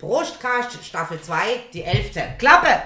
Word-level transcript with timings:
Brustkast 0.00 0.82
Staffel 0.82 1.20
2, 1.20 1.64
die 1.74 1.84
11. 1.84 2.38
Klappe! 2.38 2.84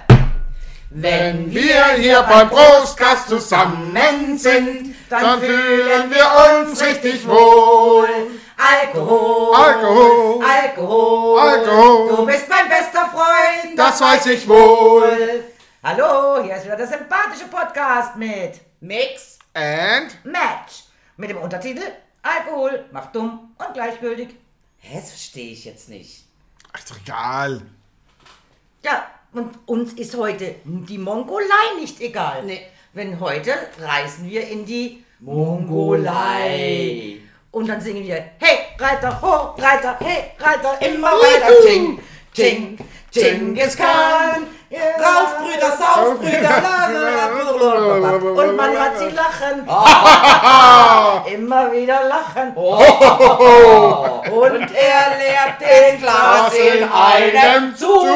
Wenn 0.91 1.55
wir 1.55 1.93
hier 1.93 2.21
beim 2.23 2.49
Brustkast 2.49 3.29
zusammen 3.29 4.37
sind, 4.37 4.97
dann 5.09 5.41
fühlen 5.41 6.11
wir 6.11 6.63
uns 6.67 6.83
richtig 6.83 7.25
wohl. 7.25 8.09
Alkohol, 8.57 9.55
Alkohol, 9.55 10.45
Alkohol, 10.45 11.39
Alkohol. 11.39 12.17
du 12.17 12.27
bist 12.27 12.49
mein 12.49 12.69
bester 12.69 13.09
Freund, 13.09 13.79
Das 13.79 14.01
weiß 14.01 14.27
ich 14.27 14.49
wohl. 14.49 15.45
Hallo, 15.85 16.43
hier 16.43 16.57
ist 16.57 16.65
wieder 16.65 16.77
der 16.77 16.89
sympathische 16.89 17.47
Podcast 17.47 18.17
mit 18.17 18.61
Mix 18.81 19.39
And? 19.55 20.25
Match. 20.25 20.83
Mit 21.17 21.31
dem 21.31 21.39
Untertitel 21.39 21.85
Alkohol 22.23 22.87
macht 22.91 23.15
dumm 23.15 23.55
und 23.57 23.73
gleichgültig. 23.73 24.31
Das 24.93 25.11
verstehe 25.11 25.53
ich 25.53 25.65
jetzt 25.65 25.89
nicht. 25.89 26.24
Ach, 26.75 26.79
ist 26.79 26.91
doch 26.91 26.99
egal. 26.99 27.63
Ja, 28.83 29.07
und 29.33 29.57
uns 29.67 29.93
ist 29.93 30.17
heute 30.17 30.57
die 30.65 30.99
Mongolei 30.99 31.79
nicht 31.81 32.01
egal. 32.01 32.43
Nee. 32.45 32.67
Wenn 32.93 33.21
heute 33.21 33.53
reisen 33.81 34.29
wir 34.29 34.47
in 34.49 34.67
die 34.67 35.05
Mongolei. 35.21 37.19
Und 37.53 37.69
dann 37.69 37.81
singen 37.81 38.05
wir, 38.05 38.17
hey, 38.39 38.59
Reiter, 38.79 39.23
ho, 39.23 39.55
Reiter, 39.57 39.97
hey, 40.01 40.33
Reiter, 40.39 40.81
immer 40.87 41.13
weiter, 41.13 41.53
Ching, 41.65 42.01
Ching, 42.33 42.77
Genghis 43.13 43.77
Khan. 43.77 44.49
Rauf, 44.77 45.37
Brüder, 45.39 45.77
sauf, 45.77 46.19
Brüder, 46.19 46.43
la, 46.43 46.89
la, 46.89 47.01
la, 47.01 47.27
la, 47.97 48.11
Und 48.17 48.57
man 48.57 48.71
hört 48.73 48.99
sie 48.99 49.11
lachen. 49.11 49.67
Immer 51.35 51.71
wieder 51.73 52.05
lachen. 52.09 52.55
Und 52.57 52.81
er 54.75 55.19
leert 55.19 55.61
das 55.61 55.99
Glas 56.01 56.55
in 56.55 56.89
einem 56.89 57.77
Zug. 57.77 58.07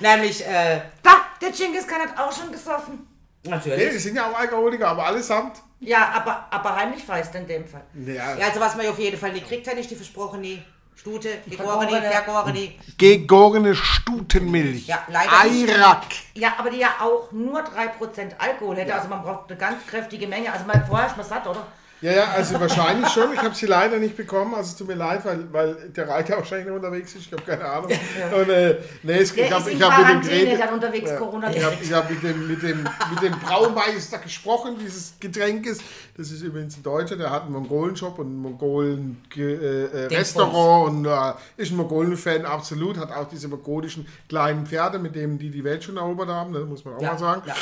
Nämlich, 0.00 0.46
äh, 0.46 0.80
Da, 1.02 1.10
der 1.40 1.50
Genghis 1.50 1.86
Khan 1.86 2.00
hat 2.02 2.18
auch 2.18 2.32
schon 2.32 2.50
gesoffen. 2.52 3.06
Nee, 3.44 3.50
natürlich. 3.50 3.90
die 3.90 3.98
sind 3.98 4.16
ja 4.16 4.26
auch 4.30 4.38
Alkoholiker, 4.38 4.88
aber 4.88 5.06
allesamt. 5.06 5.58
Ja, 5.80 6.10
aber, 6.14 6.46
aber 6.50 6.74
heimlich 6.74 7.04
feist 7.04 7.34
in 7.36 7.46
dem 7.46 7.64
Fall. 7.66 7.82
Ja. 7.94 8.34
Ja, 8.36 8.46
also 8.46 8.58
was 8.60 8.74
man 8.76 8.86
auf 8.88 8.98
jeden 8.98 9.16
Fall 9.18 9.32
nicht 9.32 9.46
kriegt, 9.46 9.64
hätte 9.66 9.78
ich 9.78 9.86
die 9.86 9.94
versprochene 9.94 10.60
Stute, 10.98 11.38
gegorene, 11.46 12.02
Vergorene. 12.02 12.72
Gegorene 12.98 13.74
Stutenmilch. 13.76 14.88
Ja, 14.88 14.98
leider. 15.06 15.30
Eirak. 15.40 16.06
Ja, 16.34 16.54
aber 16.58 16.70
die 16.70 16.78
ja 16.78 16.96
auch 17.00 17.30
nur 17.30 17.60
3% 17.60 18.36
Alkohol 18.36 18.76
hätte. 18.76 18.94
Also 18.94 19.08
man 19.08 19.22
braucht 19.22 19.48
eine 19.48 19.58
ganz 19.58 19.86
kräftige 19.86 20.26
Menge. 20.26 20.52
Also 20.52 20.64
mal 20.66 20.84
vorher 20.88 21.06
ist 21.06 21.16
man 21.16 21.24
satt, 21.24 21.46
oder? 21.46 21.64
Ja, 22.00 22.12
ja, 22.12 22.24
also 22.28 22.60
wahrscheinlich 22.60 23.08
schon. 23.08 23.32
Ich 23.34 23.42
habe 23.42 23.54
sie 23.54 23.66
leider 23.66 23.98
nicht 23.98 24.16
bekommen. 24.16 24.54
Also 24.54 24.70
es 24.70 24.76
tut 24.76 24.86
mir 24.86 24.94
leid, 24.94 25.24
weil, 25.24 25.52
weil 25.52 25.74
der 25.96 26.08
Reiter 26.08 26.36
wahrscheinlich 26.38 26.68
noch 26.68 26.76
unterwegs 26.76 27.12
ist. 27.14 27.26
Ich 27.26 27.32
habe 27.32 27.42
keine 27.42 27.64
Ahnung. 27.64 27.90
Und, 27.90 28.48
äh, 28.48 28.76
nee, 29.02 29.18
es, 29.18 29.34
ich 29.36 29.52
habe 29.52 29.64
hab 29.64 30.22
mit 30.22 30.30
dem 30.30 30.46
der 30.46 30.58
hat 30.58 30.72
unterwegs 30.72 31.10
Corona. 31.16 31.50
ich 31.50 31.64
habe 31.64 31.76
hab 31.92 32.10
mit, 32.10 32.22
dem, 32.22 32.46
mit, 32.46 32.62
dem, 32.62 32.86
mit 33.10 33.22
dem 33.22 33.32
Braumeister 33.40 34.18
gesprochen, 34.18 34.76
dieses 34.80 35.14
Getränkes. 35.18 35.78
Das 36.16 36.30
ist 36.30 36.42
übrigens 36.42 36.76
ein 36.76 36.82
Deutscher, 36.82 37.16
der 37.16 37.30
hat 37.30 37.44
einen 37.44 37.52
Mongolen-Shop 37.52 38.18
und 38.18 38.32
ein 38.32 38.36
Mongolen-Restaurant 38.38 40.88
und 40.88 41.06
äh, 41.06 41.32
ist 41.56 41.70
ein 41.72 41.76
Mongolen-Fan, 41.76 42.44
absolut. 42.44 42.98
Hat 42.98 43.12
auch 43.12 43.28
diese 43.28 43.48
mongolischen 43.48 44.06
kleinen 44.28 44.66
Pferde, 44.66 44.98
mit 44.98 45.14
denen 45.14 45.38
die 45.38 45.50
die 45.50 45.64
Welt 45.64 45.84
schon 45.84 45.96
erobert 45.96 46.28
haben, 46.28 46.52
das 46.52 46.64
muss 46.64 46.84
man 46.84 46.96
auch 46.96 47.00
Ja, 47.02 47.12
mal 47.12 47.18
sagen. 47.18 47.42
ja. 47.46 47.54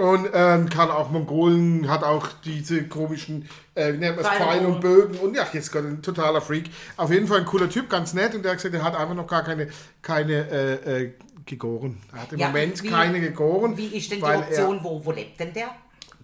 Und 0.00 0.28
ähm, 0.32 0.68
kann 0.68 0.90
auch 0.90 1.10
Mongolen, 1.10 1.88
hat 1.88 2.02
auch 2.02 2.26
diese 2.44 2.82
komischen, 2.84 3.48
äh, 3.80 3.94
wie 3.94 3.98
nennt 3.98 4.16
man 4.16 4.24
es, 4.24 4.30
Pfeile 4.30 4.66
und 4.68 4.80
Bögen 4.80 5.18
und 5.18 5.34
ja, 5.36 5.46
jetzt 5.52 5.72
Gott, 5.72 5.84
ein 5.84 6.02
totaler 6.02 6.40
Freak. 6.40 6.64
Auf 6.96 7.10
jeden 7.10 7.26
Fall 7.26 7.38
ein 7.40 7.46
cooler 7.46 7.68
Typ, 7.68 7.88
ganz 7.90 8.14
nett 8.14 8.34
und 8.34 8.42
der 8.44 8.52
hat 8.52 8.58
gesagt, 8.58 8.74
er 8.74 8.82
hat 8.82 8.94
einfach 8.96 9.14
noch 9.14 9.26
gar 9.26 9.42
keine, 9.44 9.68
keine 10.02 10.48
äh, 10.50 11.02
äh, 11.04 11.12
gegoren. 11.46 11.98
Er 12.12 12.22
hat 12.22 12.32
im 12.32 12.38
Ja, 12.38 12.46
Moment 12.48 12.82
wie- 12.82 12.88
keine 12.88 13.20
gegoren. 13.20 13.76
Wie 13.76 13.86
ist 13.86 14.10
denn 14.12 14.18
die 14.18 14.24
Option, 14.24 14.78
wo, 14.82 15.04
wo 15.04 15.12
lebt 15.12 15.40
denn 15.40 15.52
der? 15.52 15.64
Er, 15.66 15.74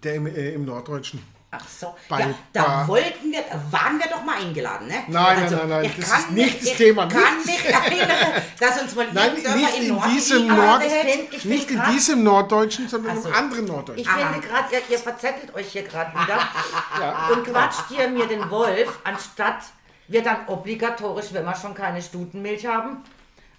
der 0.03 0.15
im, 0.15 0.27
äh, 0.27 0.51
im 0.55 0.65
Norddeutschen. 0.65 1.21
Ach 1.51 1.61
so. 1.69 1.95
Bei- 2.09 2.21
ja, 2.21 2.27
da 2.53 2.89
wollten 2.89 3.31
wir, 3.33 3.45
waren 3.71 3.99
wir 3.99 4.07
doch 4.09 4.23
mal 4.25 4.37
eingeladen, 4.37 4.89
ne? 4.89 5.05
Nein, 5.07 5.41
nein, 5.41 5.53
nein, 5.53 5.69
nein, 5.69 5.85
ich 5.85 5.97
das 5.97 6.19
ist 6.19 6.31
nicht 6.33 6.61
das 6.67 6.75
Thema, 6.77 7.07
Ich 7.07 7.13
kann 7.13 7.37
mich 7.47 7.65
erinnern, 7.65 8.43
dass 8.59 8.83
uns 8.83 8.95
mal 8.97 9.07
Nein, 9.13 9.35
nicht 9.35 9.79
in 9.81 9.89
Norden 9.95 10.11
diesem 10.13 10.47
Nord- 10.49 10.83
Ich 10.85 10.93
find- 10.93 11.45
Nicht 11.45 11.71
in 11.71 11.83
diesem 11.93 12.25
Norddeutschen, 12.25 12.89
sondern 12.89 13.23
so. 13.23 13.29
im 13.29 13.35
anderen 13.35 13.65
Norddeutschen. 13.67 14.03
Ich 14.05 14.09
finde 14.11 14.41
gerade, 14.47 14.75
ihr, 14.75 14.81
ihr 14.91 14.99
verzettelt 14.99 15.55
euch 15.55 15.69
hier 15.69 15.85
gerade 15.85 16.11
wieder 16.19 16.39
Ja. 17.01 17.29
und 17.33 17.45
quatscht 17.45 17.85
hier 17.89 18.09
mir 18.09 18.27
den 18.27 18.51
Wolf, 18.51 18.99
anstatt 19.05 19.61
wir 20.09 20.23
dann 20.23 20.47
obligatorisch, 20.49 21.27
wenn 21.33 21.45
wir 21.45 21.55
schon 21.55 21.75
keine 21.75 22.03
Stutenmilch 22.03 22.67
haben, 22.67 23.03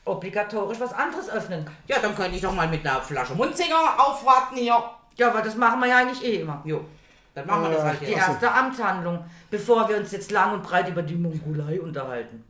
obligatorisch 0.05 0.79
was 0.79 0.93
anderes 0.93 1.29
öffnen. 1.29 1.69
Ja, 1.87 1.99
dann 1.99 2.15
könnte 2.15 2.35
ich 2.35 2.41
doch 2.41 2.53
mal 2.53 2.67
mit 2.67 2.85
einer 2.85 3.01
Flasche 3.01 3.33
Munzinger 3.33 3.95
aufwarten 3.97 4.55
hier. 4.57 4.81
Ja, 5.15 5.29
aber 5.29 5.41
das 5.41 5.55
machen 5.55 5.79
wir 5.79 5.87
ja 5.87 5.97
eigentlich 5.97 6.23
eh 6.23 6.41
immer. 6.41 6.61
Jo, 6.63 6.85
dann 7.37 7.45
machen 7.45 7.63
wir 7.65 7.69
das 7.69 7.83
halt 7.83 8.01
Die 8.01 8.05
hier. 8.07 8.17
erste 8.17 8.51
Amtshandlung, 8.51 9.23
bevor 9.51 9.87
wir 9.87 9.97
uns 9.97 10.11
jetzt 10.11 10.31
lang 10.31 10.53
und 10.53 10.63
breit 10.63 10.89
über 10.89 11.03
die 11.03 11.13
Mongolei 11.13 11.79
unterhalten. 11.79 12.43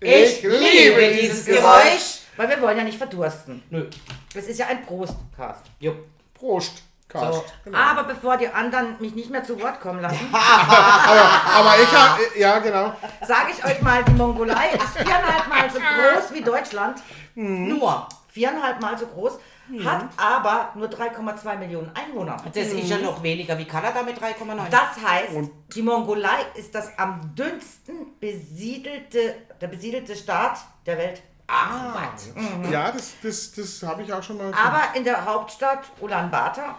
Ich 0.00 0.42
liebe 0.42 1.14
dieses 1.18 1.46
Geräusch. 1.46 2.20
Weil 2.36 2.50
wir 2.50 2.60
wollen 2.60 2.76
ja 2.76 2.84
nicht 2.84 2.98
verdursten. 2.98 3.62
Nö. 3.70 3.88
Es 4.34 4.48
ist 4.48 4.58
ja 4.58 4.66
ein 4.66 4.84
Prostcast. 4.84 5.64
Jo. 5.78 5.94
Prost, 6.34 6.82
Karst. 7.08 7.42
So. 7.64 7.72
Aber 7.72 8.04
bevor 8.04 8.36
die 8.36 8.48
anderen 8.48 8.96
mich 9.00 9.14
nicht 9.14 9.30
mehr 9.30 9.42
zu 9.42 9.58
Wort 9.62 9.80
kommen 9.80 10.02
lassen, 10.02 10.28
Aber 10.30 11.80
ich 11.80 11.90
habe, 11.90 12.20
ja 12.36 12.58
genau. 12.58 12.92
sage 13.26 13.52
ich 13.56 13.64
euch 13.64 13.80
mal, 13.80 14.04
die 14.04 14.12
Mongolei 14.12 14.72
ist 14.74 14.98
viereinhalb 14.98 15.48
Mal 15.48 15.70
so 15.70 15.78
groß 15.78 16.34
wie 16.34 16.42
Deutschland. 16.42 16.98
Nur. 17.34 18.06
Viereinhalb 18.36 18.82
Mal 18.82 18.98
so 18.98 19.06
groß, 19.06 19.38
hat 19.82 20.04
aber 20.18 20.68
nur 20.74 20.88
3,2 20.88 21.56
Millionen 21.56 21.90
Einwohner. 21.94 22.36
Das 22.52 22.66
ist 22.66 22.88
ja 22.90 22.98
noch 22.98 23.22
weniger 23.22 23.56
wie 23.56 23.64
Kanada 23.64 24.02
mit 24.02 24.18
3,9. 24.18 24.68
Das 24.70 25.02
heißt, 25.02 25.50
die 25.74 25.80
Mongolei 25.80 26.44
ist 26.54 26.74
das 26.74 26.90
am 26.98 27.34
dünnsten 27.34 28.18
besiedelte, 28.20 29.36
der 29.58 29.68
besiedelte 29.68 30.14
Staat 30.14 30.58
der 30.84 30.98
Welt. 30.98 31.22
Ach, 31.46 31.94
was. 31.94 32.70
Ja, 32.70 32.90
das, 32.92 33.14
das, 33.22 33.52
das 33.52 33.82
habe 33.88 34.02
ich 34.02 34.12
auch 34.12 34.22
schon 34.22 34.36
mal. 34.36 34.52
Aber 34.52 34.82
in 34.94 35.04
der 35.04 35.24
Hauptstadt 35.24 35.84
Ulaanbaatar, 36.00 36.78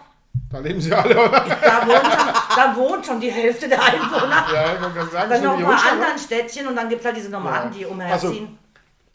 da 0.50 0.58
leben 0.60 0.80
sie 0.80 0.92
alle, 0.92 1.18
oder? 1.28 1.40
da 1.40 1.86
wohnt 1.86 2.06
schon, 2.06 2.28
da 2.56 2.76
wohnt 2.76 3.06
schon 3.06 3.20
die 3.20 3.32
Hälfte 3.32 3.68
der 3.68 3.82
Einwohner. 3.82 4.46
Ja, 4.54 4.74
ich 4.74 4.80
gerade 4.94 5.10
sagen, 5.10 5.30
Dann 5.30 5.42
noch 5.42 5.58
wie 5.58 5.62
ein 5.62 5.64
paar 5.64 5.72
Jungstadt, 5.72 5.92
anderen 5.92 6.18
Städtchen 6.18 6.68
und 6.68 6.76
dann 6.76 6.88
gibt 6.88 7.00
es 7.00 7.06
halt 7.06 7.16
diese 7.16 7.30
Nomaden, 7.30 7.72
Ja. 7.72 7.78
die 7.78 7.84
Also, 7.84 8.28
umherziehen. 8.28 8.58
Ich 8.67 8.67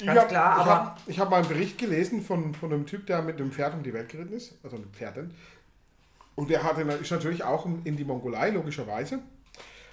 Ganz 0.05 0.19
habe 0.19 0.29
klar, 0.29 0.55
ich 0.55 0.61
aber 0.61 0.71
hab, 0.71 0.99
ich 1.07 1.19
hab 1.19 1.29
mal 1.29 1.37
einen 1.37 1.47
Bericht 1.47 1.77
gelesen 1.77 2.21
von, 2.23 2.53
von 2.53 2.71
einem 2.71 2.85
Typ, 2.85 3.05
der 3.07 3.21
mit 3.21 3.39
einem 3.39 3.51
Pferd 3.51 3.73
um 3.73 3.83
die 3.83 3.93
Welt 3.93 4.09
geritten 4.09 4.33
ist, 4.33 4.53
also 4.63 4.75
einem 4.75 4.91
Pferden. 4.91 5.33
Und 6.35 6.49
der 6.49 6.63
hatte, 6.63 6.81
ist 6.81 7.11
natürlich 7.11 7.43
auch 7.43 7.65
in 7.83 7.95
die 7.95 8.03
Mongolei, 8.03 8.49
logischerweise. 8.49 9.19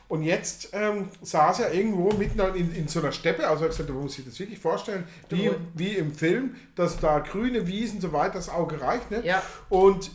Und 0.08 0.24
jetzt 0.24 0.70
ähm, 0.72 1.08
saß 1.22 1.60
er 1.60 1.72
irgendwo 1.72 2.10
mitten 2.12 2.40
in, 2.56 2.74
in 2.74 2.88
so 2.88 2.98
einer 3.00 3.12
Steppe, 3.12 3.46
also 3.46 3.62
er 3.62 3.68
hat 3.68 3.76
gesagt, 3.76 3.90
man 3.90 4.02
muss 4.02 4.14
sich 4.14 4.24
das 4.24 4.40
wirklich 4.40 4.58
vorstellen, 4.58 5.04
wie, 5.28 5.52
wie 5.74 5.96
im 5.96 6.12
Film, 6.12 6.56
dass 6.74 6.98
da 6.98 7.20
grüne 7.20 7.68
Wiesen, 7.68 8.00
so 8.00 8.12
weit 8.12 8.34
das 8.34 8.48
Auge 8.48 8.80
reicht. 8.80 9.10
Ne? 9.12 9.24
Ja. 9.24 9.40
Und 9.68 10.10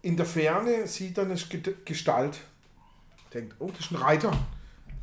in 0.00 0.16
der 0.16 0.24
Ferne 0.24 0.86
sieht 0.86 1.18
er 1.18 1.24
eine 1.24 1.34
Ge- 1.34 1.74
Gestalt. 1.84 2.40
Denkt, 3.34 3.54
oh, 3.58 3.68
das 3.68 3.80
ist 3.86 3.90
ein 3.90 3.96
Reiter. 3.96 4.32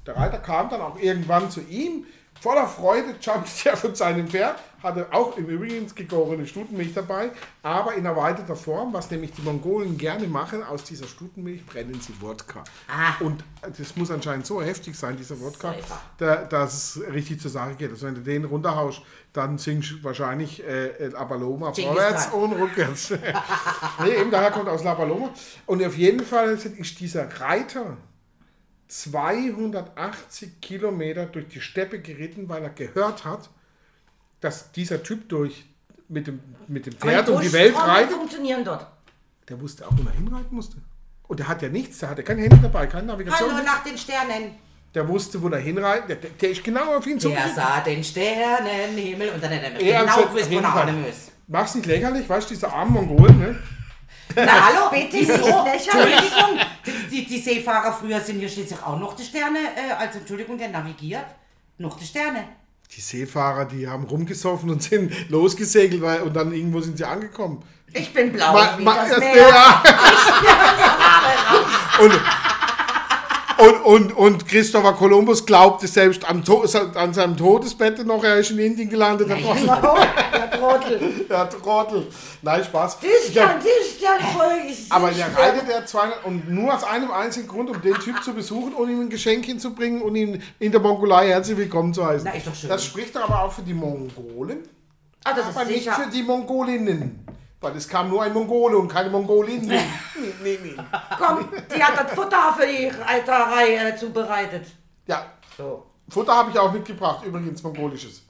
Der 0.08 0.16
Reiter 0.16 0.40
kam 0.40 0.70
dann 0.70 0.82
auch 0.82 1.00
irgendwann 1.00 1.52
zu 1.52 1.62
ihm. 1.62 2.06
Voller 2.42 2.68
Freude 2.68 3.16
jumpte 3.22 3.50
er 3.70 3.78
von 3.78 3.96
seinem 3.96 4.28
Pferd, 4.28 4.60
hatte 4.82 5.08
auch 5.12 5.36
im 5.38 5.48
Übrigen 5.48 5.94
gegorene 5.94 6.48
Stutenmilch 6.48 6.94
dabei, 6.94 7.32
aber 7.64 7.96
in 7.96 8.06
erweiterter 8.06 8.56
Form, 8.56 8.94
was 8.94 9.12
nämlich 9.12 9.34
die 9.34 9.42
Mongolen 9.42 9.98
gerne 9.98 10.26
machen, 10.28 10.64
aus 10.64 10.86
dieser 10.86 11.06
Stutenmilch 11.06 11.66
brennen 11.66 12.00
sie 12.00 12.14
Wodka. 12.22 12.64
Ah. 12.88 13.22
Und 13.22 13.44
das 13.78 13.96
muss 13.98 14.10
anscheinend 14.10 14.46
so 14.46 14.62
heftig 14.62 14.96
sein, 14.96 15.18
dieser 15.18 15.40
Wodka, 15.42 15.76
da, 16.18 16.38
dass 16.38 16.96
es 16.96 17.14
richtig 17.14 17.42
zur 17.42 17.52
Sache 17.52 17.76
geht. 17.76 17.92
Also 17.92 18.08
wenn 18.08 18.16
du 18.16 18.22
den 18.22 18.46
runterhaust, 18.46 19.02
dann 19.34 19.58
singst 19.58 19.92
du 19.92 20.04
wahrscheinlich 20.04 20.64
äh, 20.66 21.12
Abaloma 21.14 21.72
Genghis 21.72 21.92
vorwärts 21.92 22.28
und 22.28 22.54
rückwärts. 22.54 23.12
nee, 24.04 24.16
eben 24.16 24.32
daher 24.32 24.52
kommt 24.52 24.70
aus 24.70 24.84
La 24.84 24.96
Paloma. 24.96 25.30
Und 25.66 25.84
auf 25.84 25.98
jeden 25.98 26.22
Fall 26.22 26.54
ist 26.54 27.00
dieser 27.00 27.28
Reiter 27.40 27.98
280 28.90 30.60
Kilometer 30.62 31.26
durch 31.28 31.48
die 31.48 31.62
Steppe 31.62 32.00
geritten, 32.00 32.50
weil 32.50 32.64
er 32.64 32.70
gehört 32.72 33.24
hat, 33.24 33.50
dass 34.42 34.72
dieser 34.72 35.02
Typ 35.04 35.30
durch 35.30 35.66
mit 36.08 36.28
dem, 36.28 36.40
mit 36.68 36.86
dem 36.88 36.94
Pferd 36.94 37.30
um 37.30 37.40
die 37.40 37.54
Welt 37.54 37.76
reitet. 37.78 38.12
funktionieren 38.12 38.64
dort. 38.66 38.88
Der 39.48 39.62
wusste 39.62 39.88
auch, 39.88 39.92
wo 39.94 40.08
er 40.08 40.14
hinreiten 40.14 40.56
musste. 40.56 40.78
Und 41.28 41.40
der 41.40 41.48
hat 41.48 41.62
ja 41.62 41.70
nichts, 41.70 42.00
der 42.00 42.10
hatte 42.10 42.24
kein 42.24 42.40
Handy 42.40 42.60
dabei, 42.62 42.88
keine 42.88 43.08
Navigation. 43.08 43.52
Hallo 43.54 43.64
nach 43.64 43.84
den 43.84 43.98
Sternen. 43.98 44.56
Der 44.96 45.08
wusste, 45.08 45.40
wo 45.40 45.50
er 45.50 45.60
hinreiten. 45.60 46.08
Der, 46.08 46.16
der, 46.16 46.32
der 46.32 46.50
ist 46.50 46.64
genau 46.64 46.98
auf 46.98 47.06
ihn 47.06 47.20
Der 47.20 47.22
zugeritten. 47.22 47.56
sah 47.56 47.80
den 47.82 48.04
Sternenhimmel 48.04 49.30
und 49.30 49.44
dann 49.44 49.52
hat 49.52 49.62
er 49.62 49.84
Ja, 49.84 50.02
genau 50.02 50.24
gewusst, 50.24 50.50
wo 50.52 50.58
er 50.58 50.92
muss. 50.94 51.32
Mach's 51.48 51.76
nicht 51.76 51.86
lächerlich, 51.86 52.28
weißt 52.28 52.50
du, 52.50 52.54
dieser 52.56 52.74
arme 52.74 52.92
Mongolen, 52.92 53.38
ne? 53.40 53.60
Na 54.36 54.68
hallo, 54.68 54.90
Bitte 54.92 55.18
lächerlich. 55.18 55.88
Entschuldigung, 55.88 56.60
die, 57.22 57.26
die, 57.26 57.40
Seefahrer 57.40 57.94
früher 57.94 58.20
sind 58.22 58.42
ja 58.42 58.48
schließlich 58.48 58.82
auch 58.84 59.00
noch 59.00 59.16
die 59.16 59.24
Sterne, 59.24 59.60
äh, 59.60 59.92
also 59.98 60.20
Entschuldigung, 60.20 60.58
der 60.58 60.70
navigiert. 60.70 61.26
Noch 61.78 61.98
die 61.98 62.06
Sterne. 62.06 62.44
Die 62.96 63.02
Seefahrer, 63.02 63.66
die 63.66 63.88
haben 63.88 64.04
rumgesoffen 64.06 64.70
und 64.70 64.82
sind 64.84 65.14
losgesegelt 65.30 66.02
weil, 66.02 66.22
und 66.22 66.34
dann 66.36 66.54
irgendwo 66.54 66.82
sind 66.82 66.98
sie 66.98 67.06
angekommen. 67.06 67.64
Ich 67.94 68.14
bin 68.14 68.32
blau 68.32 68.54
Ma- 68.54 68.78
wie 68.78 68.84
ma- 68.84 68.96
das 68.96 69.10
das- 69.12 69.20
Meer. 69.20 69.50
ja. 69.50 69.84
und, 72.02 72.12
und, 73.60 73.82
und, 73.86 74.12
und 74.18 74.48
Christopher 74.48 74.94
Columbus 74.94 75.46
glaubte 75.46 75.88
selbst 75.88 76.28
am 76.30 76.44
to 76.44 76.66
an 76.96 77.14
seinem 77.14 77.36
Todesbett 77.38 78.06
noch, 78.06 78.24
er 78.24 78.38
ist 78.38 78.52
in 78.52 78.60
Indien 78.60 78.90
gelandet. 78.90 79.30
Der 79.30 79.38
Trottel. 79.42 79.68
Der 79.68 80.52
Trottel. 80.52 81.26
Der 81.30 81.50
Trottel. 81.50 82.08
Nein, 82.42 82.64
Spaß. 82.64 82.98
Das 83.00 83.36
hab- 83.44 83.52
kann, 83.52 83.60
das 83.60 84.02
kann 84.02 84.90
aber 84.90 85.12
der 85.12 85.26
reitet 85.38 85.68
der 85.70 85.86
200 85.86 86.26
und 86.26 86.50
nur 86.50 86.74
aus 86.74 86.84
einem 86.84 87.12
einzigen 87.12 87.48
Grund, 87.48 87.70
um 87.70 87.82
den 87.82 87.94
Typ 87.96 88.24
zu 88.24 88.34
besuchen 88.34 88.74
und 88.74 88.90
ihm 88.90 89.02
ein 89.02 89.10
Geschenk 89.10 89.46
hinzubringen 89.46 90.02
und 90.02 90.16
ihn 90.16 90.42
in 90.60 90.72
der 90.72 90.82
Mongolei 90.82 91.28
herzlich 91.28 91.58
willkommen 91.58 91.94
zu 91.94 92.06
heißen. 92.06 92.30
Na. 92.34 92.68
Das 92.70 92.86
spricht 92.86 93.16
aber 93.18 93.44
auch 93.44 93.52
für 93.54 93.62
die 93.62 93.74
Mongolen, 93.74 94.60
Ah, 95.24 95.34
das 95.36 95.48
aber 95.48 95.64
ist 95.64 95.68
nicht 95.70 95.84
sicher. 95.84 95.94
für 95.96 96.10
die 96.10 96.24
Mongolinnen. 96.24 97.20
Weil 97.62 97.76
es 97.76 97.88
kam 97.88 98.10
nur 98.10 98.24
ein 98.24 98.34
Mongole 98.34 98.78
und 98.78 98.88
keine 98.88 99.10
Mongolin. 99.10 99.62
nee, 99.68 99.82
nee, 100.42 100.60
nee. 100.64 100.76
Komm, 101.18 101.50
die 101.76 101.84
hat 101.84 101.98
das 102.00 102.14
Futter 102.14 102.56
für 102.58 102.66
die 102.66 102.88
Reiterei 102.88 103.76
äh, 103.90 103.98
zubereitet. 103.98 104.68
Ja, 105.06 105.26
So. 105.58 105.86
Futter 106.10 106.36
habe 106.36 106.52
ich 106.52 106.58
auch 106.58 106.72
mitgebracht, 106.72 107.24
übrigens 107.26 107.62
mongolisches. 107.62 108.24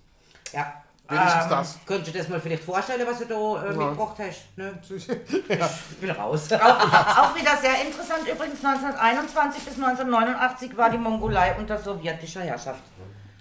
Ja. 0.51 0.73
Wenigstens 1.07 1.43
Ähm, 1.45 1.49
das. 1.49 1.79
Könntest 1.85 2.13
du 2.13 2.17
das 2.19 2.27
mal 2.29 2.39
vielleicht 2.39 2.63
vorstellen, 2.63 3.07
was 3.07 3.19
du 3.19 3.25
da 3.25 3.63
äh, 3.65 3.73
mitgebracht 3.73 4.15
hast? 4.19 4.57
Ne? 4.57 4.79
ja. 5.47 5.69
Ich 5.91 6.01
will 6.01 6.11
raus. 6.11 6.51
Auch 6.53 7.35
wieder 7.35 7.57
sehr 7.57 7.81
interessant. 7.85 8.27
Übrigens 8.31 8.63
1921 8.63 9.63
bis 9.63 9.75
1989 9.75 10.77
war 10.77 10.89
die 10.89 10.97
Mongolei 10.97 11.55
unter 11.57 11.79
sowjetischer 11.79 12.41
Herrschaft. 12.41 12.81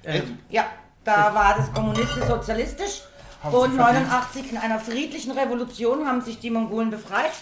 Ähm, 0.05 0.38
ja, 0.49 0.64
da 1.05 1.35
war 1.35 1.56
das 1.56 1.73
kommunistisch-sozialistisch. 1.73 3.02
Und 3.43 3.76
89 3.76 4.50
in 4.52 4.58
einer 4.58 4.81
friedlichen 4.81 5.31
Revolution 5.32 6.06
haben 6.06 6.20
sich 6.23 6.40
die 6.40 6.50
Mongolen 6.50 6.90
befreit 6.90 7.32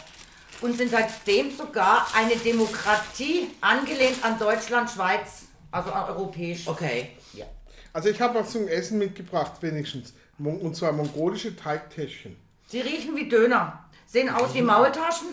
und 0.60 0.76
sind 0.76 0.90
seitdem 0.90 1.50
sogar 1.56 2.06
eine 2.14 2.36
Demokratie 2.36 3.50
angelehnt 3.60 4.22
an 4.22 4.38
Deutschland, 4.38 4.90
Schweiz, 4.90 5.44
also 5.70 5.90
an 5.92 6.10
europäisch. 6.10 6.66
Okay. 6.68 7.10
Ja. 7.32 7.46
Also 7.92 8.10
ich 8.10 8.20
habe 8.20 8.38
was 8.38 8.50
zum 8.52 8.68
Essen 8.68 8.98
mitgebracht, 8.98 9.52
wenigstens. 9.60 10.12
Und 10.38 10.76
zwar 10.76 10.92
mongolische 10.92 11.56
Teigtäschchen. 11.56 12.36
Sie 12.68 12.80
riechen 12.80 13.16
wie 13.16 13.28
Döner, 13.28 13.84
sehen 14.06 14.28
aus 14.28 14.52
wie 14.52 14.62
Maultaschen, 14.62 15.28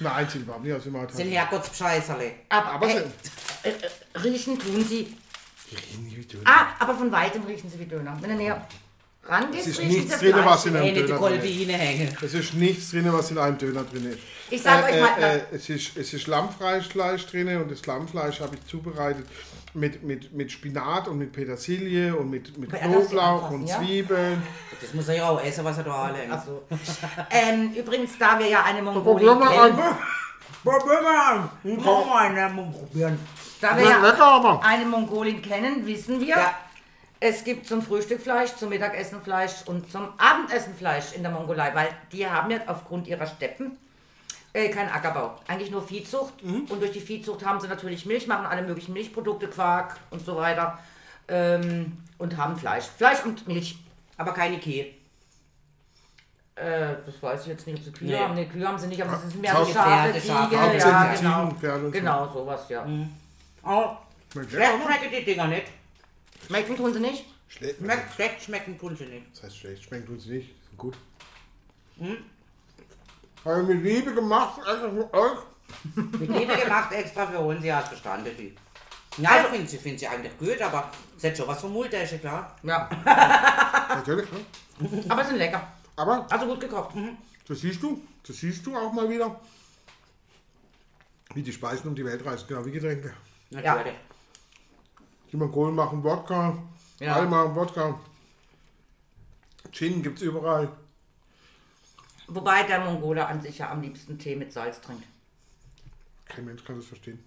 Nein, 0.00 0.28
sie 0.30 0.46
waren 0.46 0.62
nicht 0.62 0.74
aus 0.74 0.82
dem 0.82 0.96
Auto. 0.96 1.14
Sind 1.14 1.30
Herrgottsbescheißerle. 1.30 2.32
aber, 2.50 2.70
Aber 2.72 2.88
äh, 2.88 2.92
sind. 2.92 3.12
äh, 3.62 3.70
äh, 3.70 4.18
riechen 4.18 4.58
tun 4.58 4.84
sie 4.84 5.16
Die 5.70 5.96
nicht 6.02 6.16
wie 6.18 6.24
Döner. 6.26 6.44
Ah, 6.44 6.66
aber 6.78 6.94
von 6.94 7.10
weitem 7.10 7.44
riechen 7.44 7.70
sie 7.70 7.78
wie 7.78 7.86
Döner. 7.86 8.16
Wenn 8.20 8.30
du 8.30 8.36
näher 8.36 8.66
rangehst, 9.26 9.66
Es 9.68 9.78
ist 9.78 9.88
nichts 9.88 10.18
drin, 10.18 10.36
was 10.44 10.66
in 10.66 10.76
einem 10.76 10.94
Döner 10.94 11.18
drin 11.18 12.08
ist. 12.08 12.22
Es 12.22 12.34
ist 12.34 12.54
nichts 12.54 12.90
drin, 12.90 13.12
was 13.12 13.30
in 13.30 13.38
einem 13.38 13.58
Döner 13.58 13.84
drin 13.84 14.10
ist. 14.10 14.18
Ich 14.50 14.62
sag 14.62 14.84
euch 14.84 15.00
mal, 15.00 15.18
äh, 15.18 15.36
äh, 15.36 15.40
es, 15.52 15.68
ist, 15.68 15.96
es 15.96 16.12
ist 16.12 16.26
Lammfleisch 16.26 17.26
drin 17.26 17.56
und 17.56 17.70
das 17.70 17.84
Lammfleisch 17.86 18.40
habe 18.40 18.56
ich 18.56 18.66
zubereitet 18.66 19.26
mit, 19.72 20.02
mit, 20.02 20.32
mit 20.32 20.52
Spinat 20.52 21.08
und 21.08 21.18
mit 21.18 21.32
Petersilie 21.32 22.14
und 22.14 22.30
mit, 22.30 22.56
mit 22.58 22.70
Knoblauch 22.70 23.50
und 23.50 23.66
ja? 23.66 23.78
Zwiebeln. 23.78 24.42
Das 24.80 24.94
muss 24.94 25.08
er 25.08 25.16
ja 25.16 25.28
auch 25.28 25.42
essen, 25.42 25.64
was 25.64 25.78
er 25.78 25.84
da 25.84 26.04
alle 26.04 26.18
Ach 26.30 26.44
so. 26.44 26.62
ähm, 27.30 27.72
übrigens, 27.72 28.12
da 28.18 28.38
wir 28.38 28.46
ja 28.46 28.62
eine 28.62 28.82
Mongolin 28.82 29.04
Probier 29.04 29.34
mal 29.34 29.48
kennen, 29.48 29.80
an. 29.80 29.98
Probieren 30.62 31.04
wir 31.04 31.26
an. 31.26 31.50
Komm 31.82 32.08
mal, 32.08 32.30
mal 32.32 32.72
probieren. 32.72 33.18
da 33.60 33.76
wir 33.76 33.84
Ja, 33.84 34.60
eine 34.62 34.84
Mongolin 34.84 35.42
kennen, 35.42 35.86
wissen 35.86 36.20
wir, 36.20 36.28
Ja. 36.28 36.54
Es 37.26 37.42
gibt 37.42 37.66
zum 37.66 37.80
Frühstück 37.80 38.20
Fleisch, 38.20 38.54
zum 38.56 38.68
Mittagessen 38.68 39.22
Fleisch 39.22 39.52
und 39.64 39.90
zum 39.90 40.08
Abendessen 40.18 40.74
Fleisch 40.74 41.12
in 41.14 41.22
der 41.22 41.32
Mongolei, 41.32 41.74
weil 41.74 41.88
die 42.12 42.28
haben 42.28 42.50
ja 42.50 42.58
aufgrund 42.66 43.06
ihrer 43.06 43.26
Steppen 43.26 43.78
äh, 44.52 44.68
keinen 44.68 44.90
Ackerbau, 44.90 45.40
eigentlich 45.48 45.70
nur 45.70 45.82
Viehzucht 45.86 46.42
Mhm. 46.44 46.66
und 46.68 46.80
durch 46.82 46.92
die 46.92 47.00
Viehzucht 47.00 47.44
haben 47.44 47.60
sie 47.60 47.68
natürlich 47.68 48.04
Milch, 48.04 48.26
machen 48.26 48.44
alle 48.44 48.60
möglichen 48.62 48.92
Milchprodukte, 48.92 49.48
Quark 49.48 49.96
und 50.10 50.24
so 50.24 50.36
weiter 50.36 50.78
ähm, 51.28 51.96
und 52.18 52.36
haben 52.36 52.56
Fleisch. 52.58 52.84
Fleisch 52.84 53.24
und 53.24 53.48
Milch. 53.48 53.78
Aber 54.18 54.32
keine 54.34 54.58
Kühe. 54.60 54.84
Äh, 56.56 56.94
das 57.06 57.20
weiß 57.22 57.40
ich 57.42 57.46
jetzt 57.48 57.66
nicht, 57.66 57.78
ob 57.78 57.84
sie 57.84 57.92
Kühe 57.92 58.08
Nee. 58.08 58.18
haben. 58.18 58.34
Nee, 58.34 58.44
Kühe 58.46 58.68
haben 58.68 58.78
sie 58.78 58.86
nicht, 58.86 59.02
aber 59.02 59.14
es 59.14 59.22
sind 59.22 59.40
mehr 59.40 59.50
Schafe, 59.52 59.72
Pferde, 59.72 60.20
Schafe. 60.20 60.54
Ja, 60.54 61.14
genau. 61.14 61.50
Pferde. 61.58 61.90
Genau, 61.90 62.28
sowas, 62.32 62.68
ja. 62.68 62.86
Oh, 63.64 63.96
Schmeckt 64.30 64.50
schlecht 64.50 64.70
schmecken 64.84 65.10
die 65.18 65.24
Dinger 65.24 65.46
nicht. 65.48 65.66
Schmecken 66.46 66.76
tun 66.76 66.92
sie 66.92 67.00
nicht? 67.00 67.24
Schlecht. 67.48 67.78
Schmeckt, 67.78 68.14
schlecht 68.14 68.42
schmecken 68.42 68.78
tun 68.78 68.96
sie 68.96 69.06
nicht. 69.06 69.26
Das 69.32 69.44
heißt 69.44 69.58
schlecht, 69.58 69.84
schmeckt 69.84 70.08
uns 70.08 70.26
nicht. 70.26 70.54
Sind 70.68 70.78
gut. 70.78 70.96
Hm? 71.98 72.16
Habe 73.44 73.62
ich 73.62 73.68
mit 73.68 73.84
Liebe 73.84 74.14
gemacht, 74.14 74.60
also 74.64 74.90
für 74.90 75.14
euch. 75.14 75.38
Mit 75.94 76.28
Liebe 76.28 76.56
gemacht 76.56 76.92
extra 76.92 77.26
für 77.26 77.38
uns, 77.38 77.64
ja, 77.64 77.80
verstanden 77.80 78.30
die. 78.38 78.54
Ja, 79.22 79.40
ich 79.42 79.46
finde 79.46 79.68
sie, 79.68 79.78
find 79.78 80.00
sie 80.00 80.08
eigentlich 80.08 80.36
gut, 80.38 80.60
aber 80.60 80.90
es 81.16 81.24
hat 81.24 81.36
schon 81.36 81.46
was 81.46 81.60
vom 81.60 81.72
Multische, 81.72 82.18
klar. 82.18 82.56
Ja. 82.64 82.88
Natürlich, 83.88 84.26
ne? 84.32 85.04
Aber 85.08 85.24
sind 85.24 85.36
lecker. 85.36 85.66
Aber 85.96 86.26
Also 86.28 86.46
gut 86.46 86.60
gekocht. 86.60 86.94
Mhm. 86.96 87.16
das 87.46 87.60
siehst 87.60 87.80
du, 87.82 88.02
das 88.26 88.36
siehst 88.36 88.66
du 88.66 88.76
auch 88.76 88.92
mal 88.92 89.08
wieder. 89.08 89.40
Wie 91.34 91.42
die 91.42 91.52
Speisen 91.52 91.88
um 91.88 91.94
die 91.94 92.04
Welt 92.04 92.24
reisen, 92.24 92.46
genau 92.48 92.64
wie 92.64 92.72
Getränke. 92.72 93.14
Natürlich. 93.50 93.94
Die 95.34 95.38
Mongolen 95.40 95.74
machen 95.74 96.04
Wodka, 96.04 96.56
Ja. 97.00 97.16
alle 97.16 97.26
machen 97.26 97.56
Wodka. 97.56 97.98
Gin 99.72 100.00
gibt 100.00 100.18
es 100.18 100.22
überall. 100.22 100.68
Wobei 102.28 102.62
der 102.62 102.78
Mongole 102.78 103.26
an 103.26 103.42
sich 103.42 103.58
ja 103.58 103.68
am 103.72 103.82
liebsten 103.82 104.16
Tee 104.16 104.36
mit 104.36 104.52
Salz 104.52 104.80
trinkt. 104.80 105.02
Kein 106.26 106.44
Mensch 106.44 106.62
kann 106.62 106.76
das 106.76 106.86
verstehen. 106.86 107.18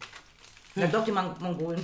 Ja, 0.75 0.87
doch, 0.87 1.03
die 1.03 1.11
Mon 1.11 1.35
Mongolen. 1.41 1.83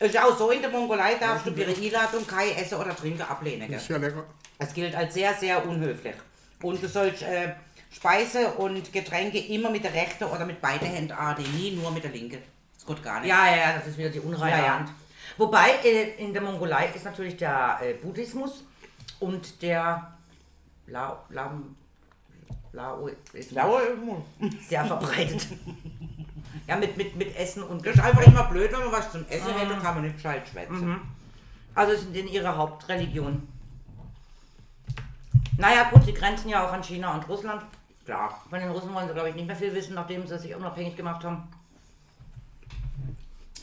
Ist 0.00 0.14
ja 0.14 0.24
auch 0.24 0.38
so, 0.38 0.50
in 0.50 0.62
der 0.62 0.70
Mongolei 0.70 1.16
darfst 1.16 1.44
du 1.46 1.50
ihrer 1.50 1.76
Einladung 1.76 2.26
kein 2.26 2.56
Essen 2.56 2.78
oder 2.78 2.96
Trinken 2.96 3.20
ablehnen. 3.20 3.68
Gell? 3.68 3.76
Ist 3.76 3.88
ja 3.90 3.98
lecker. 3.98 4.24
Es 4.58 4.72
gilt 4.72 4.94
als 4.94 5.12
sehr, 5.12 5.34
sehr 5.34 5.62
unhöflich. 5.68 6.16
Und 6.62 6.82
du 6.82 6.88
sollst 6.88 7.20
äh, 7.20 7.52
Speise 7.90 8.52
und 8.54 8.90
Getränke 8.90 9.38
immer 9.38 9.68
mit 9.68 9.84
der 9.84 9.92
rechten 9.92 10.24
oder 10.24 10.46
mit 10.46 10.62
beiden 10.62 10.88
Händen 10.88 11.12
annehmen, 11.12 11.54
nie 11.54 11.72
nur 11.76 11.90
mit 11.90 12.04
der 12.04 12.12
linken. 12.12 12.38
Geht 12.86 13.02
gar 13.02 13.20
nicht. 13.20 13.28
Ja, 13.28 13.46
ja, 13.46 13.56
ja, 13.56 13.72
das 13.78 13.86
ist 13.88 13.98
wieder 13.98 14.10
die 14.10 14.20
unreine 14.20 14.58
Ja, 14.58 14.64
ja. 14.64 14.78
Hand. 14.78 14.90
Wobei 15.36 15.70
äh, 15.84 16.14
in 16.16 16.32
der 16.32 16.42
Mongolei 16.42 16.90
ist 16.94 17.04
natürlich 17.04 17.36
der 17.36 17.78
äh, 17.82 17.94
Buddhismus 17.94 18.64
und 19.20 19.60
der 19.62 20.12
Lao, 20.86 21.18
Lam, 21.30 21.76
Lao 22.72 23.08
ist 23.32 23.52
Ja, 23.52 23.68
sehr 24.68 24.84
verbreitet. 24.84 25.46
ja, 26.66 26.76
mit, 26.76 26.96
mit, 26.96 27.16
mit 27.16 27.36
Essen 27.36 27.62
und 27.62 27.84
das 27.84 27.96
ist 27.96 28.02
einfach 28.02 28.22
immer 28.22 28.44
blöd, 28.44 28.72
wenn 28.72 28.80
man 28.80 28.92
was 28.92 29.10
zum 29.10 29.26
Essen 29.28 29.54
hätte, 29.58 29.74
kann 29.80 29.94
man 29.94 30.04
nicht 30.04 30.16
gescheit 30.16 30.48
schwätzen. 30.48 31.00
Also 31.74 31.92
es 31.92 32.02
sind 32.02 32.16
in 32.16 32.28
ihrer 32.28 32.56
Hauptreligion. 32.56 33.46
Naja, 35.58 35.90
gut, 35.90 36.04
sie 36.04 36.14
grenzen 36.14 36.48
ja 36.48 36.66
auch 36.66 36.72
an 36.72 36.82
China 36.82 37.14
und 37.14 37.28
Russland. 37.28 37.62
Klar. 38.04 38.42
Von 38.48 38.60
den 38.60 38.70
Russen 38.70 38.94
wollen 38.94 39.08
sie, 39.08 39.14
glaube 39.14 39.30
ich, 39.30 39.34
nicht 39.34 39.46
mehr 39.46 39.56
viel 39.56 39.74
wissen, 39.74 39.94
nachdem 39.94 40.26
sie 40.26 40.38
sich 40.38 40.54
unabhängig 40.54 40.96
gemacht 40.96 41.24
haben. 41.24 41.48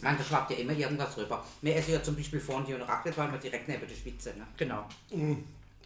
Man, 0.04 0.18
da 0.18 0.24
schwappt 0.24 0.52
ja 0.52 0.58
immer 0.58 0.74
irgendwas 0.74 1.18
rüber. 1.18 1.44
Wir 1.62 1.76
essen 1.76 1.94
ja 1.94 2.04
zum 2.04 2.16
Beispiel 2.16 2.40
Fondue 2.40 2.76
und 2.76 2.82
Raclette, 2.82 3.18
weil 3.18 3.32
wir 3.32 3.40
direkt 3.40 3.68
neben 3.68 3.88
der 3.88 3.96
Spitze. 3.96 4.34
Ne? 4.38 4.46
Genau. 4.58 4.86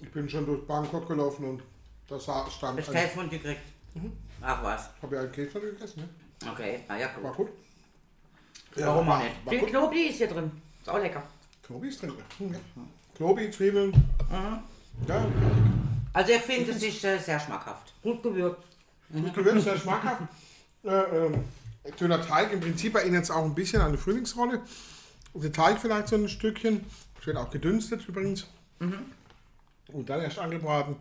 Ich 0.01 0.11
bin 0.11 0.29
schon 0.29 0.45
durch 0.45 0.65
Bangkok 0.65 1.07
gelaufen 1.07 1.45
und 1.45 1.61
da 2.07 2.19
stand 2.19 2.49
Hast 2.49 2.61
du 2.61 2.65
ein, 2.67 2.75
Käsefondue 2.77 3.37
gekriegt? 3.37 3.61
Ach 4.41 4.63
was. 4.63 4.89
habe 5.01 5.15
ja 5.15 5.21
einen 5.21 5.31
Käse 5.31 5.59
gegessen, 5.59 6.01
ne? 6.01 6.49
Okay, 6.51 6.79
na 6.87 6.97
ja, 6.99 7.09
War 7.21 7.33
gut. 7.33 7.47
gut. 7.47 7.55
Warum 8.75 9.07
auch 9.09 9.13
war, 9.13 9.23
nicht? 9.23 9.35
Viel 9.47 9.59
gut. 9.59 9.69
Knobi 9.69 10.01
ist 10.03 10.17
hier 10.17 10.27
drin. 10.27 10.51
Ist 10.81 10.89
auch 10.89 10.99
lecker. 10.99 11.23
Knobi 11.63 11.87
ist 11.87 12.01
drin. 12.01 12.13
Hm, 12.37 12.53
ja. 12.53 12.59
Knobi, 13.15 13.49
Zwiebeln. 13.49 13.91
Ja, 14.31 14.63
Also 16.13 16.31
ich 16.31 16.41
finde, 16.41 16.71
es 16.71 16.83
ist 16.83 17.03
äh, 17.03 17.17
sehr 17.17 17.39
schmackhaft. 17.39 17.93
Gut 18.03 18.21
gewürzt. 18.21 18.61
gut 19.11 19.33
gewürzt, 19.33 19.63
sehr 19.63 19.77
schmackhaft. 19.77 20.21
Äh, 20.83 20.89
ähm, 20.89 21.43
Döner 21.99 22.21
Teig, 22.25 22.51
im 22.51 22.59
Prinzip 22.59 22.95
erinnert 22.95 23.23
es 23.23 23.31
auch 23.31 23.43
ein 23.43 23.55
bisschen 23.55 23.81
an 23.81 23.89
eine 23.89 23.97
Frühlingsrolle. 23.97 24.61
Der 25.33 25.51
Teig 25.51 25.79
vielleicht 25.79 26.07
so 26.07 26.15
ein 26.15 26.27
Stückchen. 26.29 26.85
Es 27.19 27.27
wird 27.27 27.37
auch 27.37 27.49
gedünstet 27.49 28.07
übrigens. 28.07 28.47
Und 28.79 30.09
dann 30.09 30.21
erst 30.21 30.39
angebraten. 30.39 30.95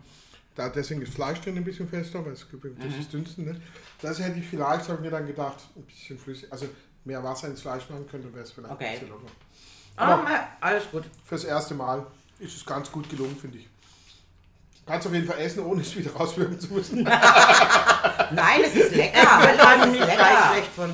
Da, 0.55 0.69
deswegen 0.69 1.01
ist 1.01 1.13
Fleisch 1.13 1.39
drin 1.41 1.55
ein 1.57 1.63
bisschen 1.63 1.87
fester, 1.87 2.25
weil 2.25 2.33
es 2.33 2.49
gibt 2.49 2.65
das 2.83 2.95
ist 2.95 3.13
Dünsten. 3.13 3.45
Ne? 3.45 3.61
Das 4.01 4.19
hätte 4.19 4.39
ich 4.39 4.47
vielleicht, 4.47 4.85
habe 4.89 4.95
ich 4.95 4.99
mir 5.01 5.11
dann 5.11 5.27
gedacht, 5.27 5.57
ein 5.75 5.83
bisschen 5.83 6.17
flüssig. 6.17 6.51
Also 6.51 6.67
mehr 7.05 7.23
Wasser 7.23 7.47
ins 7.47 7.61
Fleisch 7.61 7.87
machen 7.89 8.07
könnte, 8.09 8.33
wäre 8.33 8.43
es 8.43 8.51
vielleicht 8.51 8.73
Okay. 8.73 8.85
ein 8.85 8.93
bisschen 8.93 9.09
locker. 9.09 9.27
Ah, 9.97 10.21
na, 10.23 10.47
alles 10.61 10.89
gut. 10.89 11.03
Fürs 11.25 11.43
erste 11.43 11.73
Mal 11.75 12.05
ist 12.39 12.55
es 12.55 12.65
ganz 12.65 12.91
gut 12.91 13.09
gelungen, 13.09 13.35
finde 13.35 13.59
ich. 13.59 13.67
Kannst 14.87 15.05
auf 15.07 15.13
jeden 15.13 15.27
Fall 15.27 15.39
essen, 15.39 15.65
ohne 15.65 15.81
es 15.81 15.95
wieder 15.95 16.13
rauswürgen 16.13 16.59
zu 16.59 16.73
müssen. 16.73 17.03
Nein, 18.31 18.61
es 18.63 18.73
ist 18.75 18.95
lecker. 18.95 19.19
Hallo, 19.39 19.83
es 19.83 19.89
nicht 19.91 19.99
ist 19.99 20.05
gleich 20.05 20.17
lecker. 20.17 20.49
schlecht 20.53 20.71
von. 20.75 20.93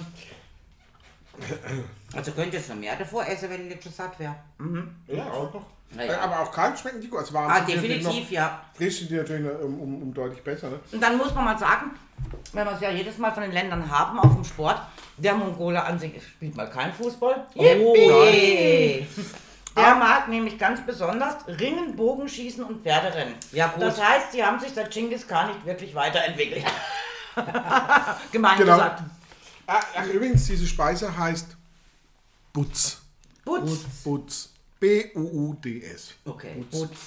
Also 2.16 2.32
könnte 2.32 2.58
es 2.58 2.68
noch 2.70 2.76
mehr 2.76 2.96
davor 2.96 3.26
essen, 3.28 3.50
wenn 3.50 3.62
ich 3.62 3.68
nicht 3.76 3.84
schon 3.84 3.92
satt 3.94 4.20
wäre. 4.20 4.36
Ja, 5.08 5.26
auch 5.32 5.54
noch. 5.54 5.66
Ja, 5.96 6.06
ja. 6.06 6.22
Aber 6.22 6.40
auch 6.40 6.52
kalt 6.52 6.80
schmecken 6.80 7.02
die 7.02 7.08
gut. 7.08 7.20
Also 7.20 7.34
warm 7.34 7.52
Ah, 7.52 7.60
definitiv, 7.60 8.32
ja. 8.32 8.62
Frisch 8.74 9.00
sind 9.00 9.12
die 9.12 9.16
natürlich 9.16 9.46
um, 9.62 9.80
um, 9.80 10.02
um 10.02 10.14
deutlich 10.14 10.44
besser. 10.44 10.70
Ne? 10.72 10.80
Und 10.92 11.02
dann 11.02 11.18
muss 11.18 11.34
man 11.36 11.46
mal 11.46 11.58
sagen, 11.60 11.92
wenn 12.54 12.66
wir 12.66 12.74
es 12.74 12.82
ja 12.82 12.90
jedes 12.90 13.18
Mal 13.20 13.32
von 13.32 13.44
den 13.44 13.52
Ländern 13.52 13.92
haben 13.92 14.18
auf 14.20 14.34
dem 14.34 14.44
Sport, 14.44 14.82
der 15.18 15.36
Mongole 15.36 15.84
an 15.84 16.00
sich 16.00 16.14
spielt 16.24 16.56
mal 16.56 16.68
keinen 16.70 16.94
Fußball. 16.94 17.46
Oh, 17.56 17.96
je. 17.96 19.06
Der 19.76 19.96
mag 19.96 20.28
nämlich 20.28 20.58
ganz 20.60 20.86
besonders 20.86 21.36
Ringen, 21.48 21.96
Bogenschießen 21.96 22.64
und 22.64 22.84
Pferderennen. 22.84 23.34
Ja, 23.52 23.68
gut. 23.68 23.82
Das 23.82 24.00
heißt, 24.02 24.32
sie 24.32 24.44
haben 24.46 24.60
sich 24.60 24.72
seit 24.72 24.92
Genghis 24.92 25.28
Khan 25.28 25.48
nicht 25.48 25.66
wirklich 25.66 25.96
weiterentwickelt. 25.96 26.64
Gemein 28.32 28.58
Genau. 28.60 28.74
gesagt. 28.74 29.04
Ah, 29.66 29.80
ach, 29.96 30.06
übrigens, 30.08 30.46
diese 30.46 30.68
Speise 30.68 31.16
heißt 31.18 31.48
Butz. 32.52 33.02
Putz. 33.46 33.80
Butz. 34.04 34.50
B-U-U-D-S. 34.80 36.14
Okay. 36.26 36.66
Putz. 36.70 36.90
Ja, 36.92 36.98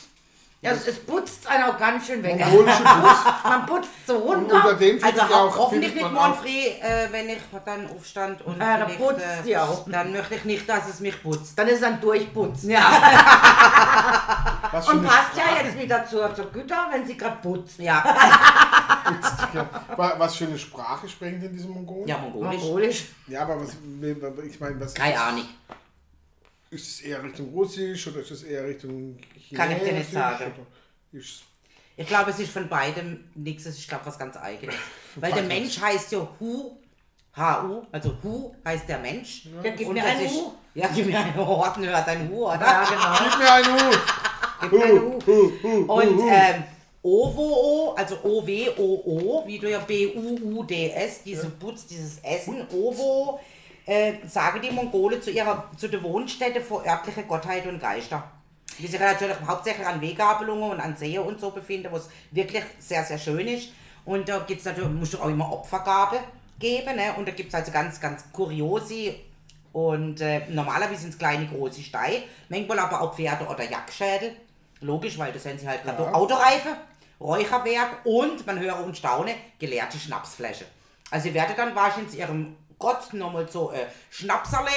es, 0.72 0.86
es 0.88 0.98
putzt 1.04 1.46
einen 1.46 1.64
auch 1.64 1.78
ganz 1.78 2.06
schön 2.06 2.22
weg. 2.22 2.38
Mongolische 2.38 2.82
Butz. 3.02 3.44
Man 3.44 3.66
putzt 3.66 3.88
so 4.06 4.16
Und 4.16 4.36
runter. 4.42 4.54
unter 4.56 4.74
dem 4.74 5.02
Also 5.04 5.20
auch, 5.22 5.56
hoffentlich 5.58 5.94
nicht 5.94 6.12
morgen 6.12 6.34
früh, 6.34 6.48
äh, 6.48 7.08
wenn 7.10 7.28
ich 7.28 7.38
dann 7.64 7.88
aufstand 7.90 8.42
und 8.42 8.60
Ah, 8.60 8.78
da 8.78 8.84
vielleicht, 8.86 9.00
putzt 9.00 9.20
äh, 9.20 9.42
die 9.44 9.56
auch. 9.56 9.84
dann 9.90 10.12
möchte 10.12 10.34
ich 10.36 10.44
nicht, 10.44 10.68
dass 10.68 10.88
es 10.88 11.00
mich 11.00 11.22
putzt. 11.22 11.58
Dann 11.58 11.68
ist 11.68 11.78
es 11.78 11.82
ein 11.84 12.00
Durchputzen. 12.00 12.70
Ja, 12.70 12.86
Und 14.90 15.04
passt 15.04 15.36
ja 15.36 15.62
jetzt 15.64 15.78
wieder 15.78 16.04
zur, 16.06 16.34
zur 16.34 16.46
Güter, 16.50 16.88
wenn 16.92 17.06
sie 17.06 17.16
gerade 17.16 17.36
putzt. 17.42 17.78
ja, 17.78 18.02
Ja, 19.54 19.66
wa- 19.96 20.14
was 20.18 20.36
für 20.36 20.44
eine 20.46 20.58
Sprache 20.58 21.08
sprechen 21.08 21.40
denn 21.40 21.52
diese 21.52 21.68
Mongolen? 21.68 22.06
ja, 22.08 22.18
mongolisch. 22.18 22.60
Mongolisch. 22.62 23.04
Ja, 23.28 23.42
aber 23.42 23.60
was, 23.60 23.70
ich 24.46 24.60
meine, 24.60 24.78
was 24.80 24.94
Keine 24.94 25.18
Ahnung. 25.20 25.44
Ist 26.70 26.88
es 26.88 27.00
eher 27.02 27.22
Richtung 27.22 27.50
Russisch 27.50 28.06
oder 28.08 28.20
ist 28.20 28.30
es 28.30 28.42
eher 28.42 28.64
Richtung 28.66 29.18
Chinesisch? 29.34 29.56
Kann 29.56 29.72
ich 29.72 29.78
dir 29.82 29.92
nicht 29.92 30.10
sagen. 30.10 30.52
Ich 31.98 32.06
glaube, 32.06 32.30
es 32.30 32.38
ist 32.40 32.50
von 32.52 32.68
beidem 32.68 33.24
nichts, 33.34 33.64
es 33.64 33.74
ist, 33.74 33.80
ich 33.80 33.88
glaube, 33.88 34.04
was 34.06 34.18
ganz 34.18 34.36
eigenes. 34.36 34.74
Weil 35.16 35.32
der. 35.32 35.42
Mensch 35.44 35.80
heißt 35.80 36.12
ja 36.12 36.28
Hu, 36.38 36.76
H-U, 37.34 37.86
also 37.92 38.16
Hu 38.22 38.54
heißt 38.64 38.88
der 38.88 38.98
Mensch. 38.98 39.46
Ja, 39.62 39.70
gib 39.70 39.88
Und 39.88 39.94
mir 39.94 40.04
ein 40.04 40.20
ist- 40.20 40.32
Hu. 40.34 40.52
Ja, 40.74 40.90
gib 40.94 41.06
mir 41.06 41.18
ein 41.18 41.34
Horten, 41.34 41.86
hört 41.86 42.06
ein 42.08 42.28
Hu, 42.28 42.46
oder? 42.46 42.60
Ja, 42.60 42.84
genau. 42.84 43.30
Gib 43.30 43.38
mir 43.38 43.52
einen 43.52 43.80
Hu! 43.80 43.96
Gib 44.60 44.72
mir 44.72 44.84
ein 44.84 45.00
Hu. 45.00 45.20
Hu, 45.26 45.52
Hu, 45.62 45.92
Und 45.92 46.16
Hu. 46.18 46.28
ähm, 46.28 46.64
OVO, 47.02 47.94
also 47.96 48.16
O-W-O-O, 48.22 49.46
wie 49.46 49.58
du 49.58 49.70
ja 49.70 49.78
B-U-U-D-S, 49.78 51.22
diese 51.24 51.48
Putz, 51.50 51.86
dieses 51.86 52.18
Essen, 52.18 52.66
OVO, 52.70 53.40
äh, 53.86 54.14
sagen 54.26 54.60
die 54.60 54.70
Mongole 54.70 55.20
zu 55.20 55.30
ihrer, 55.30 55.70
zu 55.76 55.88
der 55.88 56.02
Wohnstätte 56.02 56.60
vor 56.60 56.84
örtliche 56.84 57.22
Gottheit 57.22 57.66
und 57.66 57.80
Geister. 57.80 58.22
Die 58.78 58.86
sich 58.86 59.00
natürlich 59.00 59.36
hauptsächlich 59.46 59.86
an 59.86 60.00
Weggabelungen 60.00 60.72
und 60.72 60.80
an 60.80 60.96
Seen 60.96 61.20
und 61.20 61.40
so 61.40 61.50
befinden, 61.50 61.90
wo 61.90 61.96
es 61.96 62.10
wirklich 62.30 62.64
sehr, 62.78 63.04
sehr 63.04 63.18
schön 63.18 63.46
ist. 63.48 63.70
Und 64.04 64.28
da 64.28 64.40
gibt's 64.40 64.64
natürlich, 64.64 64.90
musst 64.90 65.14
du 65.14 65.18
auch 65.18 65.28
immer 65.28 65.50
Opfergabe 65.50 66.18
geben, 66.58 66.96
ne? 66.96 67.14
Und 67.16 67.26
da 67.26 67.32
gibt 67.32 67.48
es 67.48 67.54
also 67.54 67.72
ganz, 67.72 68.00
ganz 68.00 68.24
kuriose 68.32 69.14
und 69.72 70.20
äh, 70.20 70.42
normalerweise 70.48 71.02
sind 71.02 71.10
es 71.10 71.18
kleine, 71.18 71.46
große 71.46 71.82
Steine, 71.82 72.22
manchmal 72.48 72.78
aber 72.78 73.00
auch 73.00 73.14
Pferde 73.14 73.44
oder 73.46 73.62
Jagdschädel. 73.62 74.34
Logisch, 74.80 75.18
weil 75.18 75.32
das 75.32 75.42
sind 75.42 75.60
sie 75.60 75.68
halt 75.68 75.82
gerade 75.84 76.02
Ja. 76.02 76.12
Autoreife, 76.12 76.76
Räucherwerk 77.20 78.04
und, 78.04 78.46
man 78.46 78.58
höre 78.58 78.84
und 78.84 78.96
staune, 78.96 79.34
geleerte 79.58 79.98
Schnapsflasche. 79.98 80.64
Also 81.10 81.28
sie 81.28 81.34
werden 81.34 81.54
dann 81.56 81.74
wahrscheinlich 81.74 82.14
in 82.14 82.20
ihrem 82.20 82.56
Gott 82.78 83.12
nochmal 83.14 83.48
so 83.48 83.72
äh, 83.72 83.86
Schnapserle, 84.10 84.70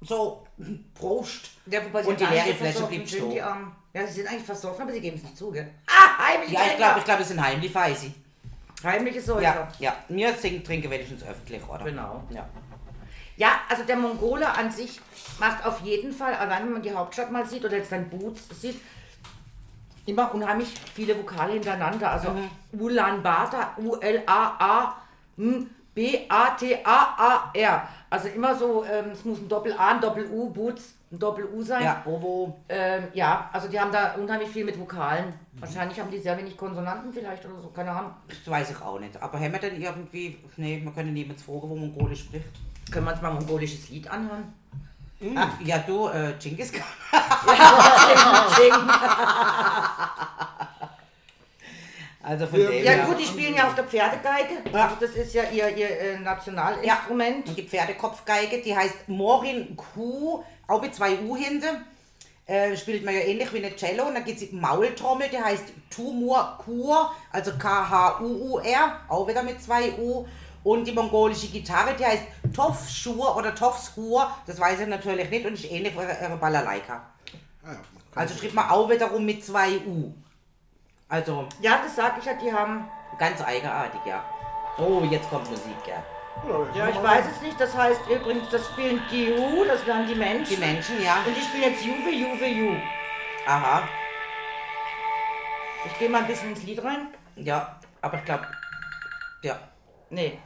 so 0.00 0.46
Prost. 0.94 1.50
Ja, 1.66 1.84
wobei 1.84 2.04
und 2.04 2.20
die 2.20 2.24
leere 2.24 2.54
Flasche 2.54 2.86
sind, 2.86 3.08
stehen. 3.08 3.30
die 3.30 3.40
Armen. 3.40 3.74
Ja, 3.92 4.06
sie 4.06 4.14
sind 4.14 4.28
eigentlich 4.28 4.44
versoffen, 4.44 4.82
aber 4.82 4.92
sie 4.92 5.00
geben 5.00 5.16
es 5.16 5.22
nicht 5.22 5.36
zu, 5.36 5.50
gell? 5.50 5.68
Ah, 5.86 6.26
heimlich 6.26 6.50
Ja, 6.50 6.60
ich 6.70 6.76
glaube, 6.76 6.98
ich 7.00 7.04
glaube, 7.04 7.22
es 7.22 7.28
sind 7.28 7.42
heimlich 7.42 7.72
Feisi. 7.72 8.14
Heimliche 8.84 9.20
Säufer. 9.20 9.42
Ja, 9.42 9.68
ja. 9.78 9.96
Wir 10.08 10.32
singen, 10.34 10.64
trinken 10.64 10.90
wenigstens 10.90 11.22
öffentlich, 11.22 11.62
oder? 11.68 11.84
Genau. 11.84 12.22
Ja. 12.30 12.48
Ja, 13.36 13.60
also 13.68 13.84
der 13.84 13.96
Mongole 13.96 14.46
an 14.46 14.70
sich 14.70 15.00
macht 15.38 15.64
auf 15.64 15.80
jeden 15.80 16.12
Fall, 16.12 16.34
allein 16.34 16.64
wenn 16.64 16.72
man 16.74 16.82
die 16.82 16.92
Hauptstadt 16.92 17.30
mal 17.32 17.46
sieht 17.46 17.64
oder 17.64 17.76
jetzt 17.76 17.92
ein 17.92 18.08
Boots 18.10 18.48
sieht, 18.60 18.80
immer 20.06 20.34
unheimlich 20.34 20.68
viele 20.94 21.16
Vokale 21.16 21.54
hintereinander. 21.54 22.10
Also 22.10 22.34
Ulaanbaatar, 22.72 23.78
U-L-A-A, 23.78 24.96
hm, 25.36 25.70
B-A-T-A-A-R. 25.94 27.88
Also 28.08 28.28
immer 28.28 28.54
so, 28.54 28.84
ähm, 28.84 29.10
es 29.12 29.24
muss 29.24 29.38
ein 29.38 29.48
Doppel-A, 29.48 29.94
ein 29.94 30.00
Doppel-U, 30.00 30.50
Boots, 30.50 30.94
ein 31.12 31.18
Doppel-U 31.18 31.62
sein. 31.62 31.82
Ja, 31.82 32.02
Ovo. 32.04 32.56
Ähm, 32.68 33.08
ja, 33.14 33.48
also 33.52 33.68
die 33.68 33.78
haben 33.78 33.92
da 33.92 34.14
unheimlich 34.14 34.48
viel 34.48 34.64
mit 34.64 34.78
Vokalen. 34.78 35.32
Wahrscheinlich 35.54 35.98
haben 36.00 36.10
die 36.10 36.18
sehr 36.18 36.36
wenig 36.38 36.56
Konsonanten 36.56 37.12
vielleicht 37.12 37.44
oder 37.44 37.60
so, 37.60 37.68
keine 37.68 37.90
Ahnung. 37.90 38.12
Das 38.28 38.50
weiß 38.50 38.70
ich 38.70 38.80
auch 38.80 38.98
nicht. 38.98 39.20
Aber 39.20 39.38
haben 39.38 39.52
wir 39.52 39.60
denn 39.60 39.80
irgendwie. 39.80 40.38
Nee, 40.56 40.80
wir 40.82 40.92
können 40.92 41.12
niemanden 41.12 41.42
fragen, 41.42 41.68
wo 41.68 41.76
Mongolisch 41.76 42.20
spricht. 42.20 42.46
Können 42.90 43.06
wir 43.06 43.12
uns 43.12 43.22
mal 43.22 43.30
ein 43.30 43.36
mongolisches 43.36 43.88
Lied 43.90 44.10
anhören? 44.10 44.52
Ah, 45.36 45.48
ja, 45.62 45.78
du, 45.78 46.08
äh, 46.08 46.32
Genghis 46.40 46.72
Khan. 46.72 46.82
Also 52.22 52.46
von 52.46 52.60
Ja, 52.60 52.70
dem 52.70 52.84
Ja 52.84 53.04
gut, 53.06 53.18
die 53.18 53.24
spielen 53.24 53.54
ja 53.54 53.66
auf 53.66 53.74
der 53.74 53.84
Pferdegeige. 53.84 54.70
Ja. 54.72 54.84
Also 54.84 54.96
das 55.00 55.10
ist 55.16 55.34
ja 55.34 55.44
ihr, 55.50 55.74
ihr 55.76 56.18
Nationalinstrument. 56.20 57.48
Und 57.48 57.56
die 57.56 57.62
Pferdekopfgeige, 57.62 58.58
die 58.62 58.76
heißt 58.76 59.08
Morin 59.08 59.76
Kuh, 59.76 60.42
auch 60.66 60.82
mit 60.82 60.94
zwei 60.94 61.18
U 61.20 61.36
hinten. 61.36 61.84
Äh, 62.46 62.76
spielt 62.76 63.04
man 63.04 63.14
ja 63.14 63.20
ähnlich 63.20 63.52
wie 63.52 63.64
eine 63.64 63.74
Cello. 63.76 64.08
Und 64.08 64.14
dann 64.14 64.24
gibt 64.24 64.42
es 64.42 64.50
die 64.50 64.56
Maultrommel, 64.56 65.28
die 65.28 65.38
heißt 65.38 65.64
Tumur 65.88 66.58
Kur, 66.64 67.10
also 67.32 67.52
K-H-U-U-R, 67.56 69.00
auch 69.08 69.28
wieder 69.28 69.42
mit 69.42 69.62
zwei 69.62 69.92
U. 69.92 70.26
Und 70.62 70.84
die 70.84 70.92
mongolische 70.92 71.46
Gitarre, 71.46 71.94
die 71.98 72.04
heißt 72.04 72.24
Tofschur 72.54 73.36
oder 73.36 73.54
Tofshur, 73.54 74.30
das 74.46 74.60
weiß 74.60 74.80
ich 74.80 74.88
natürlich 74.88 75.30
nicht 75.30 75.46
und 75.46 75.54
ist 75.54 75.70
ähnlich 75.70 75.94
wie 75.94 76.00
ihre 76.00 76.36
Balalaika. 76.38 77.02
Ah, 77.64 77.72
ja. 77.72 77.78
Also 78.14 78.36
schreibt 78.36 78.54
man 78.54 78.68
auch 78.68 78.90
wiederum 78.90 79.24
mit 79.24 79.44
zwei 79.44 79.78
U. 79.86 80.12
Also 81.10 81.46
Ja, 81.60 81.80
das 81.84 81.96
sag 81.96 82.16
ich 82.18 82.24
ja, 82.24 82.34
die 82.34 82.52
haben. 82.52 82.88
ganz 83.18 83.42
eigenartig, 83.42 84.00
ja. 84.06 84.24
Oh, 84.78 85.02
jetzt 85.10 85.28
kommt 85.28 85.50
Musik, 85.50 85.76
ja. 85.86 86.02
Ja, 86.74 86.88
ich 86.88 87.02
weiß 87.02 87.24
es 87.34 87.42
nicht. 87.42 87.60
Das 87.60 87.76
heißt 87.76 88.00
übrigens, 88.08 88.48
das 88.48 88.64
spielen 88.68 89.02
Giu, 89.10 89.64
das 89.66 89.84
wären 89.84 90.06
die 90.06 90.14
Menschen. 90.14 90.54
Die 90.54 90.56
Menschen, 90.56 91.02
ja. 91.02 91.16
Und 91.26 91.36
die 91.36 91.40
spielen 91.42 91.64
jetzt 91.64 91.84
Juve, 91.84 92.10
Juve, 92.10 92.46
Ju. 92.46 92.76
Aha. 93.46 93.82
Ich 95.84 95.98
gehe 95.98 96.08
mal 96.08 96.18
ein 96.22 96.26
bisschen 96.26 96.50
ins 96.50 96.62
Lied 96.62 96.82
rein. 96.82 97.08
Ja, 97.36 97.78
aber 98.00 98.18
ich 98.18 98.24
glaube, 98.24 98.46
ja. 99.42 99.58
Nee. 100.08 100.38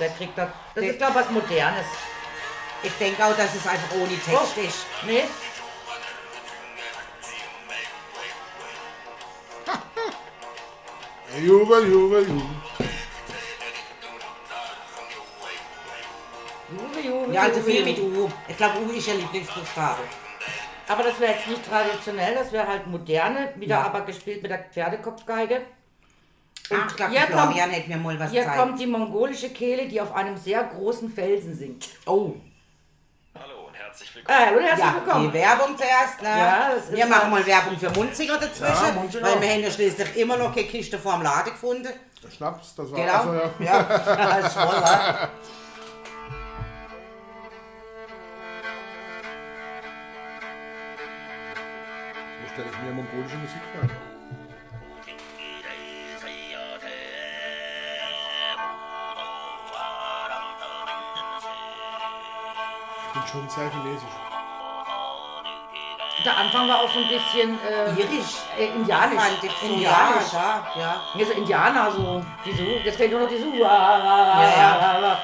Der 0.00 0.08
kriegt 0.10 0.36
das. 0.38 0.48
Das 0.74 0.82
Nee. 0.82 0.90
ist, 0.90 0.98
glaube 0.98 1.12
ich, 1.12 1.18
was 1.26 1.30
Modernes. 1.30 1.86
Ich 2.82 2.92
denke 2.98 3.24
auch, 3.24 3.36
dass 3.36 3.54
es 3.54 3.66
einfach 3.66 3.94
ohne 3.96 4.08
Text 4.18 4.54
Oh. 4.56 4.60
ist. 4.60 4.86
Nee? 5.04 5.24
Juve, 11.36 11.86
Juve, 11.86 12.20
Juve. 12.20 12.42
Juve, 16.70 17.00
Juve, 17.06 17.32
Ja, 17.34 17.42
also 17.42 17.60
viel 17.60 17.84
mit 17.84 17.98
U. 17.98 18.28
Ich 18.48 18.56
glaube, 18.56 18.78
U 18.80 18.90
ist 18.90 19.06
ihr 19.08 19.14
Lieblingsbuchstabe. 19.14 20.02
Aber 20.88 21.02
das 21.02 21.20
wäre 21.20 21.32
jetzt 21.32 21.46
nicht 21.46 21.68
traditionell, 21.68 22.34
das 22.34 22.50
wäre 22.50 22.66
halt 22.66 22.86
moderne, 22.86 23.52
wieder 23.56 23.76
Ja. 23.76 23.82
aber 23.84 24.00
gespielt 24.02 24.40
mit 24.42 24.50
der 24.50 24.64
Pferdekopfgeige. 24.72 25.60
Ach, 26.70 26.86
ich 26.90 26.96
glaube, 26.96 27.12
hier 27.12 27.20
Florian 27.22 27.46
kommt- 27.60 27.72
hätte 27.72 27.88
mir 27.88 27.96
mal 27.98 28.18
was 28.18 28.30
Hier 28.30 28.40
gezeigt. 28.42 28.58
kommt 28.58 28.80
die 28.80 28.86
mongolische 28.86 29.50
Kehle, 29.50 29.86
die 29.88 30.00
auf 30.00 30.14
einem 30.14 30.36
sehr 30.36 30.64
großen 30.64 31.10
Felsen 31.12 31.54
singt. 31.54 31.88
Oh, 32.06 32.12
und 32.34 32.47
herzlich 33.88 34.14
willkommen. 34.14 34.38
Ah, 34.38 34.46
hallo, 34.46 34.60
herzlich 34.60 34.86
ja, 34.86 34.94
willkommen. 34.94 35.28
die 35.28 35.38
Werbung 35.38 35.78
zuerst. 35.78 36.22
Ne? 36.22 36.28
Ja, 36.28 36.70
das 36.74 36.84
ist 36.84 36.92
wir 36.92 37.06
machen 37.06 37.30
mal 37.30 37.46
Werbung 37.46 37.78
für 37.78 37.90
Munzinger 37.90 38.38
dazwischen, 38.38 38.62
Ja, 38.64 39.22
weil 39.22 39.40
wir 39.40 39.48
haben 39.50 39.62
ja 39.62 39.70
schließlich 39.70 40.16
immer 40.16 40.36
noch 40.36 40.54
keine 40.54 40.66
Kiste 40.66 40.98
vor 40.98 41.14
dem 41.14 41.22
Laden 41.22 41.52
gefunden. 41.52 41.88
Schnaps, 42.36 42.74
das 42.74 42.90
war 42.90 42.98
Genau. 42.98 43.12
also, 43.12 43.32
ja. 43.34 43.50
ja. 43.64 43.82
das 44.40 44.46
ist 44.46 44.54
voll, 44.54 44.66
wa? 44.66 45.28
Wo 52.42 52.48
stelle 52.52 52.68
ich 52.70 52.78
mir 52.82 52.92
mongolische 52.92 53.36
Musik 53.36 53.62
rein? 53.80 54.07
Bin 63.12 63.22
schon 63.30 63.48
sehr 63.48 63.70
chinesisch. 63.70 64.16
Der 66.24 66.36
Anfang 66.36 66.68
war 66.68 66.80
auch 66.82 66.90
so 66.92 66.98
ein 66.98 67.08
bisschen 67.08 67.58
äh, 67.62 67.90
Irisch. 68.00 68.34
äh, 68.58 68.66
indianisch. 68.74 69.20
Fand 69.22 69.44
ich 69.44 69.52
so, 69.52 69.66
indianisch. 69.66 70.32
ja, 70.32 70.66
ja. 70.76 71.00
Ja, 71.14 71.26
so 71.26 71.32
Indianer, 71.32 71.92
so. 71.92 72.24
Die 72.44 72.52
so. 72.52 72.62
Jetzt 72.84 72.96
fehlt 72.96 73.12
nur 73.12 73.20
noch 73.20 73.28
die 73.28 73.38
so. 73.38 73.54
ja. 73.54 75.18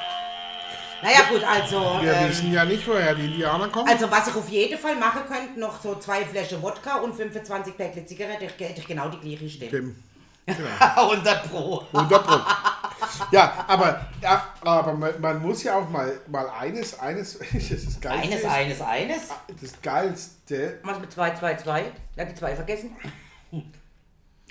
Naja 1.02 1.18
gut, 1.28 1.42
also... 1.44 1.98
Wir 2.00 2.14
ähm, 2.14 2.28
wissen 2.30 2.52
ja 2.52 2.64
nicht, 2.64 2.86
woher 2.88 3.14
die 3.14 3.26
Indianer 3.26 3.68
kommen. 3.68 3.88
Also 3.88 4.10
was 4.10 4.28
ich 4.28 4.34
auf 4.36 4.48
jeden 4.48 4.78
Fall 4.78 4.96
machen 4.96 5.22
könnte, 5.28 5.60
noch 5.60 5.78
so 5.82 5.96
zwei 5.96 6.24
Flaschen 6.24 6.62
Wodka 6.62 6.96
und 6.96 7.14
25 7.14 7.76
Päckchen 7.76 8.06
Zigarette, 8.06 8.44
ich 8.46 8.52
hätte 8.66 8.80
ich 8.80 8.86
genau 8.86 9.08
die 9.08 9.18
gleiche 9.18 9.50
Stimme. 9.50 9.70
Dem- 9.70 10.02
100 10.78 11.50
Pro. 11.50 11.84
100 11.92 12.26
Pro. 12.26 12.36
Ja, 13.30 13.64
aber, 13.66 14.06
ja, 14.20 14.44
aber 14.61 14.92
man, 14.94 15.20
man 15.20 15.42
muss 15.42 15.62
ja 15.62 15.76
auch 15.76 15.88
mal, 15.88 16.12
mal 16.28 16.49
eines, 16.50 16.99
eines, 16.99 17.38
das 17.52 17.70
ist 17.70 18.00
Geilste. 18.00 18.32
Eines, 18.32 18.44
eines, 18.44 18.80
eines. 18.80 19.28
Das 19.61 19.82
Geilste, 19.82 20.78
Was 20.82 20.99
mit 20.99 21.12
2, 21.12 21.34
2, 21.34 21.54
2? 21.56 21.92
Ja, 22.16 22.25
die 22.25 22.34
2 22.34 22.56
vergessen. 22.56 22.96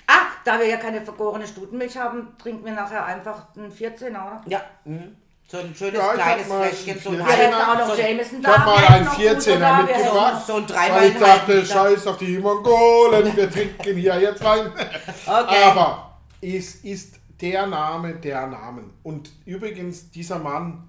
Ah, 0.06 0.26
da 0.44 0.58
wir 0.58 0.66
ja 0.66 0.76
keine 0.76 1.00
vergorene 1.00 1.46
Stutenmilch 1.46 1.96
haben, 1.96 2.36
trinken 2.38 2.64
wir 2.64 2.72
nachher 2.72 3.04
einfach 3.06 3.46
einen 3.56 3.72
14er, 3.72 4.08
oder? 4.08 4.42
Ja, 4.46 4.60
mhm. 4.84 5.16
so 5.48 5.58
ein 5.58 5.74
schönes 5.74 5.98
Ja, 5.98 6.08
ich 6.14 6.20
kleines 6.20 6.42
hab 6.44 6.48
mal 6.58 6.68
Fläschchen, 6.68 7.00
so 7.00 7.10
ein 7.10 7.22
ein 7.22 7.54
auch 7.54 7.78
noch 7.78 7.94
so, 7.94 8.00
Jameson 8.00 8.38
ich 8.38 8.44
da. 8.44 8.58
habe 8.58 8.64
mal 8.66 8.76
wir 8.76 8.82
hätten 8.82 8.94
einen 8.94 9.04
noch 9.04 9.18
14er 9.18 9.36
Uso 9.36 9.58
da, 9.58 9.60
wir 9.60 9.76
hätten 9.76 9.86
mitgebracht, 9.86 10.46
so 10.46 10.56
ein 10.56 10.68
weil 10.68 11.08
ich 11.08 11.14
dreimal 11.14 11.38
dachte, 11.38 11.66
scheiß 11.66 12.06
auf 12.06 12.18
die 12.18 12.38
Mongolen, 12.38 13.36
wir 13.36 13.50
trinken 13.50 13.96
hier 13.96 14.20
jetzt 14.20 14.44
rein. 14.44 14.72
Okay. 15.26 15.62
Aber 15.64 16.18
es 16.42 16.74
ist 16.76 17.14
der 17.44 17.66
Name 17.66 18.14
der 18.14 18.46
Namen. 18.46 18.90
Und 19.02 19.30
übrigens, 19.44 20.10
dieser 20.10 20.38
Mann 20.38 20.88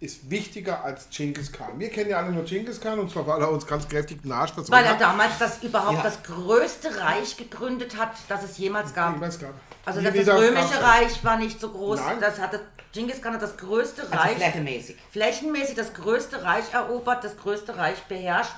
ist 0.00 0.28
wichtiger 0.30 0.82
als 0.82 1.08
Genghis 1.10 1.52
Khan. 1.52 1.78
Wir 1.78 1.88
kennen 1.90 2.10
ja 2.10 2.16
alle 2.18 2.32
nur 2.32 2.42
Genghis 2.42 2.80
Khan 2.80 2.98
und 2.98 3.08
zwar, 3.08 3.24
weil 3.24 3.40
er 3.40 3.52
uns 3.52 3.64
ganz 3.64 3.86
kräftig 3.88 4.20
den 4.22 4.32
Arsch 4.32 4.52
Weil 4.56 4.84
er 4.84 4.96
damals 4.96 5.38
das 5.38 5.62
überhaupt 5.62 5.98
Ja. 5.98 6.02
das 6.02 6.24
größte 6.24 7.00
Reich 7.00 7.36
gegründet 7.36 7.96
hat, 7.96 8.10
das 8.28 8.42
es 8.42 8.58
jemals 8.58 8.92
gab. 8.94 9.20
Gar 9.20 9.28
nicht. 9.28 9.38
Also 9.84 10.00
das, 10.00 10.12
das 10.12 10.28
römische 10.36 10.82
Reich 10.82 11.22
war 11.22 11.36
nicht 11.36 11.60
so 11.60 11.70
groß. 11.70 12.00
Nein. 12.00 12.16
Das 12.20 12.40
hatte 12.40 12.60
Genghis 12.92 13.22
Khan 13.22 13.34
hat 13.34 13.42
das 13.42 13.56
größte 13.56 14.02
also 14.02 14.16
Reich, 14.16 14.36
flächenmäßig. 14.38 14.96
flächenmäßig 15.12 15.76
das 15.76 15.94
größte 15.94 16.42
Reich 16.42 16.74
erobert, 16.74 17.22
das 17.22 17.36
größte 17.36 17.76
Reich 17.76 18.02
beherrscht. 18.08 18.56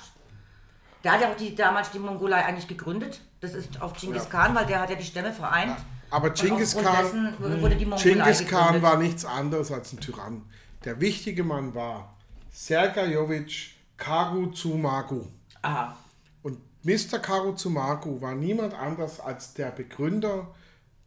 Der 1.03 1.11
hat 1.11 1.21
ja 1.21 1.29
auch 1.31 1.37
die, 1.37 1.53
damals 1.55 1.91
die 1.91 1.99
Mongolei 1.99 2.43
eigentlich 2.43 2.67
gegründet. 2.67 3.21
Das 3.41 3.53
ist 3.53 3.79
auf 3.83 3.93
Genghis 3.93 4.23
Ja. 4.23 4.29
Khan, 4.29 4.55
weil 4.55 4.65
der 4.65 4.81
hat 4.81 4.89
ja 4.89 4.95
die 4.95 5.05
Stämme 5.05 5.31
vereint. 5.31 5.77
Aber 6.15 6.29
Genghis 6.29 6.77
Khan, 6.77 7.35
Genghis 8.01 8.47
Khan 8.47 8.81
war 8.81 8.95
nichts 8.97 9.25
anderes 9.25 9.69
als 9.69 9.91
ein 9.91 9.99
Tyrann. 9.99 10.43
Der 10.85 11.01
wichtige 11.01 11.43
Mann 11.43 11.75
war 11.75 12.15
Sergejowitsch 12.53 13.71
Karutsumagu. 13.97 15.25
Aha. 15.61 15.97
Und 16.41 16.59
Mr. 16.83 17.19
Karutsumagu 17.19 18.21
war 18.21 18.33
niemand 18.33 18.73
anders 18.75 19.19
als 19.19 19.53
der 19.55 19.71
Begründer 19.71 20.55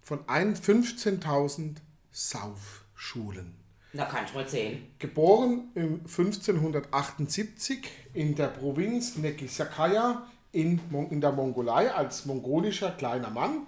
von 0.03 0.29
ein- 0.29 0.55
15.000 0.55 1.77
Saufschulen. 2.11 3.55
Da 3.95 4.05
kann 4.05 4.27
ich 4.27 4.35
mal 4.35 4.47
sehen. 4.47 4.88
Geboren 4.99 5.71
im 5.75 6.00
1578 6.07 7.88
in 8.12 8.35
der 8.35 8.49
Provinz 8.49 9.17
Nekisakaya 9.17 10.27
in, 10.50 10.81
in 11.11 11.21
der 11.21 11.33
Mongolei 11.33 11.90
als 11.93 12.25
mongolischer 12.25 12.90
kleiner 12.93 13.31
Mann. 13.31 13.67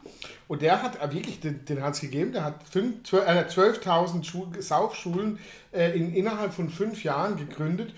Und 0.48 0.62
der 0.62 0.82
hat 0.82 0.96
äh, 1.02 1.12
wirklich, 1.12 1.40
den, 1.40 1.64
den 1.66 1.82
hat 1.82 1.94
es 1.94 2.00
gegeben, 2.00 2.32
der 2.32 2.44
hat 2.44 2.62
fünf- 2.68 3.02
zwölf- 3.04 3.26
äh, 3.26 3.44
12.000 3.48 4.24
Schu- 4.24 4.60
Saufschulen 4.60 5.38
äh, 5.72 5.96
in, 5.96 6.14
innerhalb 6.14 6.52
von 6.54 6.70
fünf 6.70 7.04
Jahren 7.04 7.36
gegründet. 7.36 7.92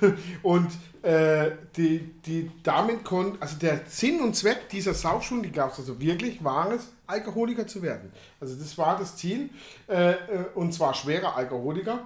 und 0.42 0.68
äh, 1.02 1.52
die, 1.76 2.00
die 2.26 2.50
damit 2.62 3.02
konnten, 3.04 3.38
also 3.40 3.56
der 3.56 3.80
Sinn 3.86 4.20
und 4.20 4.36
Zweck 4.36 4.68
dieser 4.68 4.94
Saufschulen, 4.94 5.42
die 5.42 5.50
gab 5.52 5.72
es 5.72 5.78
also 5.80 6.00
wirklich, 6.00 6.44
war 6.44 6.70
es, 6.72 6.88
Alkoholiker 7.06 7.66
zu 7.66 7.82
werden. 7.82 8.12
Also 8.40 8.54
das 8.54 8.78
war 8.78 8.96
das 8.98 9.16
Ziel, 9.16 9.50
äh, 9.88 10.12
äh, 10.12 10.16
und 10.54 10.72
zwar 10.72 10.94
schwerer 10.94 11.36
Alkoholiker. 11.36 12.00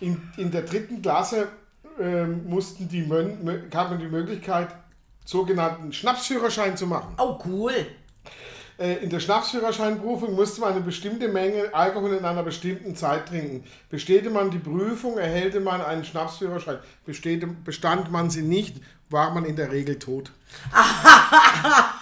In, 0.00 0.22
in 0.38 0.50
der 0.50 0.62
dritten 0.62 1.02
Klasse 1.02 1.48
ähm, 2.00 2.48
mussten 2.48 2.88
die 2.88 3.02
Mön 3.02 3.44
mö- 3.44 3.68
gab 3.68 3.90
man 3.90 3.98
die 3.98 4.06
Möglichkeit, 4.06 4.68
sogenannten 5.28 5.92
Schnapsführerschein 5.92 6.74
zu 6.76 6.86
machen. 6.86 7.14
Oh, 7.18 7.38
cool. 7.44 7.74
Äh, 8.78 8.94
in 9.02 9.10
der 9.10 9.20
Schnapsführerscheinprüfung 9.20 10.34
musste 10.34 10.62
man 10.62 10.72
eine 10.72 10.80
bestimmte 10.80 11.28
Menge 11.28 11.74
Alkohol 11.74 12.14
in 12.14 12.24
einer 12.24 12.42
bestimmten 12.42 12.96
Zeit 12.96 13.28
trinken. 13.28 13.62
Bestätigte 13.90 14.30
man 14.30 14.50
die 14.50 14.58
Prüfung, 14.58 15.18
erhält 15.18 15.62
man 15.62 15.82
einen 15.82 16.02
Schnapsführerschein. 16.02 16.78
Bestätigte, 17.04 17.46
bestand 17.46 18.10
man 18.10 18.30
sie 18.30 18.40
nicht, 18.40 18.76
war 19.10 19.34
man 19.34 19.44
in 19.44 19.56
der 19.56 19.70
Regel 19.70 19.98
tot. 19.98 20.32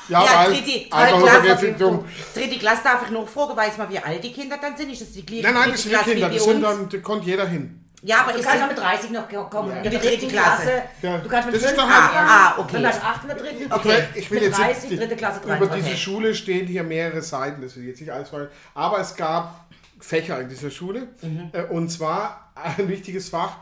ja, 0.09 0.23
Ja, 0.23 0.45
weil 0.45 0.53
dritte, 0.53 0.93
Alkoholvergiftung. 0.93 2.05
dritte 2.33 2.59
Klasse 2.59 2.85
darf 2.85 3.07
ich 3.07 3.11
noch 3.11 3.27
fragen, 3.29 3.57
weiß 3.57 3.77
man, 3.79 3.91
wie 3.91 3.99
alt 3.99 4.23
die 4.23 4.33
Kinder 4.33 4.57
dann 4.61 4.77
sind? 4.77 4.93
Ist 4.93 5.03
das 5.03 5.11
die 5.11 5.27
gleiche 5.27 5.43
Nein, 5.43 5.55
nein, 5.55 5.71
das 5.73 5.83
sind 5.83 5.93
Klasse 5.93 6.11
Kinder, 6.13 6.29
das 6.29 6.45
sind 6.45 6.63
dann, 6.63 6.89
da 6.89 6.99
kommt 6.99 7.25
jeder 7.25 7.49
hin. 7.49 7.86
Ja, 8.07 8.21
aber 8.21 8.33
Du 8.35 8.41
kannst 8.43 8.63
auch 8.63 8.69
mit 8.69 8.79
30 8.79 9.11
noch 9.11 9.29
kommen. 9.51 9.71
Ja. 9.71 9.77
In 9.79 9.83
der 9.83 9.91
Die 9.91 9.97
dritte 9.99 10.09
dritten 10.19 10.29
Klasse. 10.29 10.63
Klasse. 10.63 10.83
Ja. 11.03 11.19
Du 11.19 11.29
kannst 11.29 11.47
mit 11.47 11.55
Das 11.57 11.63
ist 11.63 11.69
5 11.71 11.81
doch- 11.83 11.91
anfangen. 11.91 12.29
Ah, 12.29 12.55
okay. 12.59 12.73
Dann 12.75 12.87
hast 12.87 13.03
du 13.03 13.05
8 13.07 13.23
in 13.23 13.29
der 13.29 13.37
dritten. 13.37 13.73
Okay. 13.73 14.05
Ich 14.15 14.31
will 14.31 14.39
Mit 14.41 14.49
jetzt 14.49 14.59
30, 14.61 14.91
nicht, 14.91 15.03
dritte 15.03 15.17
Klasse, 15.17 15.39
über 15.41 15.49
23. 15.57 15.85
diese 15.85 15.97
Schule 15.97 16.35
stehen 16.37 16.67
hier 16.69 16.85
mehrere 16.85 17.21
Seiten, 17.21 17.63
das 17.63 17.75
will 17.75 17.83
ich 17.83 17.89
jetzt 17.89 18.01
nicht 18.01 18.13
alles 18.13 18.29
vorlesen. 18.29 18.53
Aber 18.75 19.01
es 19.01 19.17
gab 19.17 19.67
Fächer 19.99 20.41
in 20.41 20.49
dieser 20.49 20.71
Schule. 20.71 21.09
Mhm. 21.23 21.51
Äh, 21.53 21.63
Und 21.65 21.89
zwar 21.91 22.53
ein 22.55 22.89
wichtiges 22.89 23.29
Fach, 23.31 23.57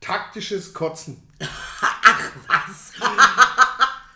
taktisches 0.00 0.72
Kotzen. 0.72 1.26
was? 2.46 2.92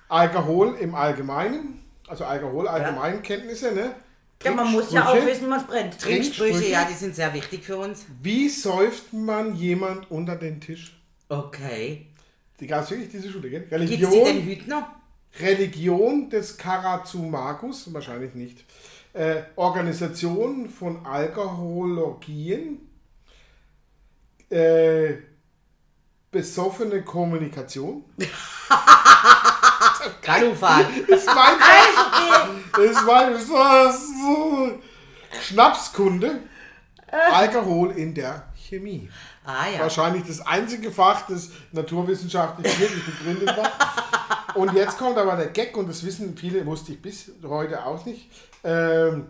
Alkohol 0.09 0.77
im 0.81 0.95
Allgemeinen, 0.95 1.83
also 2.07 2.25
Alkohol, 2.25 2.69
Allgemeinkenntnisse, 2.69 3.73
ne? 3.73 3.95
Ja, 4.45 4.53
man 4.53 4.73
muss 4.73 4.93
ja 4.93 5.09
auch 5.09 5.27
wissen, 5.27 5.51
was 5.51 5.67
brennt. 5.67 5.99
Trinksprüche, 5.99 6.69
ja, 6.69 6.85
die 6.85 6.95
sind 6.95 7.15
sehr 7.15 7.33
wichtig 7.35 7.65
für 7.65 7.77
uns. 7.77 8.07
Wie 8.23 8.49
säuft 8.49 9.13
man 9.13 9.57
jemand 9.57 10.11
unter 10.11 10.37
den 10.37 10.61
Tisch? 10.61 10.97
Okay. 11.29 12.07
Die 12.61 12.67
gab 12.67 12.85
es 12.85 12.91
wirklich, 12.91 13.11
diese 13.11 13.31
Schule, 13.31 13.51
gell? 13.51 13.61
Gibt 13.63 13.71
sie 13.71 13.97
denn 13.97 14.09
Religion, 14.09 14.43
Hütner? 14.43 14.95
Religion 15.41 16.31
des 16.31 16.57
Karazumagus, 16.57 17.93
wahrscheinlich 17.93 18.35
nicht. 18.35 18.65
Äh, 19.13 19.43
Organisation 19.57 20.69
von 20.69 21.05
Alkohologien. 21.05 22.79
Äh, 24.51 25.15
besoffene 26.31 27.03
Kommunikation. 27.03 28.05
Kanufahren. 30.23 30.87
Das 31.09 31.21
ist 31.21 31.35
mein 31.35 31.59
Das 32.73 32.85
ist 32.85 33.05
mein 33.05 34.83
Schnapskunde. 35.41 36.41
Alkohol 37.33 37.93
in 37.93 38.15
der 38.15 38.45
Chemie. 38.57 39.09
Ah 39.45 39.67
ja. 39.73 39.81
Wahrscheinlich 39.81 40.25
das 40.27 40.41
einzige 40.41 40.91
Fach, 40.91 41.27
das 41.27 41.51
naturwissenschaftlich 41.73 42.79
wirklich 42.81 43.05
begründet 43.05 43.57
war. 43.57 43.71
Und 44.55 44.73
jetzt 44.75 44.99
kommt 44.99 45.19
aber 45.19 45.37
der 45.37 45.49
Gag, 45.49 45.77
und 45.77 45.89
das 45.89 46.05
wissen 46.05 46.37
viele, 46.37 46.65
wusste 46.65 46.93
ich 46.93 47.03
bis 47.03 47.31
heute 47.43 47.85
auch 47.85 48.05
nicht. 48.07 48.31
Ähm, 48.63 49.27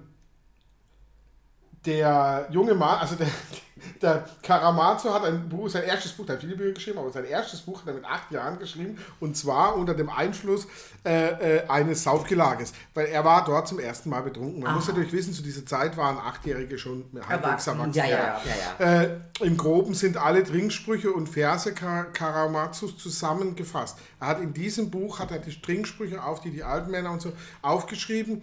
der 1.87 2.47
junge 2.51 2.75
Mann, 2.75 2.99
also 2.99 3.15
der, 3.17 3.29
der 4.03 4.25
Karamazov 4.43 5.15
hat 5.15 5.25
ein 5.25 5.49
Buch, 5.49 5.69
sein 5.69 5.85
erstes 5.85 6.13
Buch, 6.13 6.27
der 6.27 6.37
hat 6.37 6.43
viele 6.43 6.57
Bücher 6.57 6.73
geschrieben, 6.73 6.99
aber 6.99 7.11
sein 7.11 7.25
erstes 7.25 7.61
Buch 7.61 7.81
hat 7.81 7.89
er 7.89 7.95
mit 7.95 8.05
acht 8.05 8.31
Jahren 8.31 8.59
geschrieben 8.59 8.99
und 9.21 9.37
zwar 9.37 9.77
unter 9.77 9.95
dem 9.95 10.09
Einfluss 10.09 10.67
äh, 11.05 11.59
äh, 11.59 11.69
eines 11.69 12.03
Saufgelages, 12.03 12.73
weil 12.95 13.07
er 13.07 13.25
war 13.25 13.45
dort 13.45 13.69
zum 13.69 13.79
ersten 13.79 14.09
Mal 14.09 14.23
betrunken. 14.23 14.63
Man 14.63 14.75
muss 14.75 14.89
natürlich 14.89 15.13
wissen, 15.13 15.33
zu 15.33 15.43
dieser 15.43 15.67
Zeit 15.67 15.97
waren 15.97 16.19
Achtjährige 16.19 16.79
schon 16.79 17.05
halbwegs 17.29 17.67
Erwachsen. 17.67 17.93
ja, 17.93 18.07
ja, 18.07 18.41
ja. 18.79 19.03
Äh, 19.03 19.21
Im 19.41 19.57
Groben 19.57 19.95
sind 19.95 20.17
alle 20.17 20.45
Trinksprüche 20.45 21.13
und 21.13 21.29
Verse 21.29 21.73
Kar 21.75 22.05
Karamazus 22.13 22.97
zusammengefasst. 22.97 23.99
Er 24.21 24.29
hat 24.29 24.41
in 24.41 24.55
diesem 24.55 24.91
Buch 24.91 25.19
hat 25.19 25.31
er 25.31 25.39
die 25.39 25.61
Trinksprüche 25.61 26.23
auf 26.23 26.41
die 26.41 26.51
die 26.51 26.63
alten 26.63 26.91
Männer 26.91 27.11
und 27.11 27.21
so 27.21 27.33
aufgeschrieben. 27.63 28.43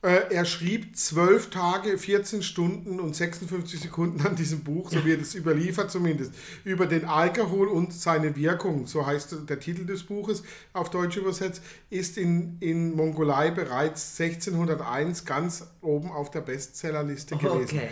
Äh, 0.00 0.32
er 0.32 0.44
schrieb 0.44 0.96
zwölf 0.96 1.50
Tage, 1.50 1.98
14 1.98 2.44
Stunden 2.44 3.00
und 3.00 3.16
56 3.16 3.80
Sekunden 3.80 4.24
an 4.24 4.36
diesem 4.36 4.62
Buch, 4.62 4.90
so 4.92 5.04
wird 5.04 5.20
es 5.20 5.34
überliefert 5.34 5.90
zumindest, 5.90 6.32
über 6.62 6.86
den 6.86 7.04
Alkohol 7.04 7.66
und 7.66 7.92
seine 7.92 8.36
Wirkung, 8.36 8.86
so 8.86 9.04
heißt 9.04 9.48
der 9.48 9.58
Titel 9.58 9.86
des 9.86 10.04
Buches 10.04 10.44
auf 10.72 10.90
Deutsch 10.90 11.16
übersetzt, 11.16 11.62
ist 11.90 12.16
in, 12.16 12.58
in 12.60 12.94
Mongolei 12.94 13.50
bereits 13.50 14.20
1601 14.20 15.24
ganz 15.24 15.66
oben 15.80 16.12
auf 16.12 16.30
der 16.30 16.42
Bestsellerliste 16.42 17.36
gewesen. 17.36 17.78
Okay. 17.78 17.88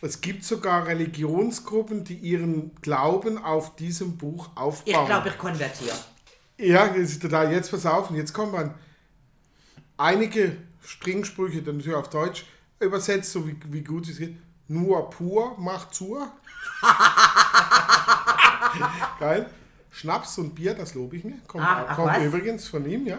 Es 0.00 0.20
gibt 0.20 0.44
sogar 0.44 0.86
Religionsgruppen, 0.86 2.04
die 2.04 2.16
ihren 2.16 2.72
Glauben 2.82 3.36
auf 3.38 3.74
diesem 3.74 4.16
Buch 4.16 4.50
aufbauen. 4.54 5.02
Ich 5.02 5.06
glaube, 5.06 5.28
ich 5.28 5.38
konvertiere. 5.38 5.96
Ja, 6.58 6.86
total. 7.20 7.52
Jetzt 7.52 7.72
pass 7.72 7.84
auf, 7.84 8.10
und 8.10 8.16
jetzt 8.16 8.32
kommt 8.32 8.52
man. 8.52 8.74
Einige 9.96 10.56
Springsprüche, 10.84 11.62
dann 11.62 11.76
natürlich 11.78 11.96
auf 11.96 12.10
Deutsch, 12.10 12.44
übersetzt, 12.80 13.32
so 13.32 13.46
wie, 13.46 13.56
wie 13.68 13.82
gut 13.82 14.08
es 14.08 14.18
geht. 14.18 14.36
Nur 14.68 15.10
pur 15.10 15.56
macht 15.58 15.94
zur. 15.94 16.30
Geil. 19.20 19.48
Schnaps 19.90 20.38
und 20.38 20.54
Bier, 20.54 20.74
das 20.74 20.94
lobe 20.94 21.16
ich 21.16 21.24
mir. 21.24 21.38
Kommt, 21.46 21.64
Ach, 21.66 21.84
ach 21.88 21.96
kommt 21.96 22.16
übrigens 22.18 22.68
von 22.68 22.88
ihm, 22.88 23.06
ja. 23.06 23.18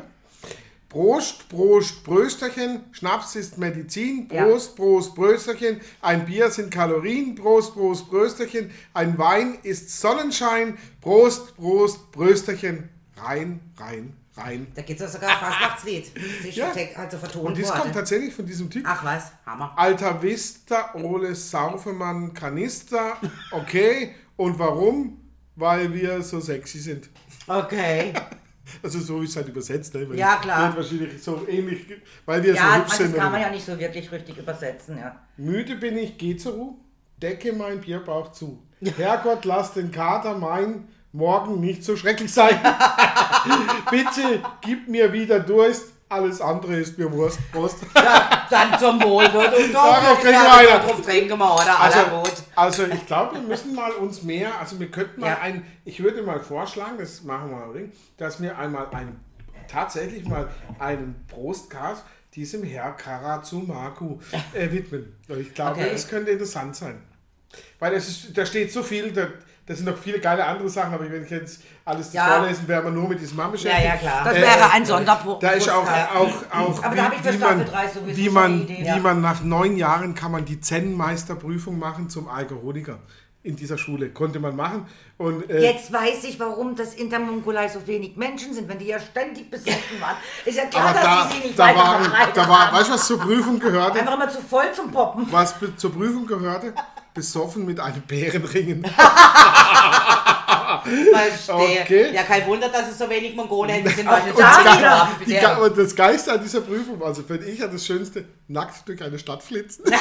Prost, 0.90 1.50
Prost, 1.50 2.04
Brösterchen, 2.04 2.82
Schnaps 2.92 3.36
ist 3.36 3.58
Medizin, 3.58 4.30
Ja. 4.32 4.46
Prost, 4.46 4.76
Prost, 4.76 5.16
Brösterchen, 5.16 5.82
ein 6.02 6.26
Bier 6.26 6.52
sind 6.52 6.72
Kalorien, 6.72 7.34
Prost, 7.34 7.74
Prost, 7.74 8.08
Brösterchen, 8.10 8.70
ein 8.94 9.18
Wein 9.18 9.58
ist 9.64 10.00
Sonnenschein, 10.00 10.78
Prost, 11.02 11.56
Prost, 11.58 12.12
Brösterchen, 12.12 12.90
rein, 13.18 13.60
rein, 13.78 14.16
rein. 14.36 14.68
Da 14.76 14.82
gibt 14.82 15.00
es 15.02 15.06
ja 15.14 15.20
sogar 15.20 15.30
ein 15.32 15.38
Fastnachtslied. 15.38 16.12
Das 16.46 16.56
Ja. 16.56 16.72
ja. 16.74 16.98
also 16.98 17.18
vertont 17.18 17.46
Und 17.46 17.60
das 17.60 17.70
worden. 17.70 17.82
kommt 17.82 17.94
tatsächlich 17.96 18.34
von 18.34 18.46
diesem 18.46 18.70
Typ. 18.70 18.86
Ach 18.88 19.04
was, 19.04 19.32
Hammer. 19.46 19.74
Alta 19.78 20.22
Vista, 20.22 20.94
Ole 20.96 21.34
Saufemann, 21.36 22.34
Kanister, 22.34 23.18
okay. 23.52 24.16
Und 24.36 24.58
warum? 24.60 25.20
Weil 25.56 25.94
wir 25.94 26.22
so 26.24 26.40
sexy 26.40 26.80
sind. 26.80 27.10
Okay. 27.48 28.14
Also 28.82 28.98
so 29.00 29.22
ist 29.22 29.32
es 29.32 29.36
halt 29.36 29.50
übersetzt, 29.50 29.94
ne? 29.94 30.10
Weil 30.10 30.18
Ja, 30.18 30.38
klar. 30.38 30.74
Wird 30.74 30.78
wahrscheinlich 30.78 31.22
so 31.22 31.46
ähnlich, 31.50 31.86
weil 32.26 32.42
wir 32.42 32.54
so 32.54 32.58
Ja, 32.60 32.78
hübsch 32.78 32.88
das 32.92 32.98
sind. 32.98 33.16
kann 33.18 33.32
man 33.34 33.42
ja 33.42 33.50
nicht 33.50 33.66
so 33.66 33.78
wirklich 33.78 34.10
richtig 34.10 34.38
übersetzen, 34.38 34.98
ja. 34.98 35.20
Müde 35.36 35.76
bin 35.76 35.98
ich, 35.98 36.18
geh 36.18 36.38
zur 36.38 36.54
Ruhe, 36.54 36.74
decke 37.22 37.52
mein 37.52 37.82
Bierbauch 37.82 38.32
zu. 38.32 38.64
Herrgott, 38.98 39.44
lass 39.44 39.74
den 39.74 39.92
Kater 39.92 40.38
mein 40.38 40.88
morgen 41.14 41.60
nicht 41.62 41.84
so 41.84 41.96
schrecklich 41.96 42.34
sein. 42.34 42.60
Bitte 43.90 44.42
gib 44.62 44.88
mir 44.88 45.12
wieder 45.14 45.40
Durst, 45.40 45.94
alles 46.10 46.42
andere 46.42 46.76
ist 46.76 46.98
mir 46.98 47.12
Wurst. 47.12 47.40
Prost. 47.52 47.78
Ja, 47.96 48.46
dann 48.50 48.78
zum 48.80 49.02
Wohl. 49.02 49.26
Und 49.26 49.74
Darauf 49.74 50.20
trinken 50.22 50.42
wir 50.42 50.52
weiter. 50.52 50.80
Drauf 50.88 51.02
trinken 51.02 51.38
wir, 51.40 51.56
oder? 51.56 51.80
Also, 51.80 52.00
also 52.56 52.84
ich 52.86 53.06
glaube, 53.08 53.36
wir 53.36 53.42
müssen 53.42 53.74
mal 53.74 53.92
uns 53.94 54.22
mehr, 54.24 54.60
also 54.60 54.80
wir 54.80 54.92
könnten 54.92 55.22
mal 55.22 55.28
Ja. 55.30 55.40
ein, 55.40 55.66
ich 55.86 56.04
würde 56.04 56.22
mal 56.22 56.40
vorschlagen, 56.40 56.98
das 57.00 57.24
machen 57.24 57.50
wir 57.50 57.58
mal, 57.58 57.90
dass 58.18 58.42
wir 58.42 58.58
einmal 58.58 58.88
ein, 58.92 59.20
tatsächlich 59.68 60.26
mal 60.28 60.50
einen 60.80 61.26
Prostcast 61.28 62.04
diesem 62.36 62.64
Herr 62.64 62.92
Karazumaku 62.94 64.18
äh, 64.54 64.72
widmen. 64.72 65.16
Ich 65.40 65.54
glaube, 65.54 65.80
Okay. 65.80 65.90
das 65.92 66.08
könnte 66.08 66.32
interessant 66.32 66.76
sein. 66.76 67.02
Weil 67.80 67.94
es 67.94 68.08
ist, 68.08 68.38
da 68.38 68.46
steht 68.46 68.72
so 68.72 68.82
viel, 68.84 69.12
da, 69.12 69.28
da 69.66 69.74
sind 69.76 69.86
noch 69.86 69.98
viele 69.98 70.20
geile 70.20 70.46
andere 70.46 70.68
Sachen, 70.70 70.94
aber 70.94 71.10
wenn 71.10 71.24
ich 71.24 71.30
jetzt 71.30 71.62
alles 71.86 72.08
das 72.08 72.14
Ja. 72.16 72.26
vorlesen, 72.38 72.68
wäre 72.68 72.84
man 72.84 72.94
nur 72.94 73.08
mit 73.08 73.22
diesem 73.22 73.38
Mann 73.38 73.46
Ja, 73.48 73.52
beschäftigt. 73.52 73.86
ja, 73.86 73.96
klar. 73.96 74.24
Das 74.26 74.36
Äh, 74.38 74.42
wäre 74.42 74.72
ein 74.72 74.86
Sonderpunkt. 74.86 75.42
Da 75.44 75.50
ist 75.52 75.70
auch, 75.70 75.88
auch, 75.88 76.28
auch 76.52 76.84
Aber 76.84 76.94
wie, 76.94 76.98
da 76.98 77.04
habe 77.06 77.16
ich 77.16 77.22
für 77.22 77.34
wie, 77.34 77.38
Staffel 77.38 77.58
man, 77.58 77.66
3 77.66 77.88
sowieso 77.88 78.18
wie, 78.18 78.30
man, 78.30 78.62
Idee. 78.64 78.78
wie 78.82 78.86
Ja. 78.86 78.98
man 78.98 79.22
nach 79.22 79.42
neun 79.44 79.78
Jahren 79.78 80.16
kann 80.16 80.32
man 80.32 80.44
die 80.46 80.60
Zen-Meisterprüfung 80.60 81.78
machen 81.80 82.10
zum 82.10 82.28
Alkoholiker. 82.28 83.00
In 83.46 83.58
dieser 83.58 83.78
Schule 83.78 84.10
konnte 84.10 84.40
man 84.40 84.56
machen. 84.56 84.86
Und, 85.18 85.50
äh, 85.50 85.62
Jetzt 85.62 85.92
weiß 85.92 86.24
ich, 86.24 86.40
warum 86.40 86.78
das 86.78 86.94
in 86.94 87.10
der 87.10 87.20
Mongolei 87.20 87.68
so 87.68 87.86
wenig 87.86 88.16
Menschen 88.16 88.54
sind, 88.54 88.70
wenn 88.70 88.80
die 88.80 88.86
ja 88.88 89.00
ständig 89.02 89.52
besoffen 89.52 90.00
waren. 90.00 90.16
Ist 90.46 90.58
ja 90.58 90.66
klar, 90.66 90.86
aber 90.86 90.94
dass 90.94 91.04
da, 91.04 91.28
die 91.28 91.34
sie 91.42 91.48
nicht 91.48 91.60
da, 91.60 91.64
weiter 91.68 91.78
waren, 91.78 92.12
da 92.34 92.48
war, 92.48 92.68
haben. 92.68 92.78
weißt 92.78 92.88
du, 92.90 92.94
was 92.94 93.06
zur 93.08 93.20
Prüfung 93.20 93.60
gehörte? 93.60 94.00
Einfach 94.00 94.14
immer 94.14 94.30
zu 94.30 94.40
voll 94.42 94.72
zum 94.74 94.90
Poppen. 94.92 95.28
Was 95.30 95.56
zur 95.76 95.94
Prüfung 95.94 96.26
gehörte? 96.26 96.74
Besoffen 97.14 97.66
mit 97.66 97.80
einem 97.80 98.02
Bärenringen. 98.02 98.86
Verstehe. 100.84 101.82
Okay. 101.82 102.12
Ja, 102.14 102.24
kein 102.24 102.46
Wunder, 102.48 102.70
dass 102.70 102.90
es 102.90 102.98
so 102.98 103.10
wenig 103.10 103.36
Mongolen 103.36 103.88
sind. 103.88 104.08
Und, 104.08 104.10
das 104.10 104.58
die 104.60 104.82
da 104.82 105.10
die 105.26 105.32
Ge- 105.34 105.58
und 105.58 105.78
das 105.78 105.96
Geiste 105.96 106.34
an 106.34 106.42
dieser 106.42 106.62
Prüfung, 106.62 107.02
also 107.04 107.24
finde 107.24 107.46
ich 107.46 107.60
ja 107.60 107.68
das 107.68 107.86
Schönste, 107.86 108.26
nackt 108.48 108.88
durch 108.88 109.02
eine 109.02 109.18
Stadt 109.20 109.44
flitzen. 109.44 109.86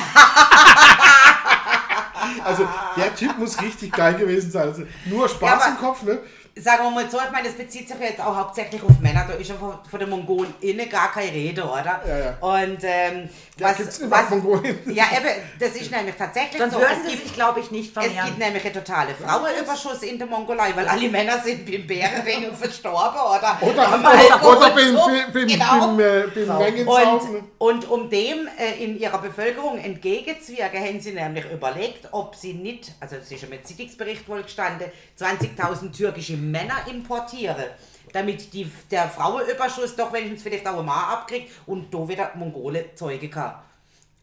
also 2.45 2.69
der 2.97 3.15
Typ 3.15 3.39
muss 3.39 3.61
richtig 3.61 3.93
geil 3.93 4.15
gewesen 4.15 4.51
sein. 4.51 4.69
Also 4.69 4.83
nur 5.07 5.29
Spaß 5.29 5.65
Ja, 5.65 5.69
im 5.69 5.79
Kopf, 5.79 6.03
ne? 6.03 6.19
Sagen 6.55 6.85
wir 6.85 6.91
mal 6.91 7.11
so, 7.11 7.17
ich 7.19 7.31
meine, 7.33 7.49
das 7.49 7.57
bezieht 7.57 7.89
sich 7.89 7.99
jetzt 7.99 8.21
auch 8.21 8.37
hauptsächlich 8.37 8.83
auf 8.83 8.99
Männer. 9.01 9.25
Da 9.27 9.35
ist 9.35 9.49
ja 9.49 9.55
von, 9.55 9.73
von 9.91 9.99
den 9.99 10.11
Mongolen 10.11 10.53
innen 10.61 10.87
gar 10.91 11.11
keine 11.11 11.33
Rede, 11.33 11.63
oder? 11.65 12.01
Ja, 12.07 12.19
ja. 12.19 12.37
Und 12.41 12.79
ähm, 12.83 13.29
Ja, 13.59 13.69
was, 13.71 13.77
gibt's 13.79 14.03
was, 14.11 14.29
Mongolen? 14.31 14.79
Ja, 14.95 15.05
eben, 15.17 15.41
das 15.59 15.71
ist 15.71 15.91
nämlich 15.91 16.15
tatsächlich 16.15 16.61
Sonst 16.61 16.75
so. 16.75 16.79
würden 16.81 16.93
Es 16.99 17.05
sie 17.05 17.11
gibt, 17.17 17.23
sich, 17.29 17.35
glaube 17.35 17.61
ich, 17.61 17.71
nicht 17.71 17.87
es 17.89 17.93
vermehren. 17.95 18.27
gibt 18.27 18.39
nämlich 18.39 18.65
einen 18.67 18.75
totalen 18.75 19.15
Frauenüberschuss 19.17 20.03
in 20.03 20.19
der 20.19 20.27
Mongolei, 20.27 20.73
weil 20.77 20.87
alle 20.87 21.09
Männer 21.09 21.39
sind 21.43 21.65
beim 21.65 21.87
Bärenringen 21.87 22.55
verstorben, 22.55 23.19
oder? 23.21 23.59
Oder, 23.63 23.89
Am 23.93 24.01
oder, 24.05 24.11
Alkohol 24.11 24.57
oder 24.59 24.71
beim, 24.73 24.95
beim, 24.95 25.33
beim, 25.33 25.47
Genau. 25.47 25.87
beim, 25.97 26.01
äh, 26.01 26.85
beim. 26.85 26.89
Und, 26.89 27.43
und 27.59 27.89
um 27.91 28.11
dem 28.11 28.47
äh, 28.59 28.85
in 28.85 28.99
ihrer 29.01 29.19
Bevölkerung 29.23 29.79
entgegenzuwirken, 29.79 30.81
haben 30.85 31.01
sie 31.01 31.13
nämlich 31.13 31.47
überlegt, 31.51 32.09
ob 32.13 32.37
sie 32.37 32.53
nicht, 32.53 32.93
also 33.01 33.17
das 33.17 33.31
ist 33.31 33.41
ja 33.41 33.49
mit 33.49 33.67
Zeitungsbericht 33.67 34.29
wohl 34.29 34.43
gestanden, 34.43 34.91
20.000 35.19 35.97
türkische 35.97 36.42
Männer 36.51 36.87
importieren, 36.91 37.65
damit 38.13 38.53
die, 38.53 38.71
der 38.91 39.09
Frauenüberschuss 39.09 39.97
doch 39.97 40.13
wenigstens 40.13 40.43
vielleicht 40.43 40.67
auch 40.67 40.83
mal 40.83 41.13
abkriegt 41.13 41.51
und 41.67 41.93
da 41.93 42.09
wieder 42.09 42.33
Mongole 42.35 42.95
Zeuge 42.95 43.29
kann. 43.29 43.55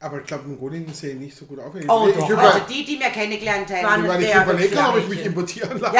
Aber 0.01 0.19
ich 0.21 0.25
glaube, 0.25 0.47
Mongolien 0.47 0.93
sehen 0.93 1.19
nicht 1.19 1.35
so 1.35 1.45
gut 1.45 1.59
auf. 1.59 1.75
Ich, 1.75 1.89
Oh 1.89 2.07
ich, 2.07 2.15
doch, 2.15 2.37
also 2.37 2.59
die, 2.69 2.85
die 2.85 2.97
wir 2.99 3.09
kennengelernt 3.09 3.69
haben. 3.69 4.05
ich 4.05 4.05
überlegt 4.43 4.71
hübsche 4.71 4.83
habe, 4.83 4.97
ob 4.97 5.03
ich 5.03 5.09
mich 5.09 5.25
importieren 5.25 5.77
lasse. 5.79 5.97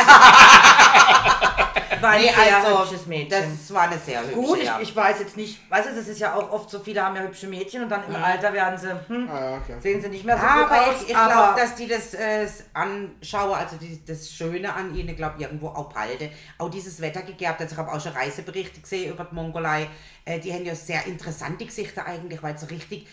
War 2.02 2.10
ein 2.12 2.22
Nee, 2.22 2.30
sehr 2.34 2.58
also, 2.58 2.82
hübsches 2.84 3.06
Mädchen. 3.08 3.30
das 3.30 3.74
war 3.74 3.82
eine 3.84 3.98
sehr 4.00 4.22
hübsche, 4.22 4.34
Gut, 4.36 4.58
ich, 4.60 4.66
ja. 4.66 4.80
ich 4.82 4.96
weiß 4.96 5.20
jetzt 5.20 5.38
nicht, 5.38 5.70
weißt 5.70 5.90
du, 5.90 5.96
das 5.96 6.08
ist 6.08 6.20
ja 6.20 6.34
auch 6.36 6.52
oft 6.52 6.70
so, 6.70 6.80
viele 6.80 7.04
haben 7.04 7.16
ja 7.16 7.22
hübsche 7.24 7.48
Mädchen 7.48 7.84
und 7.84 7.90
dann 7.90 8.04
im 8.08 8.16
Alter 8.16 8.54
werden 8.54 8.78
sie, 8.78 8.90
hm, 9.08 9.30
Ah, 9.30 9.52
ja, 9.52 9.60
klar. 9.60 9.82
sehen 9.82 10.02
sie 10.02 10.10
nicht 10.10 10.26
mehr 10.26 10.38
so 10.38 10.44
Ja, 10.44 10.54
gut 10.64 10.72
aber 10.72 10.88
aus. 10.90 10.96
ich, 11.02 11.10
ich 11.10 11.14
glaube, 11.14 11.60
dass 11.60 11.76
die 11.76 11.88
das 11.88 12.14
äh, 12.14 12.48
anschauen, 12.74 13.54
also 13.56 13.76
die, 13.78 14.04
das 14.06 14.32
Schöne 14.32 14.74
an 14.74 14.96
ihnen, 14.96 15.16
glaube 15.16 15.42
irgendwo 15.42 15.68
auch 15.70 15.90
behalte. 15.90 16.30
Auch 16.58 16.70
dieses 16.70 17.00
Wetter 17.02 17.22
gegerbt. 17.22 17.62
Also 17.62 17.74
ich 17.74 17.78
habe 17.78 17.92
auch 17.92 18.02
schon 18.02 18.14
Reiseberichte 18.14 18.82
gesehen 18.82 19.12
über 19.14 19.26
die 19.26 19.36
Mongolei. 19.36 19.88
Äh, 20.26 20.40
die 20.40 20.54
haben 20.54 20.66
ja 20.66 20.76
sehr 20.76 21.06
interessante 21.06 21.66
Gesichter 21.66 22.06
eigentlich, 22.06 22.42
weil 22.44 22.58
so 22.58 22.66
richtig, 22.68 23.08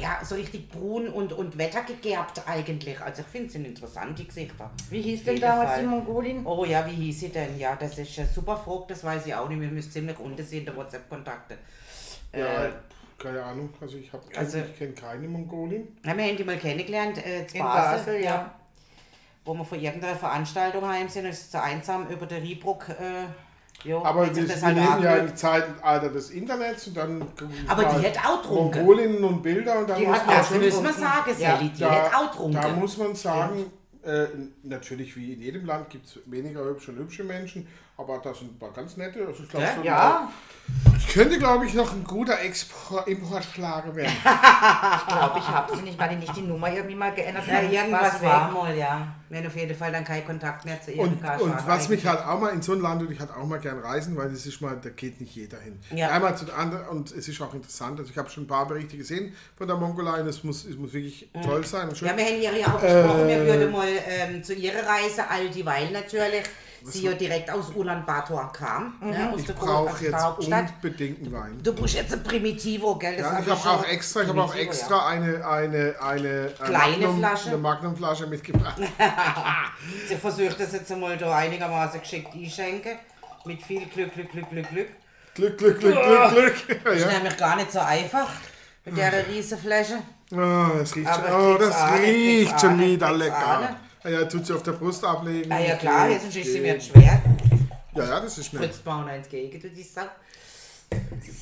ja, 0.00 0.18
so 0.24 0.34
richtig 0.34 0.68
brun 0.68 1.08
und, 1.08 1.32
und 1.32 1.56
wettergegerbt 1.56 2.42
eigentlich. 2.46 3.00
Also 3.00 3.22
ich 3.22 3.28
finde 3.28 3.46
es 3.46 3.52
sind 3.52 3.66
interessante 3.66 4.24
Gesichter. 4.24 4.70
wie 4.90 5.00
hieß 5.02 5.24
denn 5.24 5.40
damals 5.40 5.70
Fall. 5.70 5.80
die 5.82 5.86
Mongolin? 5.86 6.44
Oh 6.46 6.64
ja, 6.64 6.84
wie 6.86 6.92
hieß 6.94 7.20
sie 7.20 7.28
denn? 7.28 7.58
Ja, 7.58 7.76
das 7.76 7.96
ist 7.98 8.18
eine 8.18 8.28
super 8.28 8.56
Frage, 8.56 8.84
das 8.88 9.04
weiß 9.04 9.26
ich 9.26 9.34
auch 9.34 9.48
nicht. 9.48 9.60
Wir 9.60 9.68
müssen 9.68 9.92
ziemlich 9.92 10.18
unten 10.18 10.44
sehen, 10.44 10.64
der 10.64 10.74
WhatsApp-Kontakte. 10.76 11.58
Ja, 12.34 12.64
Äh, 12.66 12.70
keine 13.18 13.42
Ahnung. 13.44 13.70
Also 13.80 13.96
ich, 13.98 14.12
hab, 14.12 14.22
Also- 14.36 14.58
ich 14.58 14.76
kenne 14.78 14.92
keine 14.92 15.28
Mongolin. 15.28 15.96
Ja, 16.04 16.16
wir 16.16 16.24
haben 16.24 16.36
die 16.36 16.44
mal 16.44 16.56
kennengelernt, 16.58 17.18
äh, 17.24 17.46
zu 17.46 17.56
In 17.58 17.62
Basel, 17.62 17.98
Basel, 17.98 18.24
ja. 18.24 18.54
Wo 19.44 19.54
wir 19.54 19.64
von 19.64 19.80
irgendeiner 19.80 20.16
Veranstaltung 20.16 20.86
heim 20.86 21.08
sind, 21.08 21.26
es 21.26 21.40
ist 21.42 21.52
so 21.52 21.58
einsam 21.58 22.08
über 22.08 22.26
den 22.26 22.42
Riebruck. 22.42 22.88
Äh, 22.88 23.26
jo, 23.84 24.02
Aber 24.04 24.34
wir, 24.34 24.62
halt 24.62 24.76
leben 24.76 25.02
ja 25.02 25.16
im 25.16 25.36
Zeitalter 25.36 26.08
des 26.10 26.30
Internets 26.30 26.86
und 26.88 26.96
dann. 26.96 27.22
Aber 27.68 27.84
die 27.84 28.06
hat 28.06 28.18
auch 28.26 28.42
getrunken. 28.42 28.78
Mongolinnen 28.78 29.24
und 29.24 29.42
Bilder 29.42 29.78
und 29.80 29.90
dann 29.90 29.98
Die 29.98 30.06
muss 30.06 30.16
hat 30.18 30.26
man 30.26 30.36
Das 30.36 30.50
müssen 30.50 30.84
wir 30.84 30.92
sagen, 30.92 31.30
Ja, 31.38 31.56
Sally, 31.56 31.68
die 31.70 31.80
da, 31.80 31.90
hat 31.90 32.14
auch 32.14 32.30
getrunken. 32.30 32.60
da 32.60 32.68
muss 32.68 32.96
man 32.98 33.14
sagen, 33.14 33.66
äh, 34.02 34.26
natürlich 34.62 35.16
wie 35.16 35.32
in 35.34 35.40
jedem 35.42 35.66
Land 35.66 35.90
gibt 35.90 36.06
es 36.06 36.18
weniger 36.26 36.64
hübsche 36.64 36.92
und 36.92 36.98
hübsche 36.98 37.24
Menschen, 37.24 37.66
aber 38.00 38.18
das 38.18 38.38
sind 38.38 38.52
ein 38.54 38.58
paar 38.58 38.72
ganz 38.72 38.96
nette. 38.96 39.26
Also 39.26 39.42
ich 39.42 39.48
glaub, 39.48 39.62
Ja? 39.62 39.72
so 39.74 39.80
ein- 39.80 39.84
Ja, 39.86 40.28
Ich 40.96 41.08
könnte, 41.14 41.38
glaube 41.38 41.66
ich, 41.66 41.74
noch 41.74 41.92
ein 41.92 42.04
guter 42.04 42.38
Export 42.40 43.08
Importschlager 43.08 43.94
werden. 43.96 44.12
ich 44.24 45.06
glaube, 45.06 45.38
ich 45.40 45.48
habe 45.48 45.76
sie 45.76 45.82
nicht, 45.82 45.98
weil 45.98 46.10
die 46.10 46.16
nicht 46.16 46.36
die 46.36 46.42
Nummer 46.42 46.72
irgendwie 46.72 46.94
mal 46.94 47.12
geändert 47.12 47.44
ja, 47.48 47.60
irgendwas 47.62 48.22
war 48.22 48.52
mal, 48.52 48.76
ja. 48.76 49.08
Wir 49.28 49.38
haben 49.38 49.46
auf 49.48 49.56
jeden 49.56 49.74
Fall 49.76 49.90
dann 49.90 50.04
keinen 50.04 50.24
Kontakt 50.24 50.64
mehr 50.64 50.80
zu 50.80 50.92
ihr. 50.92 51.00
Und, 51.00 51.24
und 51.40 51.66
was 51.66 51.88
mich 51.88 52.06
halt 52.06 52.24
auch 52.24 52.38
mal 52.40 52.50
in 52.50 52.62
so 52.62 52.72
ein 52.72 52.80
Land 52.80 53.02
und 53.02 53.10
ich 53.10 53.18
halt 53.18 53.30
auch 53.32 53.44
mal 53.46 53.58
gern 53.58 53.78
reisen, 53.80 54.16
weil 54.16 54.28
das 54.30 54.46
ist 54.46 54.60
mal, 54.60 54.76
da 54.80 54.90
geht 54.90 55.20
nicht 55.20 55.34
jeder 55.34 55.58
hin. 55.58 55.80
Ja. 55.92 56.10
Einmal 56.10 56.36
zu 56.36 56.44
der 56.44 56.56
anderen 56.56 56.86
und 56.88 57.10
es 57.10 57.26
ist 57.28 57.40
auch 57.40 57.54
interessant. 57.54 57.98
Also 57.98 58.10
ich 58.12 58.18
habe 58.18 58.30
schon 58.30 58.44
ein 58.44 58.48
paar 58.48 58.66
Berichte 58.68 58.96
gesehen 58.96 59.34
von 59.56 59.66
der 59.66 59.76
Mongolei 59.76 60.20
und 60.20 60.28
es 60.28 60.44
muss, 60.44 60.64
es 60.64 60.76
muss 60.76 60.92
wirklich 60.92 61.28
toll 61.42 61.64
sein 61.64 61.88
und 61.88 61.98
schön. 61.98 62.06
Ja, 62.08 62.16
wir 62.16 62.24
haben 62.24 62.40
ihr 62.40 62.56
ja 62.56 62.66
auch 62.68 62.80
gesprochen, 62.80 63.26
wir 63.26 63.36
Äh. 63.42 63.46
würden 63.46 63.72
mal 63.72 63.88
ähm, 64.06 64.44
zu 64.44 64.54
ihrer 64.54 64.86
Reise, 64.86 65.28
all 65.28 65.48
dieweil 65.48 65.90
natürlich, 65.90 66.44
sie 66.84 67.02
ja 67.04 67.12
direkt 67.12 67.50
aus 67.50 67.70
Ulaanbaatar 67.74 68.52
kam, 68.52 68.94
ne, 69.00 69.30
aus 69.32 69.40
ich 69.40 69.54
brauche 69.54 70.04
jetzt 70.04 70.14
Hauptstadt. 70.16 70.72
unbedingt 70.82 71.18
einen 71.22 71.32
Wein. 71.32 71.60
Du 71.62 71.72
brauchst 71.74 71.94
jetzt 71.94 72.12
ein 72.12 72.22
Primitivo, 72.22 72.96
gell? 72.96 73.16
Das 73.16 73.26
Ja, 73.26 73.40
ich 73.40 73.48
habe 73.64 73.70
auch 73.80 73.84
extra, 73.86 74.22
ich 74.22 74.28
habe 74.28 74.42
auch 74.42 74.54
extra 74.54 75.08
eine, 75.08 75.46
eine, 75.46 75.94
eine, 76.00 76.00
eine 76.00 76.50
Kleine 76.64 76.96
Magnum, 76.98 77.18
Flasche? 77.18 77.48
eine 77.48 77.58
Magnumflasche 77.58 78.26
mitgebracht. 78.26 78.80
Sie 80.08 80.16
versucht 80.16 80.58
das 80.60 80.72
jetzt 80.72 80.90
einmal 80.92 81.16
da 81.16 81.34
einigermaßen 81.36 82.00
geschickt 82.00 82.34
einschenken. 82.34 82.98
Mit 83.44 83.62
viel 83.62 83.86
Glück, 83.86 84.12
Glück, 84.14 84.30
Glück, 84.30 84.50
Glück, 84.50 84.68
Glück. 84.70 84.88
Glück, 85.34 85.58
Glück, 85.58 85.80
Glück, 85.80 85.94
Glück, 86.32 86.66
Glück. 86.66 86.86
Ist 86.94 87.02
Ja. 87.06 87.12
nämlich 87.12 87.36
gar 87.36 87.56
nicht 87.56 87.72
so 87.72 87.78
einfach 87.80 88.28
mit 88.84 88.96
der 88.96 89.26
Riesenfläche. 89.28 89.98
Oh, 90.32 90.78
das 90.78 90.94
riecht 90.94 91.14
schon, 91.14 91.24
oh, 91.32 91.56
das 91.58 91.92
riecht 92.00 92.60
schon 92.60 92.78
wieder 92.78 93.06
krieg's 93.08 93.18
lecker. 93.18 93.76
Ah 94.02 94.08
Ja, 94.08 94.24
tut 94.24 94.46
sie 94.46 94.54
auf 94.54 94.62
der 94.62 94.72
Brust 94.72 95.04
ablegen. 95.04 95.52
Ah 95.52 95.58
ja 95.58 95.76
klar, 95.76 96.08
jetzt 96.08 96.34
ist 96.34 96.52
sie 96.52 96.60
mir 96.60 96.80
schwer. 96.80 97.20
Ja, 97.94 98.04
ja, 98.04 98.20
das 98.20 98.38
ist 98.38 98.46
schnell. 98.46 98.62
Fritz 98.62 98.78
Bauer 98.78 99.10
entgegen, 99.10 99.60
du 99.60 99.68
die 99.68 99.82
Sau. 99.82 100.02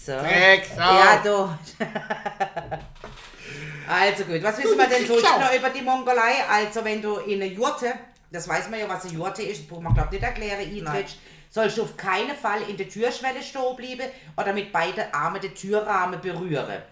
So. 0.05 0.13
Dreck. 0.13 0.71
Ja, 0.77 1.21
du. 1.23 1.31
also 3.89 4.25
gut, 4.25 4.43
was 4.43 4.59
wissen 4.59 4.77
wir 4.77 4.89
denn 4.89 5.07
so 5.07 5.15
noch 5.15 5.55
über 5.55 5.71
die 5.71 5.83
Mongolei? 5.83 6.45
Also 6.51 6.85
wenn 6.85 7.01
du 7.01 7.17
in 7.19 7.43
eine 7.43 7.53
Jurte, 7.53 7.93
das 8.31 8.49
weiß 8.49 8.69
man 8.71 8.81
ja, 8.81 8.89
was 8.89 9.05
eine 9.05 9.15
Jurte 9.15 9.43
ist, 9.43 9.69
braucht 9.69 9.83
man 9.83 9.95
glaube 9.95 10.11
nicht 10.11 10.23
erklären, 10.23 10.61
eintrittst, 10.61 11.19
sollst 11.51 11.79
du 11.79 11.83
auf 11.83 11.97
keinen 11.97 12.37
Fall 12.37 12.63
in 12.69 12.77
der 12.77 12.89
Türschwelle 12.89 13.43
stehen 13.43 13.77
bleiben 13.77 14.11
oder 14.37 14.53
mit 14.53 14.73
beiden 14.73 15.05
Armen 15.13 15.41
den 15.41 15.55
Türrahmen 15.55 16.21
berühren. 16.21 16.83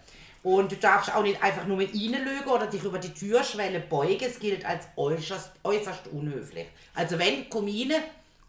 Und 0.47 0.71
du 0.71 0.77
darfst 0.77 1.13
auch 1.13 1.25
nicht 1.25 1.43
einfach 1.43 1.67
nur 1.67 1.79
reinlügen 1.81 2.47
oder 2.47 2.69
dich 2.69 2.81
über 2.85 2.99
die 3.01 3.13
Türschwelle 3.13 3.81
beugen. 3.81 4.25
Es 4.25 4.39
gilt 4.39 4.65
als 4.65 4.85
äußerst, 4.95 5.51
äußerst 5.65 6.07
unhöflich. 6.13 6.69
Also 6.95 7.19
wenn 7.19 7.51
Kommune, 7.51 7.97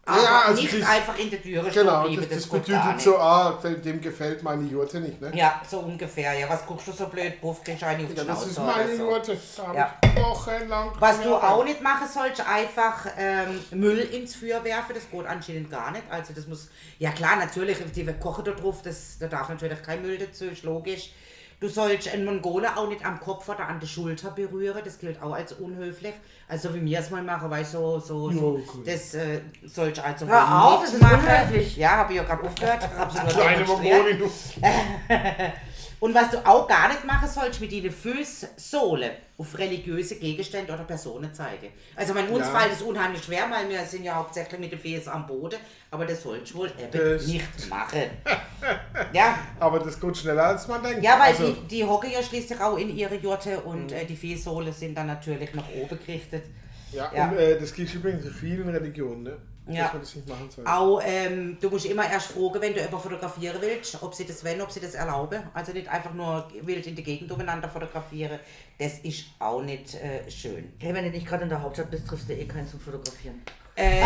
aber 0.04 0.22
Ja, 0.22 0.42
also 0.46 0.62
nicht 0.62 0.80
das- 0.80 0.88
einfach 0.88 1.18
in 1.18 1.28
der 1.28 1.42
Türe 1.42 1.68
stehen 1.68 1.82
Genau, 1.82 2.02
bleiben, 2.04 2.16
das, 2.30 2.38
das 2.38 2.48
gar 2.48 2.60
bedeutet 2.60 3.00
so, 3.00 3.18
ah, 3.18 3.58
dem 3.84 4.00
gefällt 4.00 4.44
meine 4.44 4.62
Jurte 4.68 5.00
nicht, 5.00 5.20
ne? 5.20 5.32
Ja, 5.34 5.60
so 5.68 5.80
ungefähr. 5.80 6.34
Ja, 6.38 6.48
was 6.48 6.64
guckst 6.64 6.86
du 6.86 6.92
so 6.92 7.08
blöd? 7.08 7.40
Puff, 7.40 7.64
kriegst 7.64 7.82
du 7.82 7.86
eine 7.86 8.04
auf 8.04 8.10
die 8.12 8.16
Ja, 8.16 8.24
das 8.24 8.46
ist 8.46 8.58
meine 8.60 8.96
so. 8.96 9.02
Jurte. 9.02 9.36
Ja. 9.74 9.96
wochenlang. 10.14 10.92
Was 11.00 11.20
du 11.20 11.34
auch 11.34 11.64
nicht 11.64 11.82
machen 11.82 12.06
sollst, 12.08 12.40
einfach 12.48 13.06
ähm, 13.18 13.58
Müll 13.72 13.98
ins 13.98 14.36
Feuer 14.36 14.62
werfen, 14.62 14.94
das 14.94 15.10
geht 15.10 15.26
anscheinend 15.26 15.68
gar 15.68 15.90
nicht. 15.90 16.04
Also 16.08 16.32
das 16.32 16.46
muss, 16.46 16.68
ja 17.00 17.10
klar, 17.10 17.34
natürlich, 17.36 17.78
die 17.92 18.06
kochen 18.20 18.44
da 18.44 18.52
drauf, 18.52 18.82
das, 18.84 19.18
da 19.18 19.26
darf 19.26 19.48
natürlich 19.48 19.82
kein 19.82 20.00
Müll 20.00 20.16
dazu, 20.16 20.44
ist 20.44 20.62
logisch. 20.62 21.10
Du 21.60 21.68
sollst 21.68 22.06
einen 22.08 22.24
Mongolen 22.24 22.70
auch 22.76 22.88
nicht 22.88 23.04
am 23.04 23.18
Kopf 23.18 23.48
oder 23.48 23.66
an 23.68 23.80
der 23.80 23.88
Schulter 23.88 24.30
berühren, 24.30 24.80
das 24.84 24.98
gilt 24.98 25.20
auch 25.20 25.32
als 25.32 25.52
unhöflich. 25.54 26.14
Also 26.46 26.72
wie 26.72 26.84
wir 26.84 27.00
es 27.00 27.10
mal 27.10 27.22
machen, 27.22 27.50
weißt 27.50 27.74
du, 27.74 27.78
so, 27.78 28.00
so, 28.00 28.30
so 28.30 28.62
cool. 28.74 28.84
das 28.86 29.14
äh, 29.14 29.40
sollst 29.64 29.98
du 29.98 30.04
also 30.04 30.26
Hör 30.26 30.40
nicht 30.40 30.52
auf, 30.52 30.84
es 30.84 30.94
ist 30.94 31.02
machen. 31.02 31.18
unhöflich. 31.18 31.76
Ja, 31.76 31.90
habe 31.96 32.12
ich 32.12 32.18
ja 32.18 32.22
gerade 32.24 32.44
aufgehört. 32.44 32.88
Eine. 33.44 33.64
Mongolin, 33.64 34.18
du. 34.18 34.30
Und 36.00 36.14
was 36.14 36.30
du 36.30 36.38
auch 36.46 36.68
gar 36.68 36.88
nicht 36.88 37.04
machen 37.04 37.28
sollst, 37.28 37.60
mit 37.60 37.72
deinen 37.72 37.90
Fußsohlen 37.90 39.10
auf 39.36 39.58
religiöse 39.58 40.16
Gegenstände 40.16 40.72
oder 40.72 40.84
Personen 40.84 41.32
zeigen. 41.34 41.68
Also 41.96 42.14
mein 42.14 42.28
uns 42.28 42.46
Ja. 42.46 42.58
fällt 42.58 42.72
es 42.72 42.82
unheimlich 42.82 43.22
schwer, 43.24 43.46
weil 43.50 43.68
wir 43.68 43.80
sind 43.84 44.04
ja 44.04 44.14
hauptsächlich 44.14 44.60
mit 44.60 44.70
den 44.72 44.78
Füßen 44.78 45.08
am 45.12 45.26
Boden, 45.26 45.58
aber 45.90 46.04
das 46.06 46.22
sollst 46.22 46.52
du 46.52 46.58
wohl 46.58 46.72
eben 46.78 46.90
Das- 46.92 47.26
nicht 47.26 47.68
machen. 47.70 48.02
ja, 49.12 49.38
Aber 49.60 49.78
das 49.80 49.98
geht 50.00 50.16
schneller 50.16 50.44
als 50.44 50.66
man 50.68 50.82
denkt. 50.82 51.02
ja, 51.02 51.12
weil 51.18 51.32
also, 51.32 51.52
die, 51.52 51.66
die 51.68 51.84
hocken 51.84 52.10
ja 52.10 52.22
schließlich 52.22 52.60
auch 52.60 52.76
in 52.76 52.96
ihre 52.96 53.16
Jurte 53.16 53.60
und 53.60 53.92
äh, 53.92 54.04
die 54.04 54.16
Fußsohlen 54.16 54.72
sind 54.72 54.96
dann 54.96 55.06
natürlich 55.08 55.52
nach 55.54 55.68
oben 55.80 55.98
gerichtet. 56.04 56.44
Ja, 56.92 57.10
Ja. 57.14 57.28
und 57.28 57.36
äh, 57.38 57.58
das 57.58 57.72
gilt 57.74 57.92
übrigens 57.94 58.24
in 58.24 58.32
vielen 58.32 58.68
Religionen, 58.68 59.22
ne? 59.24 59.36
Ja. 59.68 59.84
Dass 59.84 59.92
man 59.92 60.02
das 60.02 60.14
nicht 60.14 60.28
machen 60.28 60.50
soll. 60.50 60.66
Auch, 60.66 61.00
ähm, 61.04 61.58
du 61.60 61.68
musst 61.70 61.86
immer 61.86 62.10
erst 62.10 62.28
fragen, 62.28 62.60
wenn 62.60 62.72
du 62.72 62.80
jemanden 62.80 62.98
fotografieren 63.00 63.56
willst, 63.60 64.02
ob 64.02 64.14
sie 64.14 64.24
das 64.26 64.44
wollen, 64.44 64.60
ob 64.62 64.70
sie 64.70 64.80
das 64.80 64.94
erlauben. 64.94 65.42
Also 65.54 65.72
nicht 65.72 65.88
einfach 65.88 66.14
nur 66.14 66.48
wild 66.62 66.86
in 66.86 66.94
der 66.94 67.04
Gegend 67.04 67.30
umeinander 67.30 67.68
fotografieren. 67.68 68.38
Das 68.78 68.98
ist 69.00 69.26
auch 69.38 69.60
nicht 69.62 69.94
äh, 69.94 70.30
schön. 70.30 70.72
Hey, 70.78 70.94
wenn 70.94 71.04
du 71.04 71.10
nicht 71.10 71.26
gerade 71.26 71.42
in 71.42 71.48
der 71.50 71.60
Hauptstadt 71.60 71.90
bist, 71.90 72.06
triffst 72.08 72.28
du 72.28 72.32
eh 72.32 72.46
keinen 72.46 72.66
zum 72.66 72.80
Fotografieren. 72.80 73.42
Äh, 73.74 74.02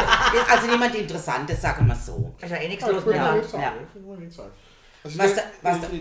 also 0.51 0.66
niemand 0.66 0.94
Interessantes, 0.94 1.62
sagen 1.62 1.87
wir 1.87 1.94
so. 1.96 2.35
Ist 2.40 2.51
ja 2.51 2.57
eh 2.57 2.68
nichts 2.68 2.85
Ja, 2.85 2.90
los 2.90 3.05
ich. 3.07 3.14
Ja. 3.14 3.35
Will 3.94 4.27
ich 4.29 4.35
sagen. 4.35 4.51
Also 5.05 5.18
Was 5.18 5.35
da- 5.35 5.42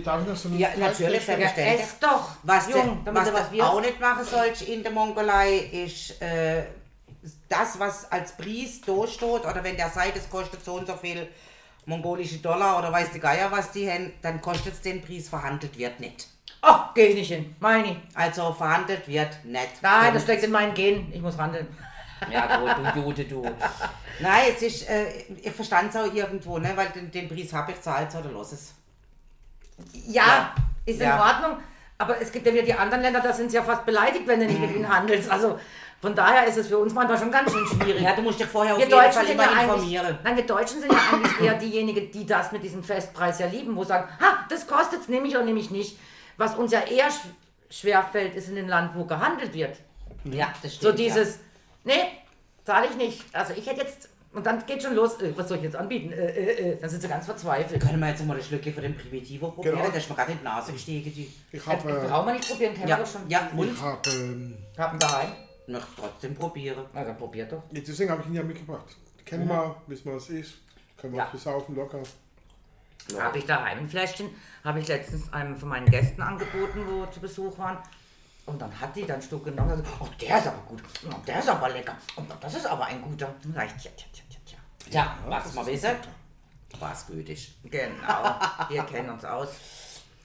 darf 0.03 0.21
ich 0.21 0.27
noch 0.27 0.35
so 0.35 0.49
Ja, 0.49 0.69
natürlich, 0.77 1.23
stellen? 1.23 1.41
Ja, 1.41 1.47
selbstverständlich. 1.47 1.79
ess 1.81 1.99
doch, 1.99 2.29
Was, 2.43 2.69
Jung, 2.69 3.03
du, 3.03 3.13
was 3.15 3.27
du 3.29 3.33
was 3.33 3.49
du 3.49 3.55
wirst. 3.55 3.63
auch 3.67 3.81
nicht 3.81 3.99
machen 3.99 4.23
sollst 4.23 4.61
in 4.63 4.83
der 4.83 4.91
Mongolei, 4.91 5.57
ist 5.71 6.21
äh, 6.21 6.63
das, 7.49 7.79
was 7.79 8.11
als 8.11 8.31
Preis 8.37 8.81
da 8.85 9.05
steht, 9.07 9.45
oder 9.45 9.63
wenn 9.63 9.77
der 9.77 9.89
sagt, 9.89 10.15
es 10.17 10.29
kostet 10.29 10.63
so 10.63 10.75
und 10.75 10.87
so 10.87 10.95
viel 10.95 11.27
mongolische 11.85 12.37
Dollar 12.39 12.79
oder 12.79 12.91
weiß 12.91 13.11
der 13.11 13.21
Geier, 13.21 13.51
was 13.51 13.71
die 13.71 13.89
haben, 13.89 14.13
dann 14.21 14.41
kostet 14.41 14.73
es 14.73 14.81
den 14.81 15.01
Preis, 15.01 15.29
verhandelt 15.29 15.77
wird 15.77 15.99
nicht. 15.99 16.27
Oh, 16.63 16.75
geh 16.93 17.07
ich 17.07 17.15
nicht 17.15 17.29
hin. 17.31 17.55
Meine. 17.59 17.95
Also 18.13 18.53
verhandelt 18.53 19.07
wird 19.07 19.43
nicht. 19.45 19.81
Nein, 19.81 20.13
das 20.13 20.23
steckt 20.23 20.43
in 20.43 20.51
meinen 20.51 20.73
Genen. 20.75 21.11
Ich 21.11 21.21
muss 21.21 21.37
handeln. 21.37 21.67
Ja, 22.31 22.57
gut, 22.57 22.93
du 22.95 22.99
Jude, 22.99 23.25
du. 23.25 23.41
Nein, 24.19 24.43
es 24.55 24.61
ist, 24.61 24.87
äh, 24.87 25.07
ich 25.41 25.51
verstand 25.51 25.89
es 25.89 25.95
auch 25.99 26.13
irgendwo, 26.13 26.59
ne, 26.59 26.71
weil 26.75 26.89
den, 26.89 27.09
den 27.09 27.27
Preis 27.27 27.51
habe 27.51 27.71
ich 27.71 27.81
zahlt, 27.81 28.13
oder 28.15 28.29
los 28.29 28.51
es. 28.51 28.73
Ja, 30.07 30.23
Ja. 30.25 30.55
ist 30.85 30.99
Ja. 31.01 31.15
in 31.15 31.21
Ordnung. 31.21 31.63
Aber 31.97 32.21
es 32.21 32.31
gibt 32.31 32.45
ja 32.45 32.53
wieder 32.53 32.63
die 32.63 32.73
anderen 32.73 33.01
Länder, 33.01 33.21
da 33.21 33.33
sind 33.33 33.49
sie 33.49 33.57
ja 33.57 33.63
fast 33.63 33.85
beleidigt, 33.85 34.27
wenn 34.27 34.39
du 34.39 34.45
nicht 34.45 34.59
mit 34.59 34.75
ihnen 34.75 34.87
handelst. 34.87 35.29
Also 35.31 35.59
von 36.01 36.15
daher 36.15 36.47
ist 36.47 36.57
es 36.57 36.67
für 36.67 36.79
uns 36.79 36.93
manchmal 36.93 37.17
schon 37.19 37.31
ganz 37.31 37.51
schön 37.51 37.65
schwierig. 37.67 38.01
Ja, 38.01 38.15
du 38.15 38.23
musst 38.23 38.39
dich 38.39 38.47
vorher 38.47 38.73
auf 38.73 38.79
wir 38.79 38.85
jeden 38.87 38.97
Deutschen 38.97 39.13
Fall 39.13 39.25
sind 39.25 39.33
immer 39.35 39.43
ja 39.43 39.49
eigentlich, 39.51 39.63
informieren. 39.63 40.17
nein, 40.23 40.35
wir 40.35 40.45
Deutschen 40.47 40.79
sind 40.81 40.91
ja 40.91 40.99
eigentlich 41.13 41.39
eher 41.47 41.53
diejenigen, 41.59 42.11
die 42.11 42.25
das 42.25 42.51
mit 42.51 42.63
diesem 42.63 42.83
Festpreis 42.83 43.39
ja 43.39 43.45
lieben, 43.45 43.75
wo 43.75 43.83
sagen, 43.83 44.07
ha, 44.19 44.45
das 44.49 44.65
kostet's, 44.65 45.07
nehme 45.07 45.27
ich 45.27 45.35
oder 45.35 45.45
nehme 45.45 45.59
ich 45.59 45.69
nicht. 45.69 45.97
Was 46.37 46.55
uns 46.55 46.71
ja 46.71 46.79
eher 46.81 47.09
sch 47.11 47.19
schwer 47.69 48.03
fällt, 48.11 48.35
ist 48.35 48.49
in 48.49 48.55
dem 48.55 48.67
Land, 48.67 48.95
wo 48.95 49.05
gehandelt 49.05 49.53
wird. 49.53 49.77
Ja, 50.25 50.51
das 50.61 50.75
stimmt. 50.75 50.91
So 50.91 50.97
dieses, 50.97 51.39
nee, 51.83 51.93
zahle 52.65 52.87
ich 52.87 52.95
nicht. 52.97 53.23
Also 53.33 53.53
ich 53.55 53.65
hätte 53.67 53.81
jetzt, 53.81 54.09
und 54.33 54.45
dann 54.45 54.65
geht 54.65 54.81
schon 54.83 54.95
los, 54.95 55.21
äh, 55.21 55.31
was 55.37 55.47
soll 55.47 55.57
ich 55.57 55.63
jetzt 55.63 55.75
anbieten? 55.75 56.11
Äh, 56.11 56.31
äh, 56.31 56.71
äh, 56.71 56.77
dann 56.81 56.89
sind 56.89 57.01
sie 57.01 57.07
ganz 57.07 57.25
verzweifelt. 57.25 57.81
Ja. 57.81 57.87
Können 57.87 57.99
wir 58.01 58.09
jetzt 58.09 58.25
mal 58.25 58.35
das 58.35 58.47
Schlückchen 58.47 58.73
von 58.73 58.83
dem 58.83 58.97
Primitivo 58.97 59.51
probieren? 59.51 59.75
Genau. 59.75 59.89
Der 59.89 59.99
ist 59.99 60.09
mir 60.09 60.15
gerade 60.15 60.31
in 60.31 60.39
die 60.39 60.43
Nase 60.43 60.73
gestiegen. 60.73 61.13
Die 61.13 61.31
Ich 61.51 61.65
habe 61.65 61.89
äh, 61.89 62.07
Brauchen 62.07 62.25
wir 62.27 62.33
nicht 62.33 62.49
probieren, 62.49 62.73
kennen 62.73 62.87
ja, 62.87 62.97
wir 62.97 63.03
doch 63.03 63.11
schon. 63.11 63.29
ja, 63.29 63.49
und? 63.55 63.73
ich 63.73 63.81
hab, 63.81 64.07
ähm, 64.07 64.57
Haben 64.77 64.99
daheim. 64.99 65.29
Möchte 65.71 65.87
es 65.89 65.95
trotzdem 65.95 66.35
probieren. 66.35 66.85
Na 66.93 67.03
dann 67.03 67.17
probiert 67.17 67.51
doch. 67.51 67.63
deswegen 67.71 68.09
habe 68.11 68.21
ich 68.21 68.27
ihn 68.27 68.35
ja 68.35 68.43
mitgebracht. 68.43 68.95
Kennen 69.25 69.47
wir, 69.47 69.75
wissen 69.87 70.05
wir, 70.05 70.15
was 70.15 70.23
es 70.23 70.29
ist. 70.29 70.53
Können 70.97 71.13
wir 71.13 71.19
Ja. 71.19 71.27
auch 71.27 71.31
besaufen 71.31 71.75
locker. 71.75 71.99
Habe 73.19 73.39
ich 73.39 73.45
daheim 73.45 73.79
ein 73.79 73.89
Fläschchen, 73.89 74.29
habe 74.63 74.79
ich 74.79 74.87
letztens 74.87 75.31
einem 75.33 75.57
von 75.57 75.69
meinen 75.69 75.89
Gästen 75.89 76.21
angeboten, 76.21 76.85
wo 76.87 77.05
zu 77.07 77.19
Besuch 77.19 77.57
waren. 77.57 77.77
Und 78.45 78.61
dann 78.61 78.79
hat 78.79 78.95
die 78.95 79.05
dann 79.05 79.17
ein 79.17 79.21
Stück 79.21 79.43
genommen 79.45 79.71
und 79.73 79.83
gesagt, 79.83 80.01
oh, 80.01 80.07
der 80.19 80.37
ist 80.37 80.47
aber 80.47 80.61
gut, 80.67 80.83
oh, 81.09 81.15
der 81.25 81.39
ist 81.39 81.49
aber 81.49 81.69
lecker, 81.69 81.95
oh, 82.15 82.21
das 82.39 82.55
ist 82.55 82.65
aber 82.65 82.85
ein 82.85 83.01
guter. 83.01 83.33
Dann 83.43 83.53
sag 83.53 83.65
ich, 83.67 83.73
tja, 83.81 83.91
tja, 83.95 84.07
tja, 84.13 84.23
tja, 84.29 84.39
tja. 84.45 84.57
Ja, 84.91 85.17
was 85.27 85.45
ist 85.47 85.65
wissen. 85.65 85.85
ein 85.87 85.97
Was 86.79 87.07
gütig. 87.07 87.53
Genau, 87.63 88.35
wir 88.69 88.83
kennen 88.83 89.09
uns 89.09 89.25
aus. 89.25 89.49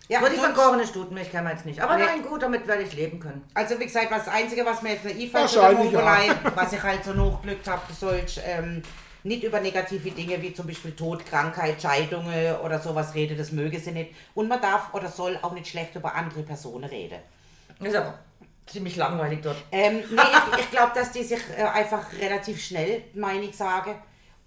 Ja, 0.08 0.20
Nur 0.20 0.30
die 0.30 0.36
vergorene 0.36 0.86
Stutenmilch 0.86 1.30
kennen 1.30 1.46
wir 1.46 1.52
jetzt 1.52 1.66
nicht. 1.66 1.80
Aber 1.80 1.96
Nee. 1.96 2.04
nein, 2.04 2.22
gut, 2.22 2.42
damit 2.42 2.66
werde 2.66 2.82
ich 2.84 2.92
leben 2.92 3.18
können. 3.18 3.42
Also 3.54 3.78
wie 3.80 3.84
gesagt, 3.86 4.10
was 4.10 4.26
das 4.26 4.34
Einzige, 4.34 4.64
was 4.64 4.80
mir 4.82 4.90
jetzt 4.92 5.04
noch 5.04 5.10
einfällt 5.10 5.48
zu 5.48 5.54
der 5.56 5.62
Wahrscheinlich, 5.62 5.92
Mongolei, 5.92 6.30
was 6.54 6.72
ich 6.72 6.82
halt 6.82 7.04
so 7.04 7.12
nachgelückt 7.12 7.66
habe, 7.68 7.82
du 7.88 7.94
sollst 7.94 8.40
ähm, 8.46 8.82
nicht 9.24 9.42
über 9.42 9.58
negative 9.60 10.10
Dinge 10.12 10.40
wie 10.40 10.54
zum 10.54 10.68
Beispiel 10.68 10.92
Tod, 10.92 11.26
Krankheit, 11.26 11.82
Scheidungen 11.82 12.56
oder 12.64 12.78
sowas 12.78 13.14
reden, 13.14 13.36
das 13.36 13.50
möge 13.50 13.80
sie 13.80 13.90
nicht. 13.90 14.14
Und 14.34 14.46
man 14.48 14.60
darf 14.60 14.94
oder 14.94 15.08
soll 15.08 15.36
auch 15.42 15.52
nicht 15.52 15.66
schlecht 15.66 15.96
über 15.96 16.14
andere 16.14 16.42
Personen 16.44 16.84
reden. 16.84 17.18
Ist 17.80 17.96
aber 17.96 18.14
ziemlich 18.66 18.94
langweilig 18.96 19.40
dort. 19.42 19.56
Ähm, 19.72 20.02
nee, 20.10 20.20
ich, 20.54 20.60
ich 20.60 20.70
glaube, 20.70 20.92
dass 20.94 21.10
die 21.10 21.24
sich 21.24 21.40
äh, 21.56 21.62
einfach 21.64 22.04
relativ 22.20 22.62
schnell, 22.64 23.02
meine 23.14 23.44
ich, 23.44 23.56
sagen. 23.56 23.96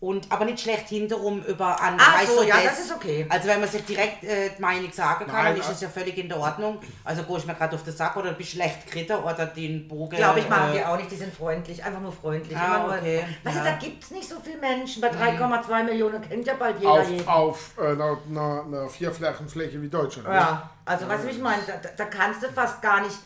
Und, 0.02 0.32
aber 0.32 0.46
nicht 0.46 0.62
schlecht 0.62 0.88
hinterrum 0.88 1.44
über 1.44 1.78
andere. 1.82 2.08
Ach 2.10 2.22
weißt 2.22 2.32
so, 2.34 2.42
du, 2.42 2.48
ja, 2.48 2.56
das 2.64 2.80
ist 2.80 2.96
okay. 2.96 3.26
Also 3.28 3.50
wenn 3.50 3.60
man 3.60 3.68
sich 3.68 3.84
direkt 3.84 4.24
äh, 4.24 4.52
die 4.58 4.62
Meinung 4.62 4.90
sagen 4.94 5.26
kann, 5.26 5.36
Nein, 5.36 5.46
dann 5.48 5.58
ist 5.58 5.68
äh, 5.68 5.74
es 5.74 5.82
ja 5.82 5.90
völlig 5.90 6.18
in 6.18 6.30
der 6.30 6.38
Ordnung. 6.40 6.80
Also 7.04 7.24
gehe 7.24 7.38
ich 7.38 7.46
mir 7.46 7.54
gerade 7.54 7.76
auf 7.76 7.84
den 7.84 7.94
Sack 7.94 8.16
oder 8.16 8.32
bist 8.32 8.52
schlecht 8.52 8.88
kritter 8.88 9.26
oder 9.26 9.46
den 9.46 9.90
Bogen... 9.90 10.16
Glaube 10.16 10.40
ich, 10.40 10.48
machen 10.48 10.70
äh, 10.72 10.78
die 10.78 10.86
auch 10.86 10.96
nicht, 10.96 11.12
die 11.12 11.18
sind 11.18 11.34
freundlich, 11.34 11.84
einfach 11.84 12.00
nur 12.00 12.14
freundlich. 12.14 12.58
Ah, 12.58 12.86
nur, 12.86 12.96
okay, 12.96 13.26
Weißt 13.44 13.58
du, 13.58 13.60
ja. 13.66 13.72
da 13.72 13.78
gibt 13.78 14.02
es 14.06 14.12
nicht 14.12 14.30
so 14.30 14.36
viele 14.42 14.58
Menschen. 14.60 15.02
Bei 15.02 15.10
3,2 15.12 15.84
Millionen 15.84 16.22
kennt 16.22 16.48
ja 16.48 16.54
bald 16.54 16.80
jeder 16.80 16.92
Auf, 16.92 17.10
jeden. 17.10 17.28
auf 17.28 17.72
äh, 17.78 17.88
einer, 17.88 18.18
einer, 18.30 18.64
einer 18.64 18.88
Vierflächenfläche 18.90 19.82
wie 19.82 19.90
Deutschland. 19.90 20.30
Ne? 20.30 20.36
Ja, 20.36 20.70
also 20.86 21.10
weißt 21.10 21.24
du, 21.26 21.28
wie 21.28 21.32
ich 21.32 21.42
meine? 21.42 21.62
Da- 21.68 21.90
da 21.98 22.06
kannst 22.06 22.42
du 22.42 22.48
fast 22.48 22.82
gar 22.82 23.02
nicht. 23.02 23.18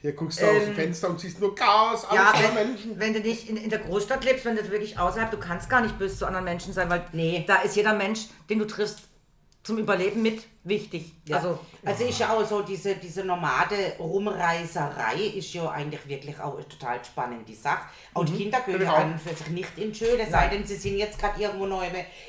Hier 0.00 0.12
guckst 0.12 0.40
du 0.40 0.46
aus 0.46 0.60
dem 0.60 0.68
Ähm, 0.70 0.74
Fenster 0.76 1.08
und 1.10 1.18
siehst 1.18 1.40
nur 1.40 1.54
Chaos, 1.56 2.04
alles 2.04 2.14
Ja, 2.22 2.32
wenn, 2.54 2.68
Menschen. 2.68 3.00
wenn 3.00 3.14
du 3.14 3.20
nicht 3.20 3.48
in, 3.48 3.56
in 3.56 3.68
der 3.68 3.80
Großstadt 3.80 4.24
lebst, 4.24 4.44
wenn 4.44 4.54
du 4.56 4.70
wirklich 4.70 4.96
außerhalb, 4.98 5.30
du 5.30 5.38
kannst 5.38 5.68
gar 5.68 5.80
nicht 5.80 5.98
böse 5.98 6.16
zu 6.16 6.26
anderen 6.26 6.44
Menschen 6.44 6.72
sein, 6.72 6.88
weil 6.88 7.04
Nee. 7.12 7.44
da 7.48 7.56
ist 7.62 7.74
jeder 7.74 7.94
Mensch, 7.94 8.26
den 8.48 8.60
du 8.60 8.64
triffst, 8.64 9.00
zum 9.68 9.76
Überleben 9.76 10.22
mit 10.22 10.46
wichtig. 10.64 11.12
Ja. 11.26 11.36
Also, 11.36 11.58
Also, 11.84 12.04
ist 12.04 12.18
ja 12.18 12.32
auch 12.32 12.42
so, 12.42 12.62
diese, 12.62 12.94
diese 12.94 13.22
nomade 13.22 13.96
Rumreiserei 13.98 15.26
ist 15.36 15.52
ja 15.52 15.70
eigentlich 15.70 16.08
wirklich 16.08 16.40
auch 16.40 16.54
eine 16.54 16.66
total 16.66 17.04
spannende 17.04 17.54
Sache. 17.54 17.86
Auch 18.14 18.24
die 18.24 18.32
Kinder 18.32 18.60
gehen 18.62 18.80
ja 18.80 18.94
an 18.94 19.18
für 19.18 19.34
sich 19.34 19.48
nicht 19.48 19.76
in 19.76 19.94
schön, 19.94 20.18
es 20.18 20.30
sei 20.30 20.48
denn, 20.48 20.64
sie 20.64 20.76
sind 20.76 20.96
jetzt 20.96 21.18
gerade 21.18 21.38
irgendwo 21.42 21.66
neu 21.66 21.84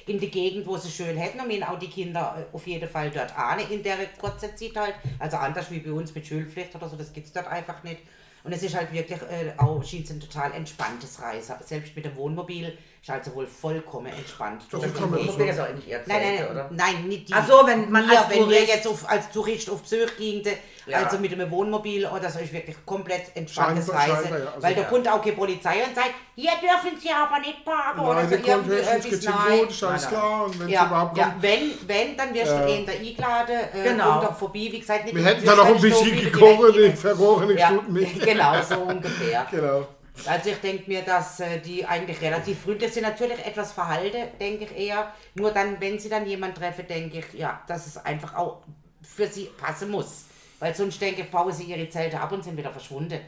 in 0.05 0.19
der 0.19 0.27
Gegend, 0.27 0.67
wo 0.67 0.75
sie 0.75 0.91
schön 0.91 1.15
hätten 1.15 1.39
und 1.39 1.47
gehen 1.47 1.63
auch 1.63 1.79
die 1.79 1.89
Kinder 1.89 2.35
äh, 2.37 2.53
auf 2.53 2.67
jeden 2.67 2.89
Fall 2.89 3.09
dort 3.09 3.33
an 3.37 3.59
in 3.69 3.83
der 3.83 3.95
kurzen 4.19 4.57
Zeit 4.57 4.75
halt. 4.75 4.95
Also 5.17 5.37
anders 5.37 5.71
wie 5.71 5.79
bei 5.79 5.93
uns 5.93 6.13
mit 6.13 6.27
Schulpflicht 6.27 6.75
oder 6.75 6.89
so, 6.89 6.97
das 6.97 7.13
gibt 7.13 7.27
es 7.27 7.31
dort 7.31 7.47
einfach 7.47 7.83
nicht. 7.83 8.01
Und 8.43 8.51
es 8.51 8.63
ist 8.63 8.75
halt 8.75 8.91
wirklich 8.91 9.21
äh, 9.21 9.53
auch 9.57 9.81
scheint 9.81 10.09
ein 10.09 10.19
total 10.19 10.51
entspanntes 10.51 11.21
Reisen. 11.21 11.55
Selbst 11.65 11.95
mit 11.95 12.03
dem 12.03 12.17
Wohnmobil 12.17 12.77
also 13.07 13.33
wohl 13.35 13.47
vollkommen 13.47 14.07
entspannt. 14.13 14.63
Das 14.71 14.81
das 14.81 14.99
Mobil 14.99 15.47
ist 15.49 15.59
auch 15.59 15.65
eigentlich 15.65 15.87
eher 15.89 16.01
Nein, 16.05 16.21
Zelte, 16.21 16.43
nein, 16.43 16.51
oder? 16.51 16.69
nein, 16.71 17.07
nicht 17.07 17.29
die. 17.29 17.33
Ach 17.33 17.47
so, 17.47 17.65
wenn 17.65 17.89
man 17.89 18.07
wir, 18.09 18.19
als 18.19 18.29
wenn 18.29 18.37
wir 18.39 18.43
Tourist- 18.45 18.67
jetzt 18.67 18.87
auf, 18.87 19.09
als 19.09 19.31
Tourist 19.31 19.69
auf 19.69 19.81
Besuch 19.81 20.15
gingen, 20.17 20.43
Ja. 20.85 20.97
also 21.03 21.17
mit 21.17 21.31
einem 21.31 21.49
Wohnmobil 21.49 22.05
oder 22.05 22.29
so, 22.29 22.39
ist 22.39 22.51
wirklich 22.53 22.75
komplett 22.85 23.35
entspanntes 23.35 23.85
Scheinbar- 23.87 24.01
Reisen. 24.17 24.21
scheinbar, 24.23 24.39
ja, 24.39 24.45
also 24.51 24.61
weil 24.63 24.75
da 24.75 24.81
ja. 24.81 24.87
kommt 24.87 25.07
auch 25.07 25.21
keine 25.21 25.35
Polizei 25.35 25.83
und 25.87 25.95
sagt, 25.95 26.11
hier 26.35 26.51
dürfen 26.61 26.99
Sie 26.99 27.09
aber 27.09 27.39
nicht 27.39 27.63
parken 27.65 27.99
oder 28.01 28.13
Nein, 28.15 28.23
so 28.29 28.29
der 28.29 28.39
kommt 28.55 28.67
irgendwie 28.69 28.93
höchstens 28.93 29.25
Nein. 29.25 29.35
Nein, 29.49 29.67
nein. 29.81 29.99
klar. 30.09 30.45
Und 30.45 30.59
wenn 30.59 30.69
Ja, 30.69 30.85
überhaupt 30.85 31.17
ja, 31.17 31.23
kommt. 31.29 31.41
wenn, 31.41 31.71
wenn, 31.87 32.17
dann 32.17 32.33
wirst 32.33 32.51
du 32.51 32.55
Äh, 32.55 32.79
in 32.79 32.85
der 32.85 32.95
eingeladen, 32.95 33.59
äh, 33.73 33.83
Genau. 33.83 34.11
komm 34.13 34.21
doch 34.25 34.37
vorbei, 34.37 34.53
wie 34.71 34.79
gesagt, 34.79 35.05
nicht 35.05 35.15
Wir 35.15 35.23
hätten 35.23 35.45
da 35.45 35.55
noch 35.55 35.65
ein 35.67 35.81
bisschen 35.81 36.05
direkt- 36.05 36.97
vergorene 36.99 37.57
Stunden 37.57 37.93
mit. 37.93 38.19
Genau, 38.25 38.61
so 38.61 38.75
ungefähr. 38.75 39.45
Genau. 39.51 39.87
Also 40.27 40.49
ich 40.49 40.57
denke 40.57 40.83
mir, 40.87 41.01
dass 41.01 41.39
äh, 41.39 41.59
die 41.59 41.85
eigentlich 41.85 42.21
relativ 42.21 42.61
freundlich 42.61 42.93
sind. 42.93 43.03
Natürlich 43.03 43.45
etwas 43.45 43.71
verhalten, 43.71 44.27
denke 44.39 44.65
ich 44.65 44.77
eher. 44.77 45.13
Nur 45.35 45.51
dann, 45.51 45.79
wenn 45.79 45.99
sie 45.99 46.09
dann 46.09 46.25
jemanden 46.25 46.55
treffen, 46.55 46.87
denke 46.87 47.19
ich, 47.19 47.39
ja, 47.39 47.61
dass 47.67 47.87
es 47.87 47.97
einfach 47.97 48.35
auch 48.35 48.63
für 49.01 49.27
sie 49.27 49.45
passen 49.57 49.91
muss. 49.91 50.25
Weil 50.59 50.75
sonst 50.75 51.01
denke 51.01 51.21
ich, 51.21 51.31
bauen 51.31 51.51
sie 51.51 51.63
ihre 51.63 51.89
Zelte 51.89 52.19
ab 52.19 52.31
und 52.31 52.43
sind 52.43 52.57
wieder 52.57 52.71
verschwunden. 52.71 53.19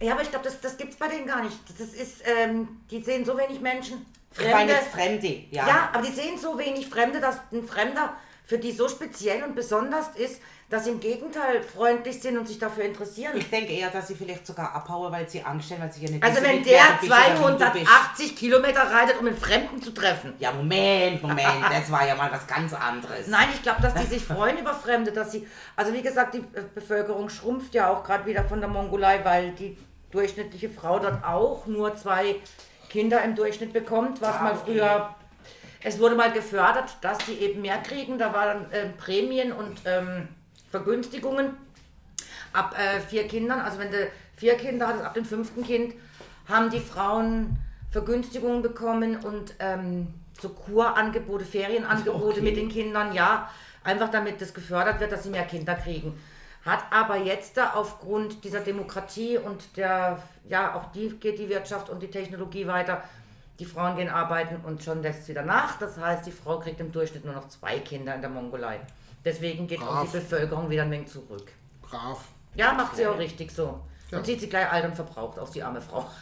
Ja, 0.00 0.12
aber 0.12 0.22
ich 0.22 0.30
glaube, 0.30 0.44
das, 0.44 0.60
das 0.60 0.76
gibt 0.76 0.92
es 0.92 0.98
bei 0.98 1.08
denen 1.08 1.26
gar 1.26 1.42
nicht. 1.42 1.56
Das 1.78 1.88
ist, 1.88 2.22
ähm, 2.24 2.80
die 2.90 3.02
sehen 3.02 3.24
so 3.24 3.36
wenig 3.36 3.60
Menschen. 3.60 4.06
Ich 4.38 4.52
meine 4.52 4.72
jetzt 4.72 4.88
Fremde, 4.88 5.44
ja. 5.50 5.66
Ja, 5.66 5.90
aber 5.92 6.06
die 6.06 6.12
sehen 6.12 6.38
so 6.38 6.58
wenig 6.58 6.88
Fremde, 6.88 7.20
dass 7.20 7.38
ein 7.50 7.66
Fremder 7.66 8.14
für 8.44 8.58
die 8.58 8.72
so 8.72 8.88
speziell 8.88 9.42
und 9.42 9.54
besonders 9.54 10.08
ist, 10.16 10.40
dass 10.70 10.84
sie 10.84 10.90
im 10.90 11.00
Gegenteil 11.00 11.62
freundlich 11.62 12.20
sind 12.20 12.36
und 12.36 12.46
sich 12.46 12.58
dafür 12.58 12.84
interessieren. 12.84 13.32
Ich 13.36 13.48
denke 13.48 13.72
eher, 13.72 13.88
dass 13.88 14.08
sie 14.08 14.14
vielleicht 14.14 14.46
sogar 14.46 14.74
abhauen, 14.74 15.10
weil 15.10 15.26
sie 15.26 15.42
Angst 15.42 15.70
haben, 15.70 15.80
weil 15.80 15.90
sie 15.90 16.04
ja 16.04 16.10
nicht 16.10 16.22
also 16.22 16.42
wenn 16.42 16.62
der 16.62 16.80
du 17.00 17.06
bist 17.08 17.12
oder 17.12 17.74
wie 17.74 17.78
du 17.78 17.80
bist. 17.80 17.86
280 17.86 18.36
Kilometer 18.36 18.80
reitet, 18.82 19.18
um 19.18 19.26
einen 19.26 19.36
Fremden 19.36 19.80
zu 19.80 19.92
treffen. 19.92 20.34
Ja, 20.38 20.52
Moment, 20.52 21.22
Moment, 21.22 21.64
das 21.70 21.90
war 21.90 22.06
ja 22.06 22.14
mal 22.16 22.30
was 22.30 22.46
ganz 22.46 22.74
anderes. 22.74 23.28
Nein, 23.28 23.48
ich 23.54 23.62
glaube, 23.62 23.80
dass 23.80 23.94
die 23.94 24.06
sich 24.06 24.24
freuen 24.24 24.58
über 24.58 24.74
Fremde, 24.74 25.10
dass 25.10 25.32
sie, 25.32 25.46
also 25.74 25.94
wie 25.94 26.02
gesagt, 26.02 26.34
die 26.34 26.38
äh, 26.38 26.62
Bevölkerung 26.74 27.30
schrumpft 27.30 27.72
ja 27.72 27.90
auch 27.90 28.04
gerade 28.04 28.26
wieder 28.26 28.44
von 28.44 28.60
der 28.60 28.68
Mongolei, 28.68 29.24
weil 29.24 29.52
die 29.52 29.78
durchschnittliche 30.10 30.68
Frau 30.68 30.98
dort 30.98 31.24
auch 31.24 31.66
nur 31.66 31.96
zwei 31.96 32.36
Kinder 32.90 33.22
im 33.22 33.34
Durchschnitt 33.34 33.72
bekommt, 33.72 34.20
was 34.20 34.36
Ah, 34.36 34.42
mal 34.42 34.54
früher, 34.54 35.14
es 35.82 35.98
wurde 35.98 36.14
mal 36.14 36.32
gefördert, 36.32 36.96
dass 37.00 37.18
die 37.18 37.38
eben 37.38 37.62
mehr 37.62 37.78
kriegen, 37.78 38.18
da 38.18 38.34
waren 38.34 38.66
ähm, 38.72 38.94
Prämien 38.98 39.52
und 39.52 39.80
ähm, 39.86 40.28
Vergünstigungen 40.70 41.56
ab 42.52 42.74
äh, 42.78 43.00
vier 43.00 43.26
Kindern, 43.26 43.60
also 43.60 43.78
wenn 43.78 43.90
du 43.90 44.08
vier 44.36 44.56
Kinder 44.56 44.88
hattest, 44.88 45.04
ab 45.04 45.14
dem 45.14 45.24
fünften 45.24 45.64
Kind, 45.64 45.94
haben 46.48 46.70
die 46.70 46.80
Frauen 46.80 47.58
Vergünstigungen 47.90 48.62
bekommen 48.62 49.16
und 49.16 49.54
ähm, 49.58 50.08
so 50.40 50.50
Kurangebote, 50.50 51.44
Ferienangebote 51.44 52.38
Okay. 52.38 52.40
mit 52.40 52.56
den 52.56 52.68
Kindern, 52.68 53.12
ja, 53.12 53.50
einfach 53.82 54.10
damit 54.10 54.40
das 54.40 54.54
gefördert 54.54 55.00
wird, 55.00 55.12
dass 55.12 55.24
sie 55.24 55.30
mehr 55.30 55.44
Kinder 55.44 55.74
kriegen. 55.74 56.18
Hat 56.64 56.84
aber 56.90 57.16
jetzt 57.16 57.56
da 57.56 57.72
aufgrund 57.74 58.44
dieser 58.44 58.60
Demokratie 58.60 59.38
und 59.38 59.76
der, 59.76 60.22
ja, 60.48 60.74
auch 60.74 60.92
die 60.92 61.10
geht 61.18 61.38
die 61.38 61.48
Wirtschaft 61.48 61.88
und 61.88 62.02
die 62.02 62.10
Technologie 62.10 62.66
weiter. 62.66 63.02
Die 63.58 63.64
Frauen 63.64 63.96
gehen 63.96 64.08
arbeiten 64.08 64.60
und 64.64 64.82
schon 64.84 65.02
lässt 65.02 65.22
es 65.22 65.28
wieder 65.28 65.42
nach. 65.42 65.78
Das 65.78 65.98
heißt, 65.98 66.26
die 66.26 66.30
Frau 66.30 66.58
kriegt 66.58 66.78
im 66.80 66.92
Durchschnitt 66.92 67.24
nur 67.24 67.34
noch 67.34 67.48
zwei 67.48 67.78
Kinder 67.78 68.14
in 68.14 68.20
der 68.20 68.30
Mongolei. 68.30 68.80
Deswegen 69.28 69.66
geht 69.66 69.82
auch 69.82 69.86
Brav. 69.88 70.10
die 70.10 70.16
Bevölkerung 70.18 70.70
wieder 70.70 70.84
ein 70.84 70.90
wenig 70.90 71.08
zurück. 71.08 71.52
Brav. 71.82 72.24
Ja, 72.54 72.72
macht 72.72 72.96
sie 72.96 73.06
auch 73.06 73.18
richtig 73.18 73.50
so. 73.52 73.78
Ja. 74.10 74.18
Und 74.18 74.24
sieht 74.24 74.40
sie 74.40 74.48
gleich 74.48 74.72
alt 74.72 74.86
und 74.86 74.94
verbraucht 74.94 75.38
aus, 75.38 75.50
die 75.50 75.62
arme 75.62 75.82
Frau. 75.82 76.06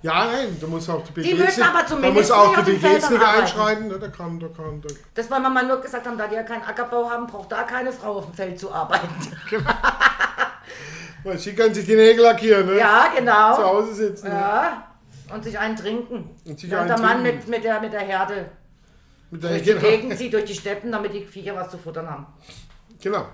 Ja, 0.00 0.24
nein, 0.24 0.56
da 0.58 0.66
muss 0.66 0.88
auch 0.88 1.04
die 1.04 1.12
BGs 1.12 1.28
Die 1.28 1.34
müssen 1.34 1.62
aber 1.62 1.80
Da 1.80 1.86
zumindest 1.86 2.16
muss 2.16 2.30
auch 2.30 2.64
die 2.64 2.72
BGs 2.72 3.10
nicht 3.10 3.22
einschreiten. 3.22 3.88
Ne? 3.88 3.98
Da 3.98 4.08
kann, 4.08 4.40
da 4.40 4.48
kann, 4.48 4.80
da, 4.80 4.88
Das, 5.14 5.30
weil 5.30 5.38
wir 5.42 5.50
mal 5.50 5.66
nur 5.66 5.82
gesagt 5.82 6.06
haben, 6.06 6.16
da 6.16 6.26
die 6.26 6.34
ja 6.34 6.42
keinen 6.44 6.62
Ackerbau 6.62 7.10
haben, 7.10 7.26
braucht 7.26 7.52
da 7.52 7.64
keine 7.64 7.92
Frau 7.92 8.16
auf 8.16 8.24
dem 8.24 8.32
Feld 8.34 8.58
zu 8.58 8.72
arbeiten. 8.72 9.36
weil 11.24 11.38
sie 11.38 11.54
können 11.54 11.74
sich 11.74 11.84
die 11.84 11.94
Nägel 11.94 12.24
lackieren, 12.24 12.66
ne? 12.66 12.78
Ja, 12.78 13.10
Zu 13.12 13.18
genau. 13.18 13.58
Hause 13.58 13.94
sitzen. 13.94 14.28
ne? 14.28 14.34
Ja. 14.34 14.86
Und 15.34 15.44
sich 15.44 15.58
einen 15.58 15.76
trinken. 15.76 16.30
Und 16.46 16.58
sich 16.58 16.70
Während 16.70 16.90
einen 16.90 17.00
der 17.02 17.06
Mann 17.08 17.22
trinken. 17.22 17.38
mit, 17.40 17.48
mit, 17.48 17.64
der, 17.64 17.80
mit 17.82 17.92
der 17.92 18.00
Herde 18.00 18.50
Mit 19.30 19.42
der, 19.42 19.50
durch 19.50 19.62
die 19.62 19.68
genau. 19.70 19.80
Gegend 19.82 20.18
zieht, 20.18 20.32
durch 20.32 20.44
die 20.44 20.54
Steppen, 20.54 20.90
damit 20.92 21.14
die 21.14 21.24
Viecher 21.24 21.54
was 21.54 21.70
zu 21.70 21.78
futtern 21.78 22.08
haben. 22.10 22.26
genau. 23.00 23.26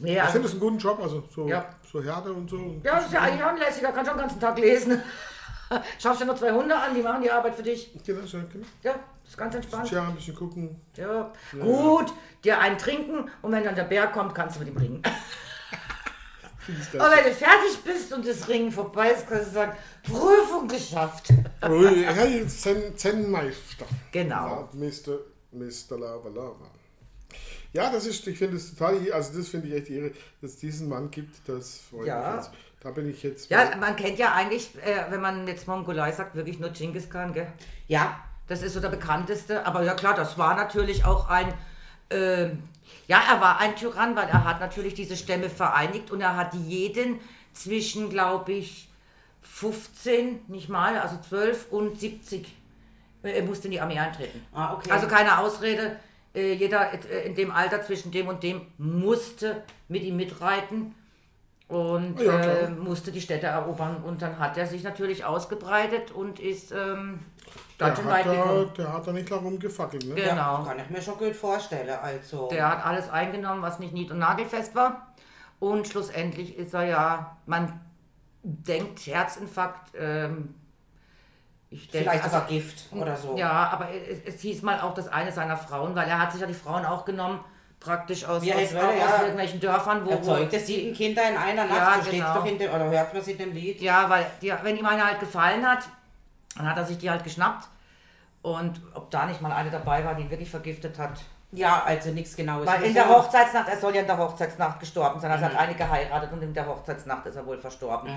Nee, 0.00 0.12
Ich 0.14 0.20
also, 0.20 0.32
finde 0.32 0.44
das 0.46 0.52
einen 0.52 0.60
guten 0.60 0.78
Job, 0.78 1.00
also 1.02 1.24
so, 1.34 1.48
Ja. 1.48 1.68
so 1.90 2.00
Herde 2.02 2.32
und 2.32 2.48
so. 2.48 2.56
Und 2.56 2.84
ja, 2.84 2.94
das 2.96 3.06
ist 3.06 3.12
ja 3.14 3.20
eigentlich 3.20 3.42
auch 3.42 3.48
ein 3.48 3.56
lässiger, 3.56 3.90
kann 3.90 4.06
schon 4.06 4.14
den 4.14 4.20
ganzen 4.20 4.38
Tag 4.40 4.56
lesen. 4.58 5.02
Schaffst 5.98 6.20
ja 6.20 6.26
nur 6.26 6.36
zwei 6.36 6.52
Hunde 6.52 6.74
an, 6.76 6.94
die 6.94 7.02
machen 7.02 7.20
die 7.22 7.30
Arbeit 7.30 7.56
für 7.56 7.62
dich. 7.64 7.92
Genau, 8.06 8.24
so, 8.24 8.38
genau. 8.38 8.64
Ja, 8.84 8.92
das 9.22 9.30
ist 9.32 9.36
ganz 9.36 9.54
entspannt. 9.56 9.90
Ja, 9.90 10.06
ein 10.08 10.14
bisschen 10.14 10.34
gucken. 10.36 10.80
Ja, 10.96 11.32
gut, 11.60 12.12
dir 12.44 12.58
einen 12.60 12.78
trinken 12.78 13.28
und 13.42 13.52
wenn 13.52 13.64
dann 13.64 13.74
der 13.74 13.84
Bär 13.84 14.06
kommt, 14.06 14.34
kannst 14.34 14.56
du 14.56 14.60
mit 14.60 14.68
ihm 14.68 14.76
ringen. 14.78 15.02
Das? 16.92 16.92
wenn 17.10 17.24
du 17.24 17.32
fertig 17.32 17.78
bist 17.84 18.12
und 18.12 18.26
das 18.26 18.48
Ringen 18.48 18.70
vorbei 18.70 19.10
ist, 19.10 19.26
kannst 19.28 19.48
du 19.48 19.54
sagen, 19.54 19.72
Prüfung 20.02 20.68
geschafft. 20.68 21.28
Zen-Meister. 22.96 23.86
Genau. 24.12 24.46
Ja, 24.46 24.68
Mr. 24.72 25.18
Mr. 25.52 25.98
Lava 25.98 26.28
Lava. 26.28 26.70
Ja, 27.72 27.90
das 27.92 28.06
ist, 28.06 28.26
ich 28.26 28.38
finde 28.38 28.56
es 28.56 28.74
total, 28.74 29.12
also 29.12 29.38
das 29.38 29.48
finde 29.48 29.68
ich 29.68 29.74
echt 29.74 29.90
irre, 29.90 30.10
dass 30.40 30.52
es 30.52 30.56
diesen 30.56 30.88
Mann 30.88 31.10
gibt, 31.10 31.36
das 31.46 31.80
freut 31.90 32.06
Ja. 32.06 32.32
mich 32.32 32.36
jetzt. 32.46 32.50
Da 32.80 32.90
bin 32.92 33.10
ich 33.10 33.22
jetzt. 33.22 33.50
Ja, 33.50 33.76
man 33.76 33.96
kennt 33.96 34.18
ja 34.18 34.32
eigentlich, 34.34 34.70
äh, 34.84 35.10
wenn 35.10 35.20
man 35.20 35.46
jetzt 35.48 35.66
Mongolei 35.66 36.12
sagt, 36.12 36.34
wirklich 36.36 36.58
nur 36.60 36.70
Genghis 36.70 37.10
Khan, 37.10 37.32
gell? 37.32 37.48
Ja, 37.88 38.20
Das 38.46 38.62
ist 38.62 38.72
so 38.72 38.80
der 38.80 38.88
bekannteste. 38.88 39.66
Aber 39.66 39.82
ja 39.82 39.92
klar, 39.92 40.14
das 40.14 40.38
war 40.38 40.56
natürlich 40.56 41.04
auch 41.04 41.28
ein, 41.28 41.52
ähm, 42.08 42.62
ja, 43.08 43.20
er 43.28 43.40
war 43.40 43.58
ein 43.58 43.74
Tyrann, 43.74 44.14
weil 44.14 44.28
er 44.28 44.44
hat 44.44 44.60
natürlich 44.60 44.94
diese 44.94 45.16
Stämme 45.16 45.50
vereinigt 45.50 46.10
und 46.10 46.20
er 46.20 46.36
hat 46.36 46.54
jeden 46.54 47.18
zwischen, 47.52 48.10
glaube 48.10 48.52
ich, 48.52 48.88
15, 49.42 50.40
nicht 50.48 50.68
mal, 50.68 50.98
also 50.98 51.16
12 51.28 51.72
und 51.72 51.98
70. 51.98 52.54
äh, 53.24 53.30
Er 53.30 53.42
musste 53.42 53.66
in 53.66 53.72
die 53.72 53.80
Armee 53.80 53.98
eintreten. 53.98 54.44
Ah, 54.52 54.74
okay. 54.74 54.90
Also 54.90 55.06
keine 55.08 55.38
Ausrede. 55.38 55.96
äh, 56.34 56.52
Jeder 56.52 56.92
äh, 56.92 57.26
in 57.26 57.34
dem 57.34 57.50
Alter 57.50 57.82
zwischen 57.82 58.10
dem 58.12 58.28
und 58.28 58.42
dem 58.42 58.60
musste 58.76 59.64
mit 59.88 60.02
ihm 60.02 60.16
mitreiten 60.16 60.94
und 61.66 62.20
Ja, 62.20 62.40
äh, 62.40 62.70
musste 62.70 63.10
die 63.10 63.20
Städte 63.20 63.46
erobern. 63.46 64.02
Und 64.04 64.22
dann 64.22 64.38
hat 64.38 64.56
er 64.56 64.66
sich 64.66 64.82
natürlich 64.82 65.24
ausgebreitet 65.24 66.10
und 66.12 66.38
ist 66.40 66.72
ähm, 66.72 67.18
ganz 67.78 67.98
schön 67.98 68.06
hat 68.06 68.12
weit 68.12 68.26
da, 68.26 68.64
der 68.76 68.92
hat 68.92 69.06
da 69.06 69.12
nicht 69.12 69.30
darum 69.30 69.58
gefackelt, 69.58 70.04
ne? 70.06 70.14
Genau. 70.14 70.58
ja, 70.58 70.64
kann 70.66 70.78
ich 70.78 70.90
mir 70.90 71.02
schon 71.02 71.18
gut 71.18 71.34
vorstellen. 71.34 71.96
Also, 72.02 72.48
Der 72.48 72.68
hat 72.68 72.84
alles 72.84 73.08
eingenommen, 73.08 73.62
was 73.62 73.78
nicht 73.78 73.92
nied- 73.92 74.10
und 74.10 74.18
nagelfest 74.18 74.74
war. 74.74 75.14
Und 75.60 75.88
schlussendlich 75.88 76.56
ist 76.56 76.74
er 76.74 76.84
ja, 76.84 77.36
man 77.46 77.80
denkt 78.42 79.06
Herzinfarkt. 79.06 79.92
Ähm, 79.98 80.54
ich 81.70 81.90
denke, 81.90 82.08
vielleicht 82.08 82.24
also, 82.24 82.36
sogar 82.36 82.48
Gift 82.48 82.92
oder 82.92 83.16
so. 83.16 83.36
Ja, 83.36 83.68
aber 83.70 83.88
es, 83.90 84.20
es 84.24 84.40
hieß 84.40 84.62
mal 84.62 84.80
auch, 84.80 84.94
dass 84.94 85.08
eine 85.08 85.32
seiner 85.32 85.56
Frauen, 85.56 85.94
weil 85.94 86.08
er 86.08 86.18
hat 86.18 86.32
sich 86.32 86.40
ja 86.40 86.46
die 86.46 86.54
Frauen 86.54 86.84
auch 86.86 87.04
genommen, 87.04 87.40
praktisch 87.80 88.24
aus, 88.24 88.44
Ja, 88.44 88.54
aus, 88.54 88.60
ich 88.62 88.68
aus, 88.68 88.74
würde, 88.74 88.98
ja. 88.98 89.20
irgendwelchen 89.20 89.60
Dörfern, 89.60 90.04
wo, 90.06 90.10
Erzeugt 90.10 90.52
wo 90.52 90.56
es 90.56 90.66
sieben 90.66 90.94
Kinder 90.94 91.28
in 91.28 91.36
einer 91.36 91.66
Nacht, 91.66 91.98
Ja, 91.98 92.02
so 92.02 92.10
genau. 92.10 92.34
doch 92.34 92.46
in 92.46 92.58
dem, 92.58 92.70
oder 92.70 92.90
hört 92.90 93.12
man 93.12 93.22
es 93.22 93.28
in 93.28 93.38
dem 93.38 93.52
Lied. 93.52 93.80
Ja, 93.80 94.08
weil 94.08 94.26
die, 94.40 94.52
wenn 94.62 94.76
ihm 94.76 94.86
eine 94.86 95.04
halt 95.04 95.20
gefallen 95.20 95.66
hat, 95.66 95.84
dann 96.58 96.68
hat 96.68 96.76
er 96.76 96.84
sich 96.84 96.98
die 96.98 97.10
halt 97.10 97.24
geschnappt. 97.24 97.68
Und 98.42 98.80
ob 98.94 99.10
da 99.10 99.26
nicht 99.26 99.40
mal 99.40 99.52
eine 99.52 99.70
dabei 99.70 100.04
war, 100.04 100.14
die 100.14 100.22
ihn 100.22 100.30
wirklich 100.30 100.50
vergiftet 100.50 100.98
hat. 100.98 101.20
Ja, 101.50 101.82
also 101.86 102.10
nichts 102.10 102.36
Genaues. 102.36 102.66
Weil 102.66 102.82
in 102.82 102.92
der 102.94 103.08
Hochzeitsnacht, 103.08 103.68
er 103.68 103.78
soll 103.78 103.94
ja 103.94 104.02
in 104.02 104.06
der 104.06 104.18
Hochzeitsnacht 104.18 104.78
gestorben 104.78 105.18
sein. 105.18 105.30
Also 105.30 105.46
Mhm. 105.46 105.50
hat 105.52 105.58
eine 105.58 105.74
geheiratet 105.74 106.30
und 106.30 106.42
in 106.42 106.52
der 106.52 106.66
Hochzeitsnacht 106.66 107.24
ist 107.24 107.36
er 107.36 107.46
wohl 107.46 107.58
verstorben. 107.58 108.10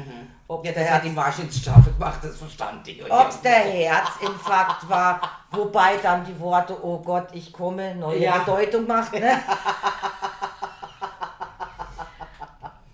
Ob 0.49 0.65
Ja, 0.65 0.73
der 0.73 0.83
das 0.83 0.91
hat 0.93 1.05
ihm 1.05 1.15
Wahrscheinlichstrafe 1.15 1.91
gemacht, 1.93 2.19
das 2.21 2.35
verstand 2.37 2.85
ich. 2.89 3.09
Ob 3.09 3.29
es 3.29 3.39
der 3.41 3.51
Herzinfarkt 3.59 4.89
war, 4.89 5.21
wobei 5.51 5.95
dann 6.03 6.25
die 6.25 6.37
Worte, 6.41 6.77
oh 6.83 6.99
Gott, 6.99 7.27
ich 7.31 7.53
komme, 7.53 7.95
neue 7.95 8.19
Ja. 8.19 8.39
Bedeutung 8.39 8.85
macht. 8.85 9.13
Ne? 9.13 9.31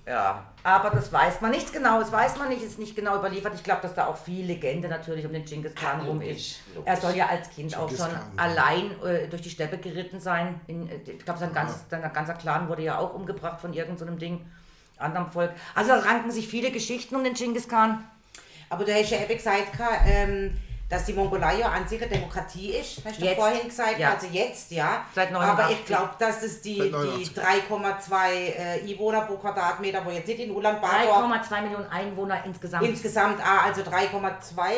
ja, 0.08 0.44
aber 0.64 0.90
das 0.92 1.12
weiß 1.12 1.42
man 1.42 1.52
nichts 1.52 1.72
genau, 1.72 2.00
das 2.00 2.12
weiß 2.12 2.38
man 2.38 2.50
nicht, 2.50 2.62
ist 2.64 2.80
nicht 2.80 2.96
genau 2.96 3.18
überliefert. 3.18 3.54
Ich 3.56 3.64
glaube, 3.64 3.82
dass 3.82 3.94
da 3.94 4.08
auch 4.08 4.18
viel 4.18 4.46
Legende 4.46 4.88
natürlich 4.88 5.26
um 5.26 5.34
den 5.34 5.44
Genghis 5.46 5.76
Khan 5.76 6.02
rum 6.02 6.22
ist. 6.22 6.60
logisch. 6.74 6.86
Er 6.86 6.96
soll 6.98 7.16
ja 7.16 7.28
als 7.28 7.50
Kind 7.50 7.76
auch 7.76 7.88
Genghis 7.88 7.98
schon 8.06 8.12
Khan, 8.14 8.22
ja. 8.38 8.42
allein 8.44 8.92
äh, 9.04 9.28
durch 9.28 9.42
die 9.42 9.50
Steppe 9.50 9.78
geritten 9.78 10.20
sein. 10.20 10.60
In, 10.68 10.90
äh, 10.90 10.96
ich 11.06 11.24
glaube, 11.26 11.40
sein, 11.40 11.54
ganzes- 11.54 11.86
sein 11.90 12.02
ganzer 12.14 12.34
Clan 12.36 12.70
wurde 12.70 12.84
ja 12.84 12.98
auch 13.00 13.14
umgebracht 13.14 13.60
von 13.60 13.74
irgendeinem 13.74 13.98
so 13.98 14.06
einem 14.06 14.18
Ding, 14.20 14.46
anderem 14.98 15.30
Volk. 15.30 15.52
Also 15.76 15.92
da 15.92 16.00
ranken 16.00 16.32
sich 16.32 16.48
viele 16.48 16.72
Geschichten 16.72 17.16
um 17.16 17.24
den 17.24 17.34
Genghis 17.34 17.68
Khan. 17.68 18.04
Aber 18.70 18.86
ja 19.12 19.22
eben 19.22 19.34
gesagt, 19.36 19.74
Ka- 19.78 20.02
ähm, 20.06 20.58
dass 20.90 21.04
die 21.04 21.12
Mongolei 21.14 21.60
ja 21.60 21.68
an 21.68 21.86
sich 21.86 22.02
eine 22.02 22.10
Demokratie 22.10 22.72
ist. 22.76 23.02
Hast 23.04 23.20
du 23.20 23.26
Jetzt. 23.26 23.36
vorhin 23.38 23.68
gesagt, 23.68 24.00
Ja. 24.00 24.14
also 24.14 24.28
jetzt, 24.28 24.72
ja. 24.72 25.06
Seit 25.14 25.30
Aber 25.34 25.40
89. 25.46 25.80
ich 25.80 25.86
glaube, 25.86 26.10
dass 26.18 26.42
es 26.44 26.62
die, 26.62 26.76
die 26.76 26.90
89. 26.90 27.36
3,2 27.38 28.30
äh, 28.32 28.90
Einwohner 28.94 29.22
pro 29.22 29.36
Quadratmeter, 29.36 30.06
wo 30.06 30.12
jetzt 30.12 30.28
nicht 30.28 30.40
in 30.40 30.52
Ulaanbaatar 30.56 31.02
3,2 31.42 31.62
Millionen 31.64 31.90
Einwohner 31.92 32.38
insgesamt. 32.46 32.86
insgesamt, 32.88 33.42
ah, 33.46 33.66
also 33.66 33.82
3,2, 33.82 33.88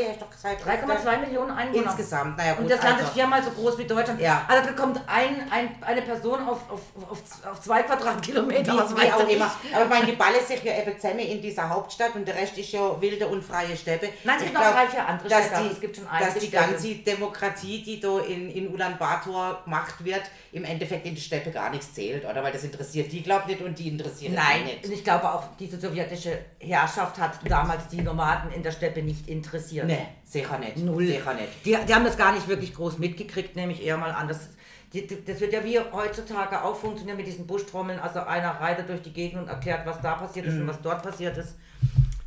hast 0.10 0.16
du 0.16 0.20
doch 0.26 0.32
gesagt. 0.32 0.66
3,2 0.66 1.18
Millionen 1.20 1.52
Einwohner. 1.52 1.84
Insgesamt, 1.86 2.38
naja 2.38 2.54
gut. 2.54 2.64
Und 2.64 2.72
das 2.72 2.82
Land 2.82 2.96
also, 2.96 3.06
ist 3.06 3.14
viermal 3.14 3.44
so 3.44 3.52
groß 3.52 3.78
wie 3.78 3.86
Deutschland. 3.86 4.20
Ja. 4.20 4.46
Also 4.48 4.68
da 4.68 4.74
kommt 4.74 5.00
ein, 5.08 5.48
ein, 5.52 5.76
eine 5.82 6.02
Person 6.02 6.40
auf, 6.48 6.60
auf, 6.72 6.82
auf, 7.12 7.22
auf 7.52 7.62
zwei 7.62 7.84
Quadratkilometer. 7.84 8.74
Wie, 8.74 9.02
wie 9.02 9.12
auch 9.12 9.28
immer. 9.30 9.52
Aber 9.76 9.84
ich 9.84 9.90
meine, 9.90 10.06
die 10.08 10.14
ballen 10.14 10.44
sich 10.46 10.64
ja 10.64 10.76
eben 10.80 11.00
zusammen 11.00 11.20
in 11.20 11.40
dieser 11.40 11.70
Hauptstadt 11.70 12.16
und 12.16 12.28
der 12.28 12.36
Rest 12.36 12.58
ist 12.58 12.72
ja 12.72 13.00
wilde 13.00 13.28
und 13.28 13.44
freie 13.44 13.78
Steppe. 13.78 14.10
Nein, 14.24 14.38
es 14.38 14.44
gibt 14.44 14.54
noch 14.56 14.62
drei, 14.72 14.88
vier 14.88 15.08
andere 15.08 15.30
Städte. 15.30 15.62
die- 15.64 15.72
es 15.74 15.80
gibt 15.80 15.99
schon 16.00 16.20
dass 16.20 16.36
die 16.40 16.50
ganze 16.52 16.96
Demokratie, 16.96 17.84
die 17.84 18.00
da 18.00 18.20
in, 18.20 18.50
in 18.50 18.68
Ulaanbaatar 18.74 19.64
gemacht 19.64 20.04
wird, 20.04 20.22
im 20.52 20.64
Endeffekt 20.64 21.06
in 21.06 21.16
der 21.16 21.22
Steppe 21.22 21.52
gar 21.52 21.70
nichts 21.70 21.94
zählt, 21.94 22.26
oder? 22.26 22.44
Weil 22.44 22.52
das 22.52 22.64
interessiert 22.64 23.12
die, 23.12 23.22
glaubt 23.22 23.48
nicht, 23.48 23.62
und 23.62 23.78
die 23.78 23.88
interessiert 23.90 24.34
Nein, 24.34 24.64
die 24.66 24.74
und 24.76 24.82
nicht. 24.90 24.94
ich 25.00 25.04
glaube 25.04 25.32
auch, 25.32 25.44
diese 25.60 25.80
sowjetische 25.80 26.38
Herrschaft 26.60 27.18
hat 27.20 27.40
damals 27.48 27.88
die 27.88 28.02
Nomaden 28.02 28.52
in 28.52 28.64
der 28.64 28.72
Steppe 28.72 29.02
nicht 29.02 29.28
interessiert. 29.30 29.86
Nee, 29.88 30.08
sicher 30.26 30.58
nicht. 30.58 30.78
Null. 30.78 31.08
Sicher 31.08 31.34
nicht. 31.34 31.50
Die, 31.66 31.78
die 31.88 31.94
haben 31.94 32.06
das 32.06 32.18
gar 32.18 32.34
nicht 32.34 32.48
wirklich 32.48 32.74
groß 32.74 32.98
mitgekriegt, 32.98 33.56
nehme 33.56 33.72
ich 33.74 33.84
eher 33.86 33.98
mal 33.98 34.12
an. 34.12 34.28
Das, 34.28 34.50
die, 34.94 35.06
die- 35.06 35.24
das 35.24 35.40
wird 35.40 35.54
ja 35.54 35.64
wie 35.64 35.80
heutzutage 35.80 36.64
auch 36.64 36.76
funktionieren 36.76 37.18
mit 37.18 37.28
diesen 37.28 37.46
Buschtrommeln. 37.46 38.00
Also 38.00 38.22
einer 38.22 38.50
reitet 38.60 38.90
durch 38.90 39.02
die 39.02 39.14
Gegend 39.14 39.42
und 39.44 39.48
erklärt, 39.48 39.86
was 39.86 40.02
da 40.02 40.14
passiert 40.16 40.48
ist 40.48 40.56
und 40.56 40.68
was 40.68 40.82
dort 40.82 41.04
passiert 41.04 41.38
ist. 41.38 41.56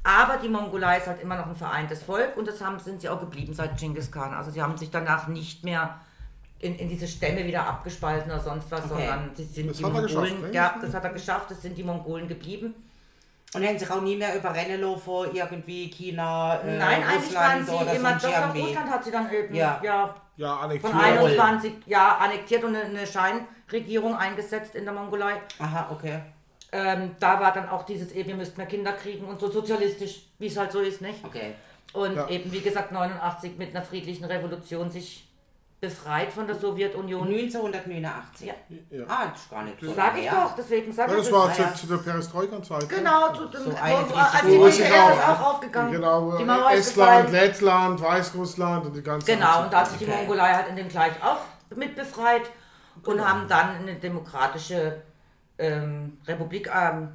Aber 0.04 0.36
die 0.38 0.48
Mongolei 0.48 0.98
ist 0.98 1.06
halt 1.06 1.22
immer 1.22 1.36
noch 1.36 1.46
ein 1.46 1.54
vereintes 1.54 2.02
Volk 2.02 2.36
und 2.36 2.48
das 2.48 2.60
haben, 2.60 2.78
sind 2.80 3.00
sie 3.00 3.08
auch 3.08 3.20
geblieben 3.20 3.54
seit 3.54 3.76
Genghis 3.78 4.10
Khan. 4.10 4.34
Also 4.34 4.50
sie 4.50 4.60
haben 4.60 4.76
sich 4.76 4.90
danach 4.90 5.28
nicht 5.28 5.62
mehr 5.64 6.00
in, 6.58 6.74
in 6.76 6.88
diese 6.88 7.06
Stämme 7.06 7.44
wieder 7.46 7.66
abgespalten 7.66 8.30
oder 8.30 8.40
sonst 8.40 8.70
was, 8.70 8.84
Okay. 8.90 9.06
sondern 9.08 9.30
sie 9.34 9.44
sind 9.44 9.70
Das 9.70 9.76
die 9.76 9.84
hat 9.84 9.92
Mongolen. 9.92 10.22
geschafft, 10.24 10.42
ne? 10.42 10.52
ja, 10.52 10.74
das 10.80 10.94
hat 10.94 11.04
er 11.04 11.10
geschafft, 11.10 11.50
das 11.50 11.62
sind 11.62 11.76
die 11.78 11.84
Mongolen 11.84 12.26
geblieben. 12.26 12.74
Und 13.54 13.62
hätten 13.62 13.78
sich 13.78 13.90
auch 13.90 14.00
nie 14.00 14.16
mehr 14.16 14.34
überrennen 14.34 14.80
lassen 14.80 15.00
von 15.02 15.34
irgendwie 15.34 15.88
China, 15.90 16.56
äh, 16.60 16.78
Nein, 16.78 17.02
eigentlich 17.04 17.34
waren 17.34 17.58
Russland 17.62 17.90
sie 17.90 17.96
immer, 17.96 18.12
doch. 18.14 18.54
Russland 18.54 18.90
hat 18.90 19.04
sie 19.04 19.10
dann 19.10 19.30
eben, 19.32 19.54
Ja. 19.54 19.78
ja 19.84 20.14
Ja, 20.36 20.56
von 20.56 20.64
annektiert. 20.64 20.94
21 21.40 21.72
Jahren 21.86 22.22
annektiert 22.22 22.64
und 22.64 22.74
eine 22.74 23.06
Scheinregierung 23.06 24.16
eingesetzt 24.16 24.74
in 24.74 24.84
der 24.84 24.94
Mongolei. 24.94 25.34
Aha, 25.58 25.88
okay. 25.92 26.20
Ähm, 26.74 27.16
da 27.20 27.38
war 27.38 27.52
dann 27.52 27.68
auch 27.68 27.84
dieses, 27.84 28.12
eben, 28.12 28.30
wir 28.30 28.36
müssten 28.36 28.56
mehr 28.56 28.66
Kinder 28.66 28.92
kriegen 28.92 29.26
und 29.26 29.38
so 29.38 29.50
sozialistisch, 29.50 30.22
wie 30.38 30.46
es 30.46 30.56
halt 30.56 30.72
so 30.72 30.80
ist, 30.80 31.02
nicht? 31.02 31.22
Okay. 31.24 31.54
Und 31.92 32.16
Ja. 32.16 32.26
eben, 32.28 32.50
wie 32.50 32.60
gesagt, 32.62 32.92
89 32.92 33.58
mit 33.58 33.76
einer 33.76 33.84
friedlichen 33.84 34.24
Revolution 34.24 34.90
sich 34.90 35.28
befreit 35.82 36.32
von 36.32 36.46
der 36.46 36.56
Sowjetunion. 36.56 37.28
1989. 37.28 38.46
Ja. 38.46 38.54
Ja. 38.90 39.04
Ah, 39.08 39.26
das 39.32 39.42
ist 39.42 39.50
gar 39.50 39.64
nicht 39.64 39.78
so. 39.80 39.92
Sag 39.92 40.16
ich 40.16 40.22
her. 40.30 40.44
doch, 40.44 40.54
deswegen 40.56 40.92
sag 40.92 41.10
Ja, 41.10 41.16
ich 41.16 41.24
das 41.24 41.32
war 41.32 41.48
das. 41.48 41.56
zu, 41.56 41.62
ja. 41.62 41.74
zu 41.74 41.86
der 41.88 41.96
Perestroika-Zeit. 41.96 42.88
Genau, 42.88 43.28
zu, 43.34 43.48
So 43.52 43.64
so 43.70 43.76
eine 43.76 43.82
als 43.82 44.42
die 44.42 44.58
Wo 44.58 44.66
DDR 44.68 44.68
ist 44.68 44.78
auch- 44.88 45.28
auch 45.40 45.54
aufgegangen. 45.54 45.92
Genau, 45.92 46.36
die 46.38 46.44
Mauer 46.44 46.70
ist 46.72 46.86
Estland, 46.88 47.26
gefallen. 47.26 47.46
Lettland, 47.48 48.00
Weißrussland 48.00 48.86
und 48.86 48.96
die 48.96 49.02
ganze 49.02 49.34
Genau, 49.34 49.64
und 49.64 49.72
da 49.72 49.80
hat 49.80 49.88
sich 49.88 49.98
die 49.98 50.04
Okay. 50.06 50.16
Mongolei 50.18 50.52
halt 50.54 50.68
in 50.68 50.76
dem 50.76 50.88
Gleich 50.88 51.12
auch 51.22 51.40
mit 51.76 51.96
befreit 51.96 52.42
und 53.04 53.28
haben 53.28 53.46
dann 53.48 53.76
eine 53.76 53.96
demokratische 53.96 55.02
ähm, 55.58 56.11
Republik, 56.26 56.70
ähm, 56.74 57.08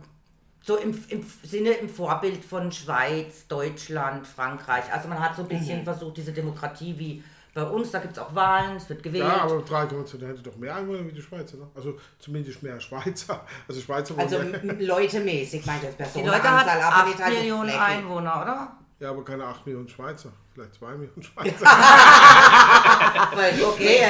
so 0.62 0.76
im, 0.76 0.97
im 1.10 1.26
Sinne, 1.43 1.72
im 1.72 1.89
Vorbild 1.89 2.43
von 2.43 2.72
Schweiz, 2.72 3.47
Deutschland, 3.47 4.28
Frankreich. 4.28 4.91
Also 4.91 5.08
man 5.08 5.20
hat 5.20 5.36
so 5.36 5.43
ein 5.43 5.47
bisschen 5.47 5.84
versucht, 5.84 6.18
diese 6.18 6.34
Demokratie 6.34 6.97
wie 6.97 7.24
bei 7.53 7.64
uns, 7.64 7.89
da 7.89 7.97
gibt 7.97 8.14
es 8.14 8.20
auch 8.20 8.36
Wahlen, 8.36 8.76
es 8.76 8.88
wird 8.88 9.01
gewählt. 9.01 9.24
Ja, 9.24 9.41
aber 9.41 9.55
3,2, 9.55 10.18
der 10.20 10.30
hätte 10.30 10.43
doch 10.43 10.55
mehr 10.58 10.76
Einwohner 10.76 11.08
wie 11.08 11.12
die 11.12 11.22
Schweizer, 11.22 11.58
ne? 11.58 11.68
Also 11.74 11.97
zumindest 12.20 12.62
mehr 12.62 12.80
Schweizer. 12.80 13.47
Also 13.68 13.82
Schweizer 13.82 14.14
Also 14.16 14.38
leutemäßig, 14.78 15.66
meint 15.66 15.84
das 15.84 15.91
die 15.91 15.97
Personenanzahl, 15.97 16.55
Leute 16.55 16.68
hat 16.68 16.93
aber 16.93 17.08
nicht 17.08 17.16
8 17.20 17.24
halt 17.24 17.34
die 17.34 17.39
Millionen. 17.39 17.70
Einwohner, 17.72 18.41
oder? 18.41 18.78
Ja, 18.99 19.10
aber 19.10 19.26
keine 19.26 19.45
8 19.45 19.66
Millionen 19.66 19.89
Schweizer. 19.89 20.32
Vielleicht 20.58 20.74
2 20.74 20.91
Millionen 20.93 21.22
Schweizer. 21.22 21.68
Okay. 23.68 24.01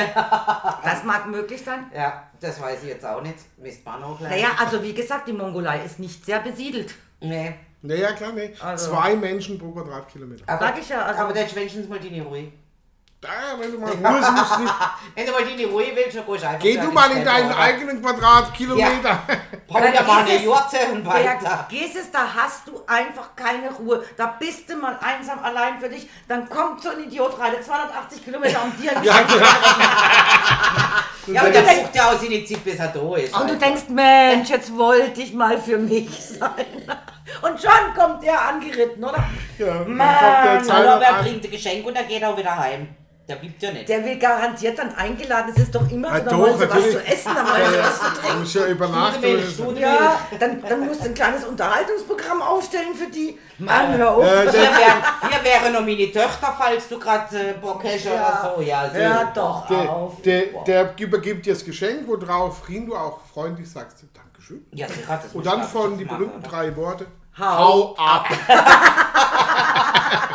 Das 0.83 1.03
mag 1.03 1.27
möglich 1.27 1.61
sein. 1.63 1.91
Ja, 1.93 2.23
das 2.39 2.61
weiß 2.61 2.83
ich 2.83 2.89
jetzt 2.89 3.05
auch 3.05 3.21
nicht. 3.21 3.35
Wisst 3.57 3.85
man 3.85 4.01
auch 4.01 4.17
gleich. 4.17 4.31
Naja, 4.31 4.49
also 4.57 4.81
wie 4.81 4.93
gesagt, 4.93 5.27
die 5.27 5.33
Mongolei 5.33 5.83
ist 5.83 5.99
nicht 5.99 6.23
sehr 6.25 6.39
besiedelt. 6.39 6.95
Nee. 7.19 7.53
naja, 7.81 8.13
klar, 8.13 8.31
nee. 8.31 8.53
Also- 8.61 8.91
Zwei 8.91 9.15
Menschen 9.17 9.59
pro 9.59 9.71
Quadratkilometer. 9.71 10.43
Aber, 10.47 10.67
Sag 10.67 10.79
ich 10.79 10.87
ja, 10.87 11.01
also- 11.03 11.21
aber 11.21 11.33
dann 11.33 11.53
wenigstens 11.55 11.89
mal 11.89 11.99
deine 11.99 12.21
Ruhe. 12.23 12.51
Da, 13.27 13.59
wenn 13.59 13.71
du 13.73 13.77
mal 13.79 13.91
Ruhe 13.91 14.23
suchst, 14.23 14.59
nicht. 14.59 14.73
Wenn 15.15 15.25
du 15.25 15.31
mal 15.33 15.43
deine 15.43 15.65
Ruhe 15.67 15.85
willst, 15.93 16.15
dann 16.15 16.25
gehst 16.25 16.43
du 16.43 16.47
einfach 16.47 16.59
Geh 16.61 16.77
du 16.77 16.91
mal 16.91 17.11
in 17.11 17.25
deinen 17.25 17.47
oder? 17.49 17.57
eigenen 17.59 18.01
Quadratkilometer. 18.01 19.19
Dann 19.27 19.91
dir 19.93 20.01
mal 20.03 20.19
eine 20.21 20.33
es- 20.35 20.43
Jurte 20.43 20.77
und 20.93 21.05
weiter. 21.05 21.67
Es, 21.69 22.09
da 22.11 22.19
hast 22.33 22.67
du 22.67 22.81
einfach 22.87 23.35
keine 23.35 23.69
Ruhe. 23.71 24.05
Da 24.15 24.27
bist 24.39 24.69
du 24.69 24.77
mal 24.77 24.97
einsam 25.03 25.39
allein 25.43 25.77
für 25.79 25.89
dich. 25.89 26.07
Dann 26.29 26.47
kommt 26.47 26.81
so 26.81 26.89
ein 26.89 27.03
Idiot 27.03 27.37
rein, 27.37 27.51
der 27.51 27.61
280 27.61 28.23
Kilometer 28.23 28.63
um 28.63 28.71
dir. 28.81 28.91
Ja, 29.03 29.21
genau. 29.23 29.45
Ja, 31.27 31.41
und 31.43 31.53
der 31.53 31.61
du 31.61 31.67
denkst- 31.67 31.83
braucht 31.83 31.95
ja 31.95 32.09
auch 32.11 32.17
seine 32.21 32.45
Zeit, 32.45 32.63
bis 32.63 32.79
er 32.79 32.87
da 32.87 33.15
ist. 33.17 33.37
Und 33.37 33.49
du 33.49 33.57
denkst, 33.57 33.83
Mensch, 33.89 34.49
jetzt 34.49 34.75
wollte 34.77 35.21
ich 35.21 35.33
mal 35.33 35.57
für 35.57 35.77
mich 35.77 36.09
sein. 36.25 36.65
Und 37.41 37.61
schon 37.61 37.93
kommt 37.93 38.23
der 38.23 38.41
angeritten, 38.47 39.03
oder? 39.03 39.21
Ja, 39.57 39.65
dann 39.65 39.97
Mann, 39.97 40.15
der 40.45 40.63
Zeit 40.63 40.99
wer 41.01 41.13
bringt 41.23 41.43
ein 41.43 41.51
Geschenk 41.51 41.85
und 41.85 41.97
dann 41.97 42.07
geht 42.07 42.21
er 42.21 42.29
auch 42.29 42.37
wieder 42.37 42.55
heim. 42.57 42.87
Der 43.27 43.35
bleibt 43.35 43.61
ja 43.61 43.71
nicht. 43.73 43.89
Der 43.89 44.05
will 44.05 44.17
garantiert 44.17 44.79
dann 44.79 44.95
eingeladen. 44.95 45.51
Es 45.53 45.63
ist 45.63 45.75
doch 45.75 45.89
immer 45.91 46.07
Ja, 46.07 46.19
so, 46.19 46.29
da 46.29 46.31
doch, 46.37 46.57
sie 46.59 46.69
was 46.69 46.91
zu 46.91 47.05
essen, 47.05 47.31
sie 47.35 47.77
was 47.79 47.99
zu 47.99 48.21
trinken. 48.21 48.39
muss 48.39 48.53
ja 48.53 48.65
übernachten. 48.67 49.43
So. 49.57 49.71
Ja, 49.73 50.19
dann, 50.39 50.61
dann 50.61 50.85
musst 50.87 51.01
du 51.01 51.05
ein 51.09 51.13
kleines 51.13 51.43
Unterhaltungsprogramm 51.43 52.41
aufstellen 52.41 52.95
für 52.95 53.07
die. 53.11 53.37
Mann, 53.57 53.97
hör 53.97 54.11
auf. 54.15 54.23
Äh, 54.23 54.43
Hier 54.43 54.53
wären, 54.53 55.03
hier 55.29 55.43
wären 55.43 55.73
noch 55.73 55.81
meine 55.81 56.09
Töchter, 56.09 56.55
falls 56.57 56.87
du 56.87 56.97
gerade 56.97 57.37
äh, 57.49 57.53
Bock 57.61 57.83
hast 57.83 58.05
Ja. 58.05 58.11
oder 58.13 58.53
so. 58.55 58.61
Ja, 58.61 58.87
so. 58.89 58.95
Hör 58.95 59.31
doch 59.35 59.67
der, 59.67 59.89
auf. 59.91 60.21
der, 60.21 60.41
der 60.65 60.93
übergibt 60.97 61.45
dir 61.45 61.53
das 61.53 61.65
Geschenk, 61.65 62.07
worauf 62.07 62.61
du 62.65 62.95
auch 62.95 63.19
freundlich 63.33 63.69
sagst, 63.69 64.05
Dankeschön. 64.13 64.65
Ja, 64.71 64.87
sicher, 64.87 65.19
das 65.21 65.33
Und 65.33 65.45
dann 65.45 65.63
folgen 65.63 65.97
die 65.97 66.05
machen, 66.05 66.17
berühmten 66.17 66.39
oder? 66.39 66.47
drei 66.49 66.73
Worte. 66.77 67.07
Hau 67.37 67.93
ab! 67.97 68.29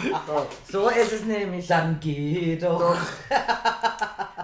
So 0.70 0.88
ist 0.88 1.12
es 1.12 1.22
nämlich. 1.24 1.66
Dann 1.66 1.98
geh 2.00 2.56
doch. 2.56 2.96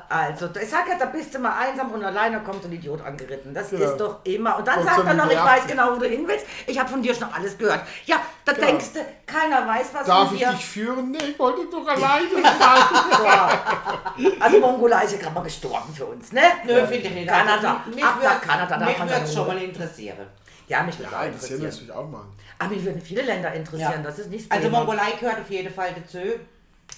Also, 0.08 0.48
ich 0.60 0.68
sag 0.70 0.88
ja, 0.88 0.94
da 0.98 1.06
bist 1.06 1.34
du 1.34 1.38
mal 1.40 1.52
einsam 1.58 1.90
und 1.92 2.02
alleine 2.04 2.40
kommt 2.40 2.64
ein 2.64 2.72
Idiot 2.72 3.02
angeritten. 3.04 3.52
Das 3.52 3.70
Genau. 3.70 3.84
ist 3.90 3.96
doch 3.98 4.18
immer. 4.24 4.56
Und 4.58 4.66
dann 4.66 4.78
Und 4.78 4.84
sagt 4.86 5.06
er 5.06 5.14
noch, 5.14 5.30
ich 5.30 5.36
weiß 5.38 5.66
genau, 5.66 5.92
wo 5.92 5.96
du 5.98 6.06
hin 6.06 6.24
willst. 6.26 6.46
Ich 6.66 6.78
habe 6.78 6.88
von 6.88 7.02
dir 7.02 7.14
schon 7.14 7.28
alles 7.32 7.58
gehört. 7.58 7.80
Ja, 8.06 8.20
da 8.44 8.52
Genau. 8.52 8.66
denkst 8.68 8.86
du, 8.94 9.00
keiner 9.26 9.66
weiß 9.66 9.88
was 9.92 10.06
Darf 10.06 10.28
von 10.28 10.36
ich 10.36 10.42
dir. 10.42 10.52
dich 10.52 10.64
führen? 10.64 11.10
Nee, 11.10 11.18
ich 11.30 11.38
wollte 11.38 11.62
doch 11.70 11.86
alleine 11.86 12.28
sein. 12.42 14.36
Also 14.40 14.60
Mongolei 14.60 15.04
ist 15.04 15.12
ja 15.12 15.18
gerade 15.18 15.34
mal 15.34 15.42
gestorben 15.42 15.92
für 15.94 16.06
uns, 16.06 16.32
ne? 16.32 16.42
Nö, 16.64 16.80
finde 16.86 17.08
ich 17.08 17.10
nicht. 17.14 17.28
Kanada. 17.28 17.52
Also, 17.84 17.90
mich 17.96 18.04
Ab 18.04 18.16
nach 18.22 18.30
würd's- 18.32 18.40
Kanada, 18.48 18.76
da 18.78 18.86
Mich 18.86 18.98
würde 18.98 19.14
es 19.24 19.34
schon 19.34 19.46
mal 19.46 19.58
interessieren. 19.58 20.26
Ja, 20.68 20.82
mich 20.82 20.98
würde 20.98 21.10
Ja, 21.12 21.18
auch 21.18 21.22
das 21.24 21.48
ja 21.48 21.56
interessieren. 21.56 21.62
natürlich 21.62 21.92
auch 21.92 22.08
mal. 22.08 22.24
Aber 22.58 22.70
mich 22.70 22.84
würden 22.84 23.00
viele 23.00 23.22
Länder 23.22 23.52
interessieren, 23.52 24.02
das 24.02 24.18
ist 24.18 24.30
nicht 24.30 24.50
Also 24.50 24.64
Thema. 24.64 24.78
Mongolei 24.78 25.12
gehört 25.20 25.40
auf 25.40 25.50
jeden 25.50 25.72
Fall 25.72 25.94
dazu. 25.94 26.18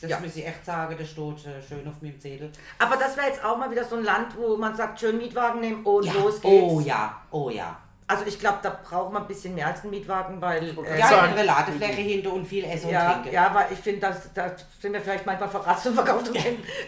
Das 0.01 0.11
Ja. 0.11 0.21
muss 0.21 0.37
ich 0.37 0.47
echt 0.47 0.65
sagen, 0.65 0.95
das 0.99 1.09
steht 1.11 1.47
äh, 1.47 1.61
schön 1.67 1.87
auf 1.89 2.01
meinem 2.01 2.19
Zettel. 2.21 2.51
Aber 2.79 2.97
das 2.97 3.17
wäre 3.17 3.27
jetzt 3.29 3.45
auch 3.45 3.57
mal 3.59 3.71
wieder 3.71 3.85
so 3.85 3.97
ein 3.97 4.05
Land, 4.05 4.37
wo 4.37 4.57
man 4.57 4.75
sagt, 4.77 5.01
schön 5.01 5.19
Mietwagen 5.19 5.61
nehmen 5.61 5.85
und 5.85 6.05
Ja. 6.05 6.13
los 6.15 6.41
geht's. 6.41 6.45
Oh 6.73 6.81
ja, 6.81 7.21
oh 7.31 7.51
ja. 7.51 7.77
Also 8.11 8.25
ich 8.27 8.41
glaube, 8.41 8.59
da 8.63 8.71
braucht 8.89 9.13
man 9.13 9.21
ein 9.23 9.29
bisschen 9.29 9.55
mehr 9.55 9.67
als 9.67 9.83
einen 9.83 9.91
Mietwagen, 9.91 10.41
weil... 10.41 10.63
äh, 10.65 10.99
Ja, 10.99 11.21
eine 11.25 11.43
Ladefläche 11.43 12.01
hinter 12.01 12.33
und 12.33 12.47
viel 12.47 12.65
Essen 12.65 12.89
Ja, 12.89 13.09
und 13.09 13.13
Trinken. 13.23 13.33
ja, 13.35 13.51
weil 13.55 13.67
ich 13.71 13.79
finde, 13.79 14.01
das- 14.01 14.33
da 14.33 14.51
sind 14.81 14.95
wir 14.95 15.01
vielleicht 15.03 15.27
manchmal 15.27 15.51
verratzt 15.51 15.87
und 15.89 15.95
verkauft 15.95 16.29
und 16.31 16.39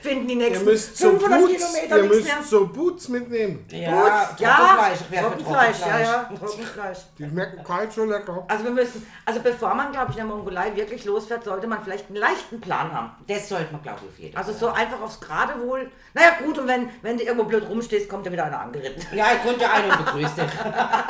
finden 0.01 0.27
die 0.27 0.33
Ihr 0.33 0.39
nächsten 0.49 0.65
müsst 0.65 0.97
so 0.97 1.11
500 1.11 1.41
Boots, 1.41 1.53
Kilometer 1.53 1.97
ihr 1.99 2.03
nichts 2.11 2.25
mehr. 2.25 2.37
müsst 2.39 2.49
so 2.51 2.67
Boots 2.69 3.09
mitnehmen. 3.11 3.67
Ja, 3.71 3.91
Gut, 3.91 4.41
ja, 4.41 4.57
Trockenfleisch. 4.57 4.99
Für 5.11 5.17
Trockenfleisch, 5.21 5.77
ja, 5.81 5.99
ja, 6.01 6.31
Trockenfleisch. 6.39 6.99
Die 7.19 7.25
schmecken 7.29 7.65
kalt 7.65 7.93
so 7.93 8.05
lecker. 8.07 8.45
Also 8.49 8.65
wir 8.65 8.71
müssen, 8.71 9.07
also 9.27 9.41
bevor 9.41 9.75
man, 9.75 9.93
glaube 9.93 10.13
ich, 10.13 10.17
in 10.19 10.27
der 10.27 10.35
Mongolei 10.35 10.75
wirklich 10.75 11.05
losfährt, 11.05 11.45
sollte 11.45 11.67
man 11.67 11.83
vielleicht 11.85 12.07
einen 12.07 12.17
leichten 12.17 12.61
Plan 12.63 12.91
haben. 12.95 13.11
Das 13.29 13.47
sollte 13.47 13.71
man, 13.73 13.83
glaube 13.83 13.99
ich, 14.05 14.09
auf 14.09 14.19
jeden 14.19 14.37
Also 14.39 14.53
Fall. 14.53 14.61
so 14.61 14.69
einfach 14.71 15.03
aufs 15.03 15.21
Geradewohl. 15.21 15.91
Naja 16.15 16.31
gut, 16.43 16.59
und 16.59 16.67
wenn, 16.67 16.89
wenn 17.03 17.19
du 17.19 17.25
irgendwo 17.25 17.45
blöd 17.45 17.69
rumstehst, 17.69 18.09
kommt 18.09 18.25
dir 18.25 18.33
wieder 18.33 18.47
einer 18.47 18.61
angeritten. 18.61 19.03
Ja, 19.15 19.27
ich 19.37 19.43
konnte 19.47 19.71
einen 19.71 19.91
begrüßt 19.91 20.39
dich. 20.39 20.45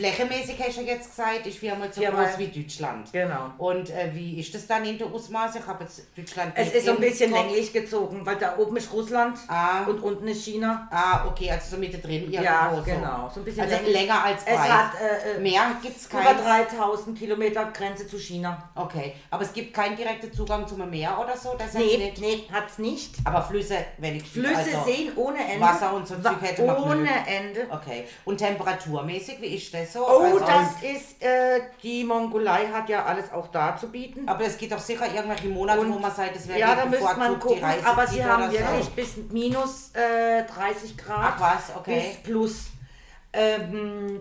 Flächemäßig 0.00 0.56
hast 0.66 0.78
du 0.78 0.82
jetzt 0.82 1.10
gesagt, 1.10 1.46
ist 1.46 1.58
viermal 1.58 1.92
so 1.92 2.00
Viermal. 2.00 2.26
groß 2.26 2.38
wie 2.38 2.46
Deutschland. 2.48 3.12
Genau. 3.12 3.50
Und 3.58 3.90
äh, 3.90 4.10
wie 4.14 4.40
ist 4.40 4.54
das 4.54 4.66
dann 4.66 4.84
in 4.84 4.98
der 4.98 5.06
Ausmaße? 5.06 5.58
Ich 5.58 5.66
habe 5.66 5.84
jetzt 5.84 6.02
Deutschland 6.16 6.52
Es 6.56 6.72
ist 6.72 6.86
so 6.86 6.92
ein 6.92 6.98
bisschen 7.00 7.30
Kopf. 7.30 7.40
länglich 7.42 7.72
gezogen, 7.72 8.24
weil 8.24 8.36
da 8.36 8.56
oben 8.58 8.76
ist 8.76 8.92
Russland 8.92 9.38
Ah. 9.48 9.84
und 9.86 10.00
unten 10.02 10.26
ist 10.28 10.44
China. 10.44 10.88
Ah, 10.90 11.26
okay, 11.28 11.50
also 11.50 11.76
so 11.76 11.80
mittendrin 11.80 12.22
irgendwo 12.22 12.42
Ja, 12.42 12.72
so. 12.74 12.82
genau. 12.82 13.30
So 13.32 13.40
ein 13.40 13.44
bisschen 13.44 13.62
also 13.62 13.76
länglich. 13.76 13.94
länger 13.94 14.24
als 14.24 14.42
Es 14.44 14.56
breit. 14.56 14.68
hat 14.70 14.90
äh, 15.00 15.36
äh, 15.36 15.40
Mehr 15.40 15.76
gibt 15.82 15.96
es 15.96 16.06
über 16.06 16.20
kein. 16.20 16.36
3000 16.68 17.18
Kilometer 17.18 17.64
Grenze 17.72 18.06
zu 18.08 18.18
China. 18.18 18.70
Okay, 18.74 19.14
aber 19.30 19.42
es 19.42 19.52
gibt 19.52 19.74
keinen 19.74 19.96
direkten 19.96 20.32
Zugang 20.32 20.66
zum 20.66 20.88
Meer 20.88 21.18
oder 21.20 21.36
so? 21.36 21.54
Das 21.58 21.66
heißt 21.66 21.76
Nee, 21.76 21.96
nicht. 21.98 22.20
nee, 22.20 22.44
hat's 22.52 22.78
nicht. 22.78 23.16
Aber 23.24 23.42
Flüsse, 23.42 23.76
wenn 23.98 24.16
ich 24.16 24.24
Flüsse 24.24 24.56
also, 24.56 24.84
sehen 24.84 25.12
ohne 25.16 25.38
Ende. 25.46 25.60
Wasser 25.60 25.92
und 25.94 26.06
so 26.08 26.14
Zeug 26.16 26.40
hätte 26.40 26.62
man 26.64 26.82
Ohne. 26.82 27.08
Ende. 27.26 27.66
Okay. 27.70 28.04
Und 28.24 28.38
temperaturmäßig, 28.38 29.40
wie 29.40 29.54
ist 29.56 29.72
das 29.74 29.89
so? 29.92 30.06
Oh, 30.06 30.22
Also- 30.22 30.40
das 30.40 30.82
ist, 30.82 31.22
äh, 31.22 31.60
die 31.82 32.04
Mongolei 32.04 32.66
hat 32.72 32.88
ja 32.88 33.04
alles 33.04 33.32
auch 33.32 33.48
da 33.48 33.76
zu 33.76 33.88
bieten. 33.88 34.28
Aber 34.28 34.44
es 34.44 34.56
gibt 34.58 34.72
doch 34.72 34.78
sicher 34.78 35.06
irgendwelche 35.12 35.48
Monate, 35.48 35.80
Und- 35.80 35.94
wo 35.94 35.98
man 35.98 36.14
sagt, 36.14 36.36
es 36.36 36.46
wäre 36.48 36.58
Ja, 36.58 36.74
da 36.74 36.86
müsste 36.86 37.16
man 37.16 37.38
gucken, 37.38 37.64
aber 37.84 38.06
sie 38.06 38.24
haben 38.24 38.50
wirklich 38.50 38.84
so. 38.84 38.90
bis 38.92 39.16
minus 39.30 39.90
äh, 39.94 40.44
30 40.44 40.96
Grad. 40.96 41.34
Ach 41.36 41.40
was, 41.40 41.76
okay. 41.76 42.00
Bis 42.00 42.16
plus. 42.22 42.66
Ähm, 43.32 44.20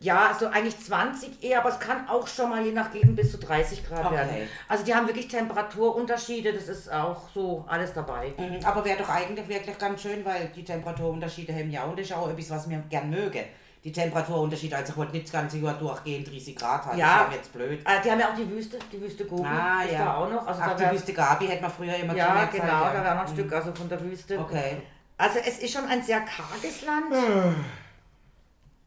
Ja, 0.00 0.28
also 0.28 0.46
eigentlich 0.46 0.78
20 0.78 1.42
eher, 1.42 1.58
aber 1.58 1.70
es 1.70 1.80
kann 1.80 2.08
auch 2.08 2.28
schon 2.28 2.50
mal 2.50 2.64
je 2.64 2.70
nach 2.70 2.92
Gegend 2.92 3.16
bis 3.16 3.32
zu 3.32 3.38
30 3.38 3.84
Grad 3.84 4.04
Okay. 4.06 4.14
werden. 4.14 4.48
Also 4.68 4.84
die 4.84 4.94
haben 4.94 5.08
wirklich 5.08 5.26
Temperaturunterschiede, 5.26 6.52
das 6.52 6.68
ist 6.68 6.88
auch 6.92 7.22
so 7.34 7.64
alles 7.66 7.94
dabei. 7.94 8.32
Mhm, 8.38 8.60
Aber 8.64 8.84
wäre 8.84 8.96
doch 8.98 9.08
eigentlich 9.08 9.48
wirklich 9.48 9.76
ganz 9.76 10.00
schön, 10.02 10.24
weil 10.24 10.52
die 10.54 10.62
Temperaturunterschiede 10.64 11.52
haben 11.52 11.68
ja 11.72 11.82
und 11.82 11.98
das 11.98 12.06
ist 12.06 12.12
auch 12.12 12.30
etwas, 12.30 12.48
was 12.50 12.70
wir 12.70 12.78
gern 12.88 13.10
mögen. 13.10 13.42
Die 13.84 13.92
Temperaturunterschiede, 13.92 14.76
also 14.76 14.90
ich 14.92 14.96
wollte 14.96 15.12
nicht 15.12 15.26
das 15.26 15.32
ganze 15.32 15.58
Jahr 15.58 15.74
durchgehend 15.74 16.28
30 16.28 16.56
Grad 16.56 16.84
haben, 16.84 16.98
Ja. 16.98 17.18
das 17.20 17.26
wäre 17.28 17.36
jetzt 17.36 17.52
blöd. 17.52 17.80
Äh, 17.86 18.02
die 18.04 18.10
haben 18.10 18.20
ja 18.20 18.30
auch 18.30 18.34
die 18.34 18.50
Wüste, 18.50 18.78
die 18.92 19.00
Wüste 19.00 19.24
Gobi 19.24 19.46
Ah, 19.48 19.82
ist 19.84 19.92
ja. 19.92 20.04
da 20.04 20.14
auch 20.16 20.28
noch. 20.30 20.46
Also 20.46 20.60
Ach, 20.64 20.76
da 20.76 20.88
die 20.88 20.96
Wüste 20.96 21.12
Gabi 21.12 21.46
hätte 21.46 21.62
man 21.62 21.70
früher 21.70 21.94
immer 21.94 22.12
zu 22.12 22.18
Ja, 22.18 22.44
genau, 22.46 22.64
Zeit, 22.64 22.94
da 22.96 23.04
wäre 23.04 23.14
noch 23.14 23.22
ein 23.22 23.28
Stück 23.28 23.52
also 23.52 23.72
von 23.74 23.88
der 23.88 24.00
Wüste. 24.02 24.38
Okay. 24.38 24.82
Also 25.16 25.38
es 25.38 25.58
ist 25.58 25.72
schon 25.72 25.86
ein 25.86 26.02
sehr 26.02 26.20
karges 26.20 26.82
Land. 26.84 27.12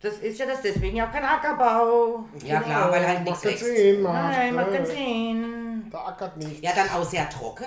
Das 0.03 0.15
ist 0.15 0.39
ja 0.39 0.47
das, 0.47 0.61
deswegen 0.63 0.97
ja 0.97 1.07
auch 1.07 1.11
kein 1.11 1.23
Ackerbau. 1.23 2.25
Ja 2.43 2.59
klar, 2.59 2.91
weil 2.91 3.07
halt 3.07 3.23
nichts 3.23 3.43
wächst. 3.43 4.01
Macht, 4.01 4.13
Nein, 4.35 4.55
macht 4.55 4.71
keinen 4.71 4.81
ne? 4.81 4.87
Sinn. 4.87 5.87
Da 5.91 6.05
ackert 6.07 6.37
nichts. 6.37 6.59
Ja, 6.61 6.71
dann 6.75 6.89
auch 6.89 7.03
sehr 7.03 7.29
trocken. 7.29 7.65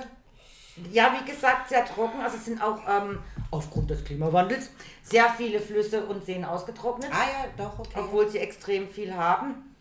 Ja, 0.90 1.12
wie 1.16 1.30
gesagt, 1.30 1.68
sehr 1.68 1.84
trocken. 1.84 2.20
Also 2.20 2.36
es 2.36 2.44
sind 2.46 2.60
auch 2.60 2.78
ähm, 2.88 3.20
aufgrund 3.54 3.90
des 3.90 4.04
Klimawandels 4.04 4.70
sehr 5.02 5.28
viele 5.30 5.60
Flüsse 5.60 6.04
und 6.04 6.24
Seen 6.24 6.44
ausgetrocknet, 6.44 7.10
Ah 7.12 7.24
ja, 7.24 7.48
doch, 7.56 7.78
okay. 7.78 7.98
obwohl 7.98 8.28
sie 8.28 8.38
extrem 8.38 8.88
viel 8.88 9.14
haben. 9.14 9.74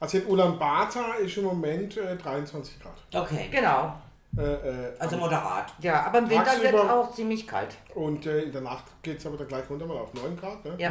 Also 0.00 0.18
in 0.18 0.26
Ulaanbaatar 0.26 1.18
ist 1.20 1.36
im 1.38 1.44
Moment 1.44 1.96
äh, 1.96 2.16
23 2.16 2.80
Grad. 2.80 3.24
Okay, 3.24 3.48
Genau. 3.50 3.94
Äh, 4.38 4.42
äh, 4.42 4.92
also 4.98 5.16
moderat. 5.16 5.72
Ja, 5.80 6.04
aber 6.04 6.18
im 6.18 6.28
Winter 6.28 6.60
wird 6.60 6.74
es 6.74 6.80
auch 6.90 7.10
ziemlich 7.14 7.46
kalt. 7.46 7.74
und 7.94 8.26
äh, 8.26 8.42
in 8.42 8.52
der 8.52 8.60
Nacht 8.60 8.84
geht 9.02 9.18
es 9.18 9.26
aber 9.26 9.38
dann 9.38 9.48
gleich 9.48 9.68
runter 9.70 9.86
mal 9.86 9.96
auf 9.96 10.12
9 10.12 10.36
Grad. 10.36 10.62
Ne? 10.64 10.74
Ja. 10.76 10.90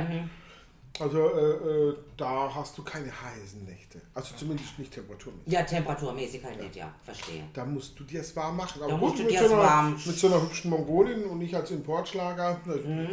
Also 1.00 1.30
äh, 1.30 1.89
äh, 1.89 1.96
da 2.16 2.50
hast 2.56 2.78
du 2.78 2.84
keine 2.84 3.08
heißen 3.12 3.66
Nächte. 3.66 4.02
Also 4.14 4.34
zumindest 4.36 4.80
nicht 4.80 4.93
temperaturmäßig. 4.93 5.52
Ja, 5.52 5.64
temperaturmäßig 5.64 6.43
halt 6.43 6.62
nicht, 6.62 6.76
ja, 6.78 6.93
verstehe. 7.04 7.43
Da 7.54 7.66
musst 7.66 8.00
du 8.00 8.04
dir 8.06 8.22
es 8.22 8.34
warm 8.36 8.56
machen. 8.58 8.80
Da 8.80 8.86
Aber 8.86 8.98
musst 8.98 9.14
gut, 9.18 9.20
du 9.20 9.24
mit, 9.26 9.34
dir 9.34 9.39
so 9.39 9.46
es 9.46 9.52
einer, 9.52 9.62
warm- 9.62 10.02
mit 10.06 10.18
so 10.20 10.28
einer 10.28 10.41
hübschen 10.41 10.70
Mongolin 10.72 11.26
und 11.26 11.41
ich 11.41 11.56
als 11.56 11.72
Importschlager. 11.72 12.60
na, 12.66 13.08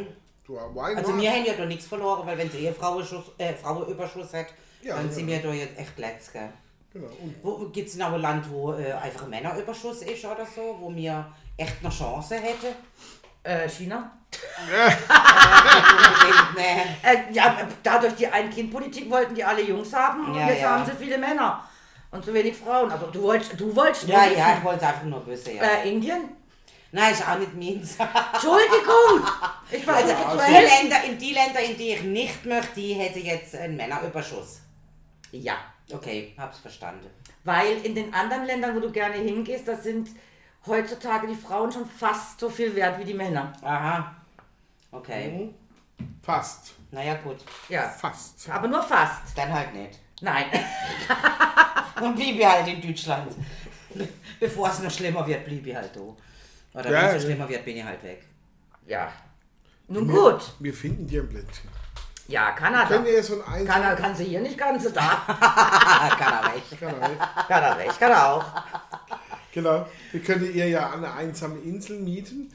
Du, 0.45 0.55
why 0.55 0.95
Also 0.97 1.17
wir 1.21 1.31
haben 1.31 1.45
ja 1.45 1.55
da 1.55 1.65
nichts 1.67 1.87
verloren, 1.87 2.27
weil 2.27 2.37
wenn 2.37 2.51
sie 2.51 2.59
Ehefrauenschuss, 2.59 3.27
äh, 3.39 3.55
Frauenüberschuss 3.55 4.33
hat, 4.35 4.47
Ja, 4.83 4.97
dann 4.97 5.07
ja. 5.07 5.13
sind 5.13 5.27
wir 5.29 5.41
da 5.41 5.53
jetzt 5.53 5.79
echt 5.79 5.97
letzt, 5.99 6.33
gell? 6.33 6.49
Genau. 6.93 7.07
Und 7.07 7.35
Wo 7.43 7.69
gibt 7.69 7.89
es 7.89 7.95
noch 7.97 8.13
ein 8.13 8.21
Land, 8.21 8.51
wo 8.51 8.73
äh, 8.75 8.93
einfach 8.93 9.23
ein 9.25 9.31
Männerüberschuss 9.31 10.03
ist 10.03 10.25
oder 10.25 10.45
so, 10.45 10.77
wo 10.81 10.95
wir 10.95 11.33
echt 11.57 11.77
eine 11.81 11.91
Chance 11.91 12.35
hätte? 12.37 12.75
Äh, 13.45 13.69
China? 13.69 14.11
Nee. 16.57 16.83
Äh, 17.03 17.33
ja, 17.33 17.57
dadurch 17.83 18.15
die 18.15 18.27
Ein-Kind-Politik 18.27 19.11
wollten 19.11 19.35
die 19.35 19.43
alle 19.45 19.63
Jungs 19.63 19.93
haben 19.93 20.27
und 20.27 20.35
Ja, 20.39 20.49
jetzt 20.49 20.63
ja. 20.63 20.71
haben 20.71 20.85
sie 20.87 20.93
viele 20.97 21.19
Männer 21.19 21.65
und 22.11 22.25
zu 22.25 22.33
wenig 22.35 22.57
Frauen. 22.57 22.91
Also 22.91 23.07
du 23.07 23.23
wolltest, 23.23 23.59
du 23.59 23.75
wolltest 23.75 24.07
nur 24.09 24.17
Ja, 24.17 24.27
wissen. 24.27 24.39
ja, 24.39 24.57
ich 24.59 24.65
wollte 24.65 24.87
einfach 24.87 25.05
nur 25.05 25.27
wissen, 25.27 25.57
ja. 25.57 25.63
Äh, 25.63 25.89
Indien? 25.91 26.29
Nein, 26.93 27.13
ist 27.13 27.27
auch 27.27 27.39
nicht 27.39 27.55
meins. 27.55 27.97
Entschuldigung! 28.33 29.27
Ich 29.71 29.89
Also 29.89 30.09
versuche 30.15 30.39
zu 30.39 30.45
die. 30.47 30.53
Länder, 30.53 31.05
in 31.05 31.19
die 31.19 31.33
Länder, 31.33 31.61
in 31.61 31.77
die 31.79 31.89
ich 31.95 32.03
nicht 32.03 32.45
möchte, 32.45 32.75
die 32.77 32.93
hätte 32.95 33.19
jetzt 33.19 33.55
einen 33.57 33.77
Männerüberschuss. 33.77 34.61
Ja, 35.33 35.55
Okay, 35.93 36.35
hab's 36.39 36.59
verstanden. 36.59 37.07
weil 37.45 37.79
in 37.85 37.95
den 37.95 38.13
anderen 38.15 38.45
Ländern, 38.45 38.75
wo 38.77 38.81
du 38.81 38.91
gerne 38.93 39.15
hingehst, 39.17 39.67
da 39.69 39.75
sind 39.77 40.09
heutzutage 40.67 41.27
die 41.27 41.35
Frauen 41.35 41.71
schon 41.73 41.87
fast 41.89 42.39
so 42.41 42.49
viel 42.49 42.75
wert 42.75 42.99
wie 42.99 43.05
die 43.05 43.15
Männer. 43.15 43.53
Aha. 43.63 44.15
Okay. 44.91 45.51
fast. 46.23 46.75
Naja, 46.91 47.15
gut. 47.15 47.39
Ja, 47.71 47.89
Fast. 47.89 48.49
aber 48.51 48.69
nur 48.69 48.83
fast. 48.83 49.37
Dann 49.37 49.51
halt 49.53 49.73
nicht. 49.75 49.99
Nein. 50.21 50.45
Dann 51.99 52.15
blieb 52.15 52.39
ich 52.39 52.47
halt 52.47 52.69
in 52.69 52.81
Deutschland. 52.83 53.35
Bevor 54.39 54.69
es 54.69 54.79
noch 54.81 54.91
schlimmer 54.91 55.27
wird, 55.27 55.45
blieb 55.47 55.67
ich 55.67 55.75
halt 55.75 55.91
da. 55.97 56.01
Oder 56.79 56.91
Ja. 56.91 57.09
wenn 57.09 57.17
es 57.17 57.23
schlimmer 57.23 57.49
wird, 57.49 57.65
bin 57.65 57.77
ich 57.79 57.85
halt 57.85 58.03
weg. 58.03 58.23
Ja. 58.87 59.11
Nun 59.89 60.07
gut. 60.07 60.53
Wir 60.59 60.75
finden 60.75 61.07
dir 61.07 61.23
ein 61.23 61.29
Plätzchen. 61.29 61.71
Ja, 62.29 62.53
Können 62.53 62.75
Kanada. 62.75 63.05
wir 63.05 63.23
so 63.23 63.43
ein 63.45 63.67
Kanada 63.67 63.95
kann 63.95 64.15
sie 64.15 64.25
hier 64.25 64.41
nicht 64.41 64.57
ganz, 64.57 64.91
da. 64.93 65.01
Kann 66.19 66.35
er 66.45 66.55
weg. 66.55 66.63
Kann 67.49 67.63
er 67.63 67.77
recht, 67.79 67.99
kann 67.99 68.11
er 68.13 68.33
auch. 68.33 68.45
Genau. 69.53 69.87
Wir 70.11 70.21
können 70.21 70.53
ihr 70.55 70.69
ja 70.69 70.91
eine 70.91 71.13
einsame 71.15 71.59
Insel 71.61 71.99
mieten. 72.01 72.51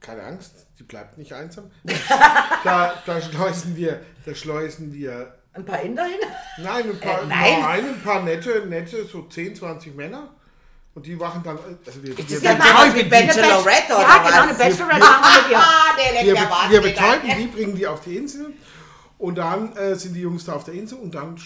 Keine 0.00 0.22
Angst, 0.24 0.66
die 0.78 0.82
bleibt 0.82 1.16
nicht 1.18 1.32
einsam. 1.32 1.70
Da, 2.64 2.94
da 3.06 3.20
schleusen 3.20 3.76
wir, 3.76 4.00
da 4.24 4.34
schleusen 4.34 4.92
wir, 4.92 5.34
Ein 5.52 5.64
paar 5.64 5.80
Inder 5.80 6.04
hin? 6.04 6.18
nein, 6.58 6.90
ein 6.90 7.00
paar, 7.00 7.22
Äh, 7.22 7.26
nein. 7.26 7.60
nein, 7.60 7.84
ein 7.90 8.00
paar 8.02 8.22
nette, 8.22 8.66
nette, 8.66 9.04
so 9.04 9.22
10, 9.22 9.56
20 9.56 9.94
Männer. 9.96 10.28
Und 10.94 11.06
die 11.06 11.18
wachen 11.18 11.42
dann, 11.42 11.58
also 11.86 12.02
wir, 12.02 12.16
wir, 12.16 12.24
Das 12.24 12.30
wir, 12.30 12.36
ist 12.36 12.44
ja 12.44 12.58
was 12.58 12.94
wie 12.94 13.02
Bachelorette 13.04 13.92
oder 13.94 14.02
Ja, 14.02 14.18
genau, 14.26 14.42
eine? 14.42 14.54
Bachelorette 14.54 14.98
machen 15.00 15.48
wir. 15.50 15.58
Ah, 15.58 15.96
der 15.96 16.24
wir, 16.26 16.70
wir 16.70 16.80
betäuben 16.82 17.30
die, 17.38 17.46
bringen 17.46 17.74
die 17.76 17.86
auf 17.86 18.00
die 18.00 18.16
Insel. 18.16 18.52
Und 19.18 19.36
dann 19.38 19.74
äh, 19.76 19.94
sind 19.94 20.14
die 20.14 20.20
Jungs 20.20 20.44
da 20.44 20.54
auf 20.54 20.64
der 20.64 20.74
Insel 20.74 20.98
und 20.98 21.14
dann 21.14 21.38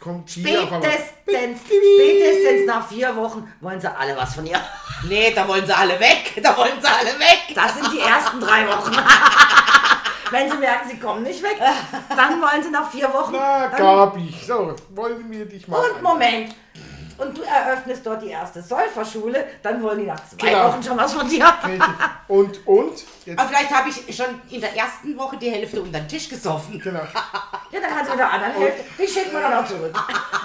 kommt 0.00 0.34
die 0.36 0.56
auf 0.56 0.72
einmal. 0.72 0.90
Spätestens, 0.90 1.60
spätestens 1.66 2.66
nach 2.66 2.88
vier 2.88 3.14
Wochen 3.16 3.52
wollen 3.60 3.80
sie 3.80 3.94
alle 3.94 4.16
was 4.16 4.34
von 4.34 4.46
ihr. 4.46 4.60
Nee, 5.08 5.32
da 5.32 5.46
wollen 5.46 5.64
sie 5.64 5.72
alle 5.72 6.00
weg. 6.00 6.40
Da 6.42 6.56
wollen 6.56 6.80
sie 6.82 6.88
alle 6.88 7.16
weg. 7.20 7.54
Das 7.54 7.72
sind 7.74 7.92
die 7.92 8.00
ersten 8.00 8.40
drei 8.40 8.66
Wochen. 8.66 8.90
Wenn 10.32 10.50
sie 10.50 10.56
merken, 10.56 10.88
sie 10.90 10.98
kommen 10.98 11.22
nicht 11.22 11.40
weg, 11.40 11.56
dann 12.08 12.42
wollen 12.42 12.62
sie 12.62 12.70
nach 12.70 12.90
vier 12.90 13.10
Wochen. 13.12 13.32
Na, 13.32 13.68
Gabi, 13.68 14.34
so, 14.44 14.74
wollen 14.90 15.30
wir 15.30 15.44
dich 15.46 15.68
mal. 15.68 15.78
und 15.78 16.02
Moment. 16.02 16.54
Und 17.18 17.36
du 17.36 17.42
eröffnest 17.42 18.06
dort 18.06 18.22
die 18.22 18.28
erste 18.28 18.62
Säuferschule, 18.62 19.44
dann 19.62 19.82
wollen 19.82 19.98
die 19.98 20.06
nach 20.06 20.20
zwei 20.28 20.50
Genau. 20.50 20.68
Wochen 20.68 20.82
schon 20.82 20.96
was 20.96 21.12
von 21.12 21.28
dir. 21.28 21.44
Richtig. 21.64 21.82
Und, 22.28 22.66
und, 22.66 22.92
jetzt, 23.26 23.38
Aber 23.38 23.48
vielleicht 23.48 23.70
habe 23.70 23.88
ich 23.88 24.16
schon 24.16 24.26
in 24.50 24.60
der 24.60 24.76
ersten 24.76 25.16
Woche 25.18 25.36
die 25.36 25.50
Hälfte 25.50 25.82
unter 25.82 25.98
den 25.98 26.08
Tisch 26.08 26.28
gesoffen. 26.28 26.78
genau. 26.80 27.00
Ja, 27.70 27.80
dann 27.80 27.90
kannst 27.90 28.06
du 28.06 28.10
mit 28.12 28.20
der 28.20 28.32
anderen 28.32 28.52
Hälfte, 28.54 28.84
die 28.98 29.06
schickt 29.06 29.30
man 29.30 29.42
dann 29.42 29.62
auch 29.62 29.68
zurück. 29.68 29.94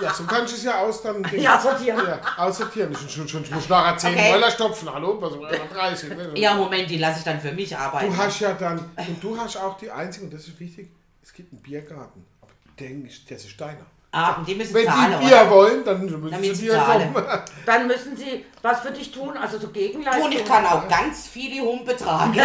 Ja, 0.02 0.14
so 0.14 0.26
kannst 0.26 0.52
du 0.52 0.58
es 0.58 0.64
ja 0.66 0.80
aus 0.80 1.02
dann. 1.04 1.26
Ja, 1.38 1.58
sortieren. 1.58 2.06
Ja, 2.06 2.20
aussortieren. 2.38 2.92
Ich, 2.92 3.14
schon, 3.14 3.26
schon, 3.30 3.44
ich 3.46 3.52
muss 3.52 3.70
nachher 3.70 3.98
10 3.98 4.12
Okay. 4.14 4.32
Boiler 4.34 4.52
stopfen. 4.52 4.94
Hallo, 4.94 5.22
was 5.22 5.40
war 5.40 5.50
30? 5.50 6.10
Ne? 6.10 6.32
Ja, 6.36 6.54
Moment, 6.56 6.90
die 6.90 6.98
lasse 6.98 7.20
ich 7.20 7.24
dann 7.24 7.40
für 7.40 7.54
mich 7.54 7.78
arbeiten. 7.78 8.12
Du 8.12 8.18
hast 8.18 8.42
ja 8.42 8.52
dann, 8.52 8.78
und 8.98 9.24
du 9.24 9.38
hast 9.40 9.56
auch 9.56 9.78
die 9.78 9.90
einzige, 9.90 10.26
und 10.26 10.34
das 10.34 10.42
ist 10.50 10.60
wichtig, 10.60 10.90
es 11.22 11.32
gibt 11.32 11.54
einen 11.54 11.62
Biergarten. 11.62 12.26
Aber 12.42 12.52
denk, 12.78 13.10
das 13.30 13.46
ist 13.46 13.62
deiner. 13.62 13.86
Ah, 14.14 14.34
und 14.38 14.48
die 14.48 14.56
müssen 14.56 14.74
Wenn 14.74 14.86
zahlen, 14.86 15.20
die 15.20 15.26
Bier 15.28 15.42
oder? 15.42 15.50
wollen, 15.52 15.84
dann 15.84 16.02
müssen 16.06 16.32
Damit 16.32 16.46
sie 16.46 16.56
sie 16.56 16.66
Bier 16.68 16.74
zahlen. 16.76 17.14
kommen. 17.14 17.28
Dann 17.66 17.88
müssen 17.88 18.16
sie 18.16 18.46
was 18.62 18.80
für 18.80 18.92
dich 18.92 19.12
tun, 19.12 19.36
also 19.36 19.58
so 19.60 19.68
Gegenleistung. 19.70 20.24
Und 20.26 20.32
ich 20.34 20.46
kann 20.46 20.66
auch 20.66 20.88
ganz 20.88 21.28
viele 21.28 21.62
Humpe 21.62 21.96
tragen. 21.98 22.34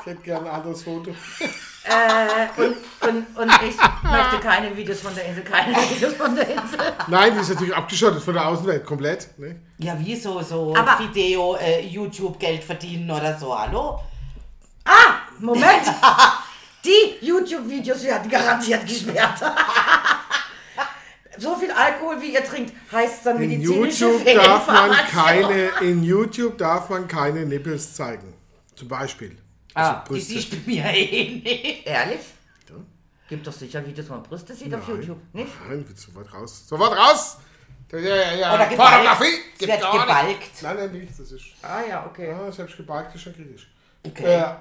Ich 0.00 0.12
hätte 0.12 0.22
gerne 0.22 0.48
ein 0.48 0.54
anderes 0.60 0.84
Foto. 0.84 1.10
Äh, 1.10 2.60
und, 2.62 2.76
und, 3.08 3.36
und 3.38 3.52
ich 3.68 3.76
möchte 4.08 4.38
keine 4.40 4.76
Videos 4.76 5.00
von 5.00 5.12
der 5.12 5.24
Insel, 5.26 5.42
keine 5.42 5.74
Videos 5.76 6.14
von 6.14 6.32
der 6.36 6.48
Insel. 6.48 6.78
Nein, 7.08 7.34
die 7.34 7.40
ist 7.40 7.48
natürlich 7.48 7.74
abgeschottet 7.74 8.22
von 8.22 8.34
der 8.34 8.46
Außenwelt, 8.46 8.86
komplett. 8.86 9.36
Ne? 9.36 9.60
Ja, 9.78 9.98
wie 9.98 10.14
so, 10.14 10.40
so 10.42 10.74
Aber- 10.76 10.96
Video, 11.00 11.56
äh, 11.56 11.80
YouTube 11.84 12.38
Geld 12.38 12.62
verdienen 12.62 13.10
oder 13.10 13.36
so, 13.36 13.58
hallo? 13.58 13.98
Ah, 14.84 15.14
Moment! 15.40 15.82
Die 16.86 17.26
YouTube-Videos 17.26 18.04
werden 18.04 18.30
garantiert 18.30 18.86
gesperrt. 18.86 19.40
So 21.38 21.54
viel 21.54 21.70
Alkohol, 21.70 22.18
wie 22.22 22.32
ihr 22.32 22.42
trinkt, 22.42 22.72
heißt 22.90 23.26
dann 23.26 23.42
In 23.42 23.50
medizinische 23.50 24.06
YouTube, 24.06 24.24
darf 24.24 24.66
man 24.66 24.90
keine, 24.90 25.70
in 25.82 26.02
YouTube 26.02 26.56
darf 26.56 26.88
man 26.88 27.06
keine 27.06 27.44
Nippels 27.44 27.92
zeigen. 27.92 28.32
Zum 28.74 28.88
Beispiel. 28.88 29.36
Ah, 29.74 30.02
die 30.02 30.08
Brüste. 30.08 30.32
siehst 30.32 30.52
du 30.52 30.56
bei 30.56 30.62
mir 30.66 30.84
eh 30.86 31.42
nicht. 31.44 31.86
Ehrlich? 31.86 32.20
Gibt 33.28 33.46
doch 33.46 33.52
sicher 33.52 33.84
Videos, 33.84 34.08
wo 34.08 34.14
man 34.14 34.22
Brüste 34.22 34.54
sieht 34.54 34.72
auf 34.72 34.86
Nein. 34.86 35.00
YouTube, 35.00 35.18
nicht? 35.32 35.50
Nein, 35.68 35.86
wird 35.86 35.98
sofort 35.98 36.32
raus. 36.32 36.62
Sofort 36.66 36.96
raus! 36.96 37.38
Ja, 37.90 37.98
ja, 37.98 38.34
ja. 38.34 38.54
Oder. 38.54 38.66
Pornografie! 38.66 39.40
Es 39.58 39.66
wird 39.66 39.80
gebalgt. 39.80 40.62
Nein, 40.62 40.76
nein, 40.76 40.92
nicht. 40.92 41.10
Das 41.18 41.32
ist. 41.32 41.44
Ah 41.62 41.82
ja, 41.88 42.06
okay. 42.06 42.28
Ja, 42.30 42.50
selbst 42.52 42.76
gebalgt 42.76 43.14
ist 43.16 43.22
schon 43.22 43.34
kritisch. 43.34 43.68
Okay. 44.06 44.24
Äh, 44.24 44.54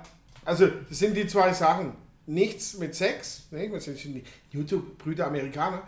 also, 0.43 0.67
das 0.67 0.97
sind 0.97 1.15
die 1.15 1.28
zwei 1.28 1.53
Sachen. 1.53 1.93
Nichts 2.28 2.78
mit 2.78 2.95
Sex, 2.95 3.47
ne, 3.51 3.69
das 3.69 3.86
sind 3.86 3.99
die 3.99 4.23
YouTube-Brüder 4.51 5.28
Amerikaner. 5.28 5.84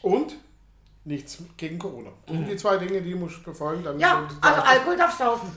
Und 0.00 0.36
nichts 1.04 1.38
gegen 1.56 1.78
Corona. 1.78 2.10
Das 2.26 2.36
sind 2.36 2.48
die 2.48 2.56
zwei 2.56 2.78
Dinge, 2.78 3.02
die 3.02 3.14
muss 3.14 3.32
ich 3.32 3.42
befolgen. 3.44 3.84
Dann 3.84 3.98
Ja, 3.98 4.26
also 4.40 4.62
Alkohol 4.62 4.96
darf 4.96 5.16
saufen. 5.16 5.54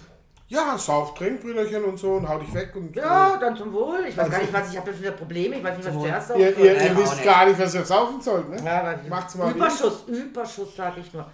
Ja, 0.48 0.78
sauf, 0.78 1.16
trink, 1.16 1.42
Brüderchen 1.42 1.84
und 1.84 1.98
so 1.98 2.14
und 2.14 2.30
hau 2.30 2.38
dich 2.38 2.54
weg. 2.54 2.76
Und, 2.76 2.96
Ja, 2.96 3.36
dann 3.38 3.58
zum 3.58 3.74
Wohl. 3.74 4.06
Ich 4.08 4.16
weiß 4.16 4.30
gar 4.30 4.40
nicht, 4.40 4.54
was 4.54 4.72
ich 4.72 4.78
habe 4.78 5.00
wieder 5.00 5.12
Probleme. 5.12 5.58
Ich 5.58 5.64
weiß 5.64 5.78
nicht, 5.78 5.88
was 5.88 5.96
zuerst 5.96 6.32
äh, 6.32 6.40
ihr, 6.40 6.48
saufen 6.50 6.64
ihr, 6.64 6.76
ihr 6.76 6.92
auch 6.92 6.98
wisst 6.98 7.16
nicht. 7.16 7.26
gar 7.26 7.46
nicht, 7.48 7.60
was 7.60 7.74
ihr 7.74 7.86
saufen 7.86 8.22
sollt. 8.22 8.50
Ne? 8.50 8.58
Ja, 8.64 8.84
weiß 8.84 9.00
ich 9.04 9.10
Macht's 9.10 9.36
mal 9.36 9.52
Überschuss, 9.52 10.04
Überschuss, 10.08 10.76
sage 10.76 11.00
ich 11.02 11.12
nur. 11.14 11.26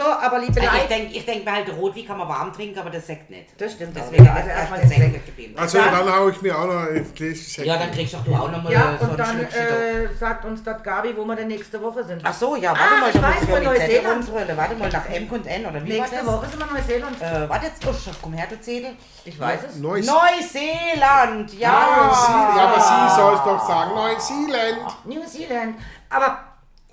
So, 0.00 0.06
aber 0.06 0.38
liebe 0.38 0.58
Ich 0.58 0.64
Leute, 0.64 0.88
denke 0.88 1.14
ich 1.14 1.26
denk 1.26 1.44
mir 1.44 1.52
halt, 1.52 1.68
Rotwein 1.76 2.06
kann 2.06 2.16
man 2.16 2.26
warm 2.28 2.52
trinken, 2.52 2.78
aber 2.78 2.88
das 2.90 3.06
Sekt 3.06 3.28
nicht. 3.28 3.48
Das 3.60 3.72
stimmt 3.72 3.96
auch 3.98 4.02
Deswegen 4.02 4.26
also 4.28 4.38
Also 4.38 4.50
erstmal 4.50 4.80
Sekt 4.86 5.00
Sekt. 5.12 5.26
geblieben. 5.26 5.54
Also 5.58 5.78
Ja. 5.78 5.90
dann 5.90 6.14
hau 6.16 6.28
ich 6.30 6.40
mir 6.40 6.58
auch 6.58 6.66
noch 6.66 6.88
ein 6.88 7.12
Gläschen 7.14 7.64
Ja, 7.64 7.76
dann 7.76 7.90
kriegst 7.90 8.14
doch 8.14 8.24
du 8.24 8.34
auch 8.34 8.50
nochmal 8.50 8.72
ja, 8.72 8.96
so 8.98 9.04
und 9.04 9.10
ein 9.12 9.16
dann 9.18 9.40
äh, 9.40 10.08
sagt 10.18 10.44
uns 10.46 10.62
dort 10.62 10.82
Gabi, 10.82 11.14
wo 11.16 11.24
wir 11.26 11.36
denn 11.36 11.48
nächste 11.48 11.82
Woche 11.82 12.02
sind. 12.04 12.22
Ach 12.24 12.32
so, 12.32 12.56
ja, 12.56 12.70
warte 12.70 12.82
Ah, 12.96 13.00
mal, 13.00 13.10
ich 13.10 13.22
weiß, 13.22 13.42
ich 13.42 13.48
Zettel 13.48 13.64
Neuseeland. 13.64 14.28
rumtrödeln. 14.28 14.56
Warte 14.56 14.74
mal, 14.76 14.88
nach 14.90 15.06
M 15.10 15.28
und 15.30 15.46
N, 15.46 15.66
oder 15.66 15.84
wie 15.84 15.88
nächste 15.90 16.16
war 16.16 16.24
das? 16.24 16.32
Woche 16.34 16.46
sind 16.48 16.58
wir 16.60 16.66
in 16.66 16.72
Neuseeland. 16.74 17.20
Äh, 17.22 17.48
warte 17.50 17.66
jetzt, 17.66 17.86
oh, 17.86 18.10
komm 18.22 18.32
her, 18.32 18.46
du 18.48 18.60
Zettel. 18.60 18.90
Ich 19.26 19.38
weiß 19.38 19.60
es. 19.68 19.76
Neues 19.76 20.06
Neuseeland, 20.06 21.52
ja. 21.58 21.68
Ja, 21.68 22.58
aber 22.68 22.80
sie 22.80 23.16
soll 23.20 23.34
es 23.34 23.40
doch 23.44 23.66
sagen, 23.68 23.90
Neuseeland. 23.94 25.04
New 25.04 25.24
Zealand. 25.26 25.76
Aber 26.08 26.38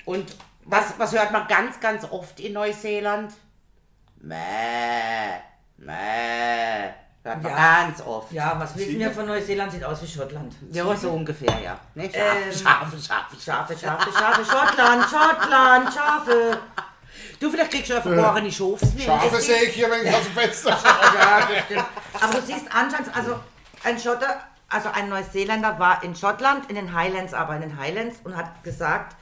Und 0.05 0.35
was, 0.67 0.93
was 0.97 1.11
hört 1.13 1.31
man 1.31 1.47
ganz, 1.47 1.79
ganz 1.79 2.03
oft 2.09 2.39
in 2.39 2.53
Neuseeland? 2.53 3.33
Mäh, 4.21 5.39
mäh. 5.77 6.89
Hört 7.23 7.43
man 7.43 7.51
Ja. 7.51 7.83
ganz 7.85 8.01
oft. 8.01 8.31
ja, 8.31 8.55
was 8.57 8.75
wissen 8.77 8.99
wir 8.99 9.11
von 9.11 9.25
Neuseeland? 9.25 9.71
Sieht 9.71 9.83
aus 9.83 10.01
wie 10.01 10.07
Schottland. 10.07 10.53
Ja, 10.71 10.95
so 10.95 11.11
ungefähr, 11.11 11.59
ja. 11.59 11.77
Ne? 11.95 12.05
Ähm, 12.13 12.51
Schafe, 12.51 12.97
Schafe, 12.97 13.35
Schafe. 13.39 13.73
Schafe, 13.77 13.77
Schafe, 13.77 14.11
Schafe, 14.11 14.45
Schottland, 14.45 15.03
Schottland, 15.09 15.93
Schafe. 15.93 16.57
Du, 17.39 17.49
vielleicht 17.51 17.71
kriegst 17.71 17.89
du 17.89 17.93
ja 17.93 18.01
verborgene 18.01 18.51
Schafsmilch. 18.51 19.05
Schafe 19.05 19.37
sehe 19.41 19.63
ich 19.63 19.73
hier, 19.75 19.89
wenn 19.91 20.05
ich 20.05 20.13
aus 20.15 20.23
dem 20.23 20.33
Fenster 20.33 20.71
schaue. 20.83 21.19
Ja, 21.19 21.39
das 21.47 21.65
stimmt. 21.65 21.85
Aber 22.21 22.33
du 22.33 22.41
siehst 22.41 22.65
anscheinend, 22.73 23.15
also 23.15 23.39
ein 23.83 23.99
Schotter, 23.99 24.41
also 24.69 24.89
ein 24.89 25.09
Neuseeländer 25.09 25.77
war 25.79 26.03
in 26.03 26.15
Schottland, 26.15 26.69
in 26.69 26.75
den 26.75 26.93
Highlands, 26.95 27.33
aber 27.33 27.55
in 27.55 27.61
den 27.61 27.77
Highlands 27.79 28.19
und 28.23 28.35
hat 28.35 28.63
gesagt 28.63 29.15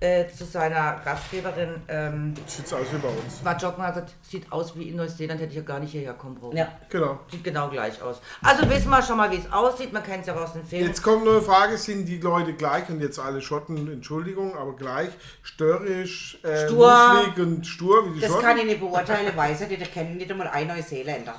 äh, 0.00 0.26
zu 0.28 0.44
seiner 0.44 1.00
Gastgeberin, 1.04 1.80
ähm, 1.88 2.34
Sieht 2.46 2.70
aus 2.74 2.86
wie 2.92 2.98
bei 2.98 3.08
uns. 3.08 3.42
war 3.42 3.56
joggen, 3.56 3.82
also 3.82 4.02
sieht 4.22 4.50
aus 4.52 4.76
wie 4.76 4.90
in 4.90 4.96
Neuseeland, 4.96 5.40
hätte 5.40 5.50
ich 5.52 5.56
ja 5.56 5.62
gar 5.62 5.80
nicht 5.80 5.92
hierher 5.92 6.12
kommen 6.12 6.34
brauchen. 6.34 6.54
Ja. 6.56 6.68
Genau. 6.90 7.18
Sieht 7.30 7.42
genau 7.42 7.68
gleich 7.70 8.00
aus. 8.02 8.20
Also 8.42 8.68
wissen 8.68 8.90
wir 8.90 9.02
schon 9.02 9.16
mal, 9.16 9.30
wie 9.30 9.36
es 9.38 9.50
aussieht. 9.50 9.92
Man 9.94 10.02
kennt 10.02 10.20
es 10.20 10.26
ja 10.26 10.34
auch 10.36 10.42
aus 10.42 10.52
den 10.52 10.64
Filmen. 10.66 10.86
Jetzt 10.88 11.02
kommt 11.02 11.24
nur 11.24 11.34
eine 11.36 11.42
Frage, 11.42 11.78
sind 11.78 12.04
die 12.04 12.18
Leute 12.18 12.52
gleich, 12.52 12.88
und 12.90 13.00
jetzt 13.00 13.18
alle 13.18 13.40
Schotten, 13.40 13.90
Entschuldigung, 13.90 14.54
aber 14.56 14.74
gleich 14.76 15.08
störrisch, 15.42 16.38
äh, 16.42 16.66
Stur. 16.66 17.32
und 17.36 17.66
stur 17.66 18.06
wie 18.10 18.14
die 18.14 18.20
Das 18.20 18.30
Schotten? 18.30 18.44
kann 18.44 18.58
ich 18.58 18.64
nicht 18.66 18.80
beurteilen, 18.80 19.34
weiß 19.34 19.62
ich 19.62 19.68
nicht. 19.70 19.80
Da 19.80 19.86
kennen 19.86 20.18
nicht 20.18 20.30
einmal 20.30 20.48
einen 20.48 20.68
Neuseeländer. 20.76 21.34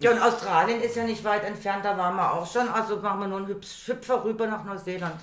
Ja, 0.00 0.10
und 0.10 0.20
Australien 0.20 0.80
ist 0.82 0.94
ja 0.96 1.04
nicht 1.04 1.24
weit 1.24 1.44
entfernt, 1.44 1.84
da 1.84 1.96
waren 1.96 2.16
wir 2.16 2.32
auch 2.32 2.50
schon. 2.50 2.68
Also 2.68 2.96
machen 2.96 3.20
wir 3.20 3.28
nur 3.28 3.38
einen 3.38 3.46
Hüpf- 3.48 3.86
Hüpfer 3.88 4.24
rüber 4.24 4.46
nach 4.46 4.64
Neuseeland. 4.64 5.14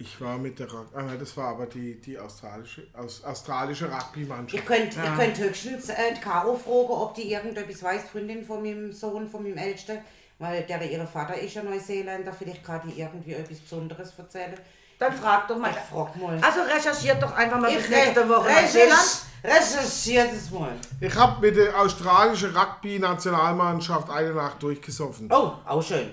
Ich 0.00 0.20
war 0.20 0.38
mit 0.38 0.58
der, 0.60 0.72
Ra- 0.72 0.86
ah, 0.94 1.02
nein, 1.02 1.18
das 1.18 1.36
war 1.36 1.48
aber 1.48 1.66
die, 1.66 2.00
die 2.00 2.16
australische, 2.18 2.86
aus, 2.96 3.24
australische 3.24 3.86
Ihr 3.86 3.92
Rugby-Mannschaft. 3.92 4.64
könnt, 4.64 4.96
ihr 4.96 5.12
könnt 5.16 5.38
höchstens 5.38 5.88
äh, 5.88 6.14
die 6.14 6.20
Caro 6.20 6.54
fragen, 6.56 6.90
ob 6.90 7.14
die 7.14 7.32
irgendetwas 7.32 7.82
weiß, 7.82 8.02
Freundin 8.12 8.44
von 8.44 8.62
meinem 8.62 8.92
Sohn, 8.92 9.26
von 9.28 9.42
meinem 9.42 9.56
Ältesten, 9.58 9.98
weil 10.38 10.62
der, 10.62 10.88
ihre 10.88 11.06
Vater 11.06 11.34
ist 11.36 11.54
ja 11.54 11.64
Neuseeländer, 11.64 12.32
vielleicht 12.32 12.62
kann 12.64 12.80
die 12.86 13.00
irgendwie 13.00 13.32
etwas 13.32 13.58
Besonderes 13.58 14.12
erzählen. 14.16 14.54
Dann 15.00 15.12
frag 15.12 15.48
doch 15.48 15.58
mal. 15.58 15.70
Ich 15.70 15.76
frag 15.76 16.14
mal. 16.16 16.38
Also 16.42 16.60
recherchiert 16.62 17.20
doch 17.20 17.32
einfach 17.34 17.58
mal 17.60 17.72
bis 17.74 17.84
Ich 17.84 17.90
nächste 17.90 18.28
Woche 18.28 18.48
recherch- 18.48 18.62
Neuseeland. 18.62 19.22
Recherchiert 19.44 20.32
es 20.32 20.50
mal. 20.50 20.72
Ich 21.00 21.14
habe 21.14 21.40
mit 21.40 21.56
der 21.56 21.76
australischen 21.80 22.56
Rugby-Nationalmannschaft 22.56 24.10
eine 24.10 24.32
Nacht 24.34 24.62
durchgesoffen. 24.62 25.28
Oh, 25.32 25.52
auch 25.66 25.82
schön. 25.82 26.10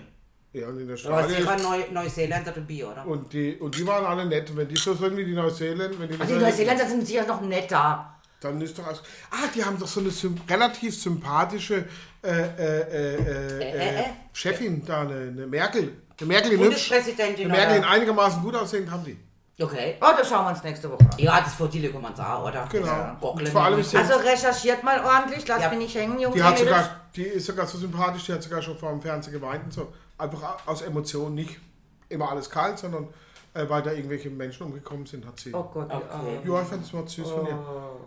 Ja, 0.55 0.69
und 0.69 0.79
in 0.79 0.87
der 0.87 0.95
Da 0.95 1.09
war 1.09 1.27
sicher 1.27 1.53
Australien. 1.53 1.93
Neu 1.93 2.01
Neuseeländer 2.03 2.51
dabei, 2.51 2.85
oder? 2.85 3.05
Und 3.05 3.33
die, 3.33 3.55
und 3.57 3.77
die 3.77 3.85
waren 3.85 4.05
alle 4.05 4.25
nett. 4.25 4.55
Wenn 4.55 4.69
die 4.69 4.77
so 4.77 4.93
sind 4.93 5.17
wie 5.17 5.25
die 5.25 5.33
Neuseeländer, 5.33 5.99
wenn 5.99 6.07
die, 6.07 6.17
Die 6.17 6.33
Neuseeländer 6.33 6.85
sind 6.87 7.05
sicher 7.05 7.25
noch 7.25 7.41
netter. 7.41 8.15
dann 8.39 8.61
ist 8.61 8.77
doch. 8.79 8.87
Ah, 8.87 9.47
die 9.53 9.63
haben 9.65 9.77
doch 9.77 9.87
so 9.87 9.99
eine 9.99 10.11
sym 10.11 10.39
relativ 10.49 10.95
sympathische 10.97 11.85
äh, 12.23 12.29
äh, 12.29 12.37
äh, 12.37 13.15
äh, 13.15 13.71
äh, 13.71 13.99
äh? 13.99 14.03
Chefin 14.31 14.85
da, 14.85 15.01
eine, 15.01 15.15
eine 15.15 15.45
Merkel. 15.45 15.91
Eine 16.19 16.27
Merkel 16.27 16.53
in. 16.53 16.59
Bundespräsidentin, 16.59 17.45
Eine 17.51 17.57
Merkel 17.57 17.77
in 17.77 17.83
einigermaßen 17.83 18.41
gut 18.41 18.55
aussehend 18.55 18.89
haben 18.89 19.03
die. 19.03 19.17
Okay. 19.61 19.95
Oh, 20.01 20.07
das 20.17 20.29
schauen 20.29 20.45
wir 20.45 20.49
uns 20.51 20.63
nächste 20.63 20.89
Woche 20.89 21.01
an. 21.01 21.17
Ja, 21.17 21.41
das 21.41 21.53
vor 21.53 21.67
die 21.69 21.89
kann 21.89 22.01
man 22.01 22.15
sagen, 22.15 22.43
oder? 22.43 22.67
Genau. 22.71 22.87
Ja. 22.87 23.17
Vor 23.19 23.63
allem 23.63 23.79
ist 23.79 23.91
sie- 23.91 23.97
Also 23.97 24.15
recherchiert 24.15 24.83
mal 24.83 25.03
ordentlich, 25.03 25.47
lasst 25.47 25.61
Ja. 25.63 25.69
mich 25.69 25.79
nicht 25.79 25.95
hängen, 25.95 26.19
Jungs. 26.19 26.35
Die, 26.35 26.43
hat 26.43 26.57
sogar, 26.57 27.01
die 27.15 27.23
ist 27.23 27.45
sogar 27.45 27.65
so 27.65 27.77
sympathisch, 27.77 28.25
die 28.25 28.33
hat 28.33 28.43
sogar 28.43 28.61
schon 28.61 28.77
vor 28.77 28.91
dem 28.91 29.01
Fernsehen 29.01 29.33
geweint 29.33 29.63
und 29.65 29.73
so. 29.73 29.93
Einfach 30.17 30.65
aus 30.65 30.81
Emotionen, 30.81 31.35
nicht 31.35 31.59
immer 32.09 32.29
alles 32.31 32.49
kalt, 32.49 32.79
sondern 32.79 33.07
äh, 33.53 33.67
weil 33.69 33.81
da 33.81 33.91
irgendwelche 33.91 34.29
Menschen 34.29 34.65
umgekommen 34.67 35.05
sind, 35.05 35.25
hat 35.25 35.39
sie. 35.39 35.53
Oh 35.53 35.63
Gott, 35.63 35.91
Okay. 35.91 36.39
Ja, 36.45 36.61
ich 36.61 36.67
fand 36.67 36.83
das 36.83 36.93
mal 36.93 37.07
süß 37.07 37.29
von 37.29 37.47
ihr. 37.47 37.59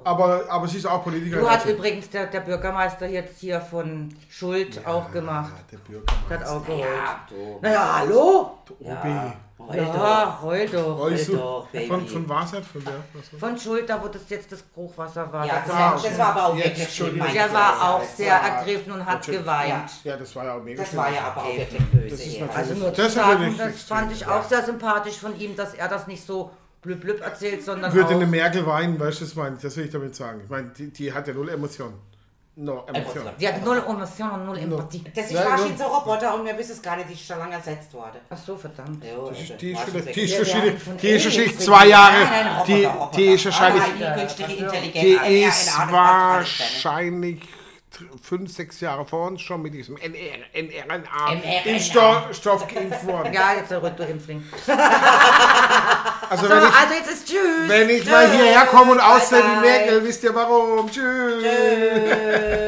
Aber, 0.05 0.43
aber 0.49 0.69
sie 0.69 0.79
ist 0.79 0.87
auch 0.87 1.03
Politikerin. 1.03 1.43
Du 1.43 1.51
hast 1.51 1.65
also- 1.65 1.77
übrigens 1.77 2.09
der, 2.11 2.27
der 2.27 2.41
Bürgermeister 2.41 3.07
jetzt 3.09 3.41
hier 3.41 3.61
von 3.61 4.15
Schuld 4.29 4.87
auch 4.87 5.11
gemacht. 5.11 5.53
Ah, 5.57 5.61
der 5.71 5.79
Der 5.79 6.01
hat 6.01 6.29
Bürgermeister. 6.29 6.57
auch 6.57 6.67
geheult. 6.67 6.85
Ja, 6.85 7.27
du. 7.29 7.59
Naja, 7.63 7.99
hallo? 7.99 8.59
OB. 8.81 9.33
Heul 9.59 9.77
Ja, 9.77 10.39
heul 10.41 10.69
doch. 10.69 11.01
Weißt 11.11 11.29
du, 11.29 11.37
doch, 11.37 11.67
Baby. 11.73 11.87
von, 11.89 12.07
von 12.07 12.29
was 12.29 12.53
hat? 12.53 12.65
Von 12.65 12.83
wer? 12.87 13.39
Von 13.41 13.59
Schuld, 13.59 13.89
da 13.91 14.01
wo 14.03 14.07
das 14.09 14.23
jetzt 14.29 14.53
das 14.53 14.63
Hochwasser 14.77 15.33
war. 15.33 15.45
Ja, 15.47 15.63
das 15.67 15.75
war 15.77 16.01
das 16.03 16.19
war 16.19 16.27
aber 16.29 16.47
auch 16.47 16.57
Jetzt, 16.57 16.67
wirklich 16.79 16.95
schlimm. 16.95 17.23
Der 17.35 17.53
war 17.53 17.91
auch 17.95 18.03
sehr 18.05 18.33
war- 18.35 18.43
ergriffen 18.59 18.93
und 18.93 19.05
hat 19.05 19.27
geweint. 19.27 19.91
Ja, 20.05 20.17
das 20.17 20.35
war 20.37 20.45
ja 20.45 20.55
auch 20.57 20.63
mega 20.63 20.81
Das 20.83 20.91
schön. 20.91 20.99
war 20.99 21.13
ja 21.13 21.23
aber 21.25 21.43
auch 21.43 21.57
wirklich 21.57 21.83
böse. 21.91 22.49
Also 22.55 22.75
nur 22.75 22.95
zu 22.95 23.11
sagen, 23.11 23.55
das 23.59 23.83
fand 23.83 24.13
ich 24.13 24.27
auch 24.27 24.45
sehr 24.45 24.63
sympathisch 24.65 25.19
von 25.19 25.39
ihm, 25.39 25.57
dass 25.57 25.75
er 25.75 25.89
das 25.89 26.07
nicht 26.07 26.25
so 26.25 26.51
blüb 26.81 27.01
blüb 27.01 27.21
erzählt, 27.21 27.65
sondern 27.65 27.93
Würde 27.93 28.07
auch... 28.11 28.13
eine 28.13 28.27
Merkel 28.27 28.65
weinen, 28.65 28.99
weißt 29.01 29.21
du, 29.21 29.25
das 29.25 29.35
meine 29.35 29.57
ich, 29.57 29.63
das 29.63 29.77
will 29.77 29.87
ich 29.87 29.91
damit 29.91 30.15
sagen. 30.15 30.41
Ich 30.45 30.49
meine, 30.49 30.69
die, 30.69 30.93
die 30.93 31.13
hat 31.13 31.27
ja 31.27 31.35
null 31.35 31.49
Emotionen. 31.49 31.95
No, 32.61 32.83
Emotionen. 32.89 33.31
Die 33.39 33.47
hat 33.47 33.65
null 33.65 33.81
Emotion 33.89 34.31
und 34.33 34.47
null 34.47 34.59
Empathie. 34.59 35.05
Das 35.15 35.27
ist 35.27 35.35
wahrscheinlich 35.37 35.69
nur- 35.69 35.79
so 35.79 35.85
ein 35.85 35.91
Roboter 35.93 36.35
und 36.35 36.45
wir 36.45 36.59
wissen 36.59 36.73
es 36.73 36.83
gar 36.83 36.97
nicht, 36.97 37.09
die 37.09 37.13
ist 37.15 37.25
schon 37.25 37.39
lange 37.39 37.55
ersetzt 37.55 37.95
worden. 37.95 38.19
Ach 38.29 38.37
so, 38.37 38.57
verdammt. 38.57 39.05
Ja, 39.05 39.11
Die 39.31 39.43
ist, 39.43 39.61
die 39.61 39.71
ist, 39.71 40.39
wahrscheinlich- 40.39 40.43
schon- 40.43 40.67
die 40.67 40.71
ist 40.75 40.83
von 40.83 40.97
die 40.97 41.09
ist 41.11 41.25
wahrscheinlich 41.27 41.59
zwei 41.61 41.87
Jahre, 41.87 42.15
Nein, 42.19 42.29
nein, 42.31 42.47
Roboter, 42.49 42.65
die, 42.67 42.85
Roboter. 42.85 43.17
die 43.17 43.27
ist 43.27 43.45
wahrscheinlich, 43.45 43.83
Ah, 43.83 43.87
die 44.17 45.43
ist 45.45 45.67
das 45.69 45.69
ist. 45.69 45.93
wahrscheinlich 45.93 47.41
fünf, 48.23 48.53
sechs 48.53 48.81
Jahre 48.81 49.05
vor 49.07 49.29
uns 49.29 49.41
schon 49.41 49.63
mit 49.63 49.73
diesem 49.75 49.97
NR, 49.97 50.39
mRNA. 50.53 51.33
NRNA-Impfstoff 51.35 52.67
geimpft 52.67 53.07
worden. 53.07 53.33
Ja, 53.33 53.53
jetzt 53.55 53.69
zurück, 53.69 53.97
du 53.97 54.03
Impfling. 54.03 54.43
Also 56.31 56.45
So, 56.47 56.51
wenn 56.51 56.59
ich, 56.63 56.75
also 56.75 56.95
jetzt 56.95 57.11
ist 57.11 57.27
Tschüss. 57.27 57.69
wenn 57.69 57.91
ich 57.91 58.05
mal 58.11 58.31
hierher 58.31 58.67
komme 58.67 58.93
und 58.93 59.01
aussehe 59.01 59.41
bye. 59.43 59.61
Merkel, 59.61 60.05
wisst 60.05 60.23
ihr 60.25 60.35
warum. 60.35 60.91
Tschüss. 60.91 61.43
Tschüss. 61.43 62.59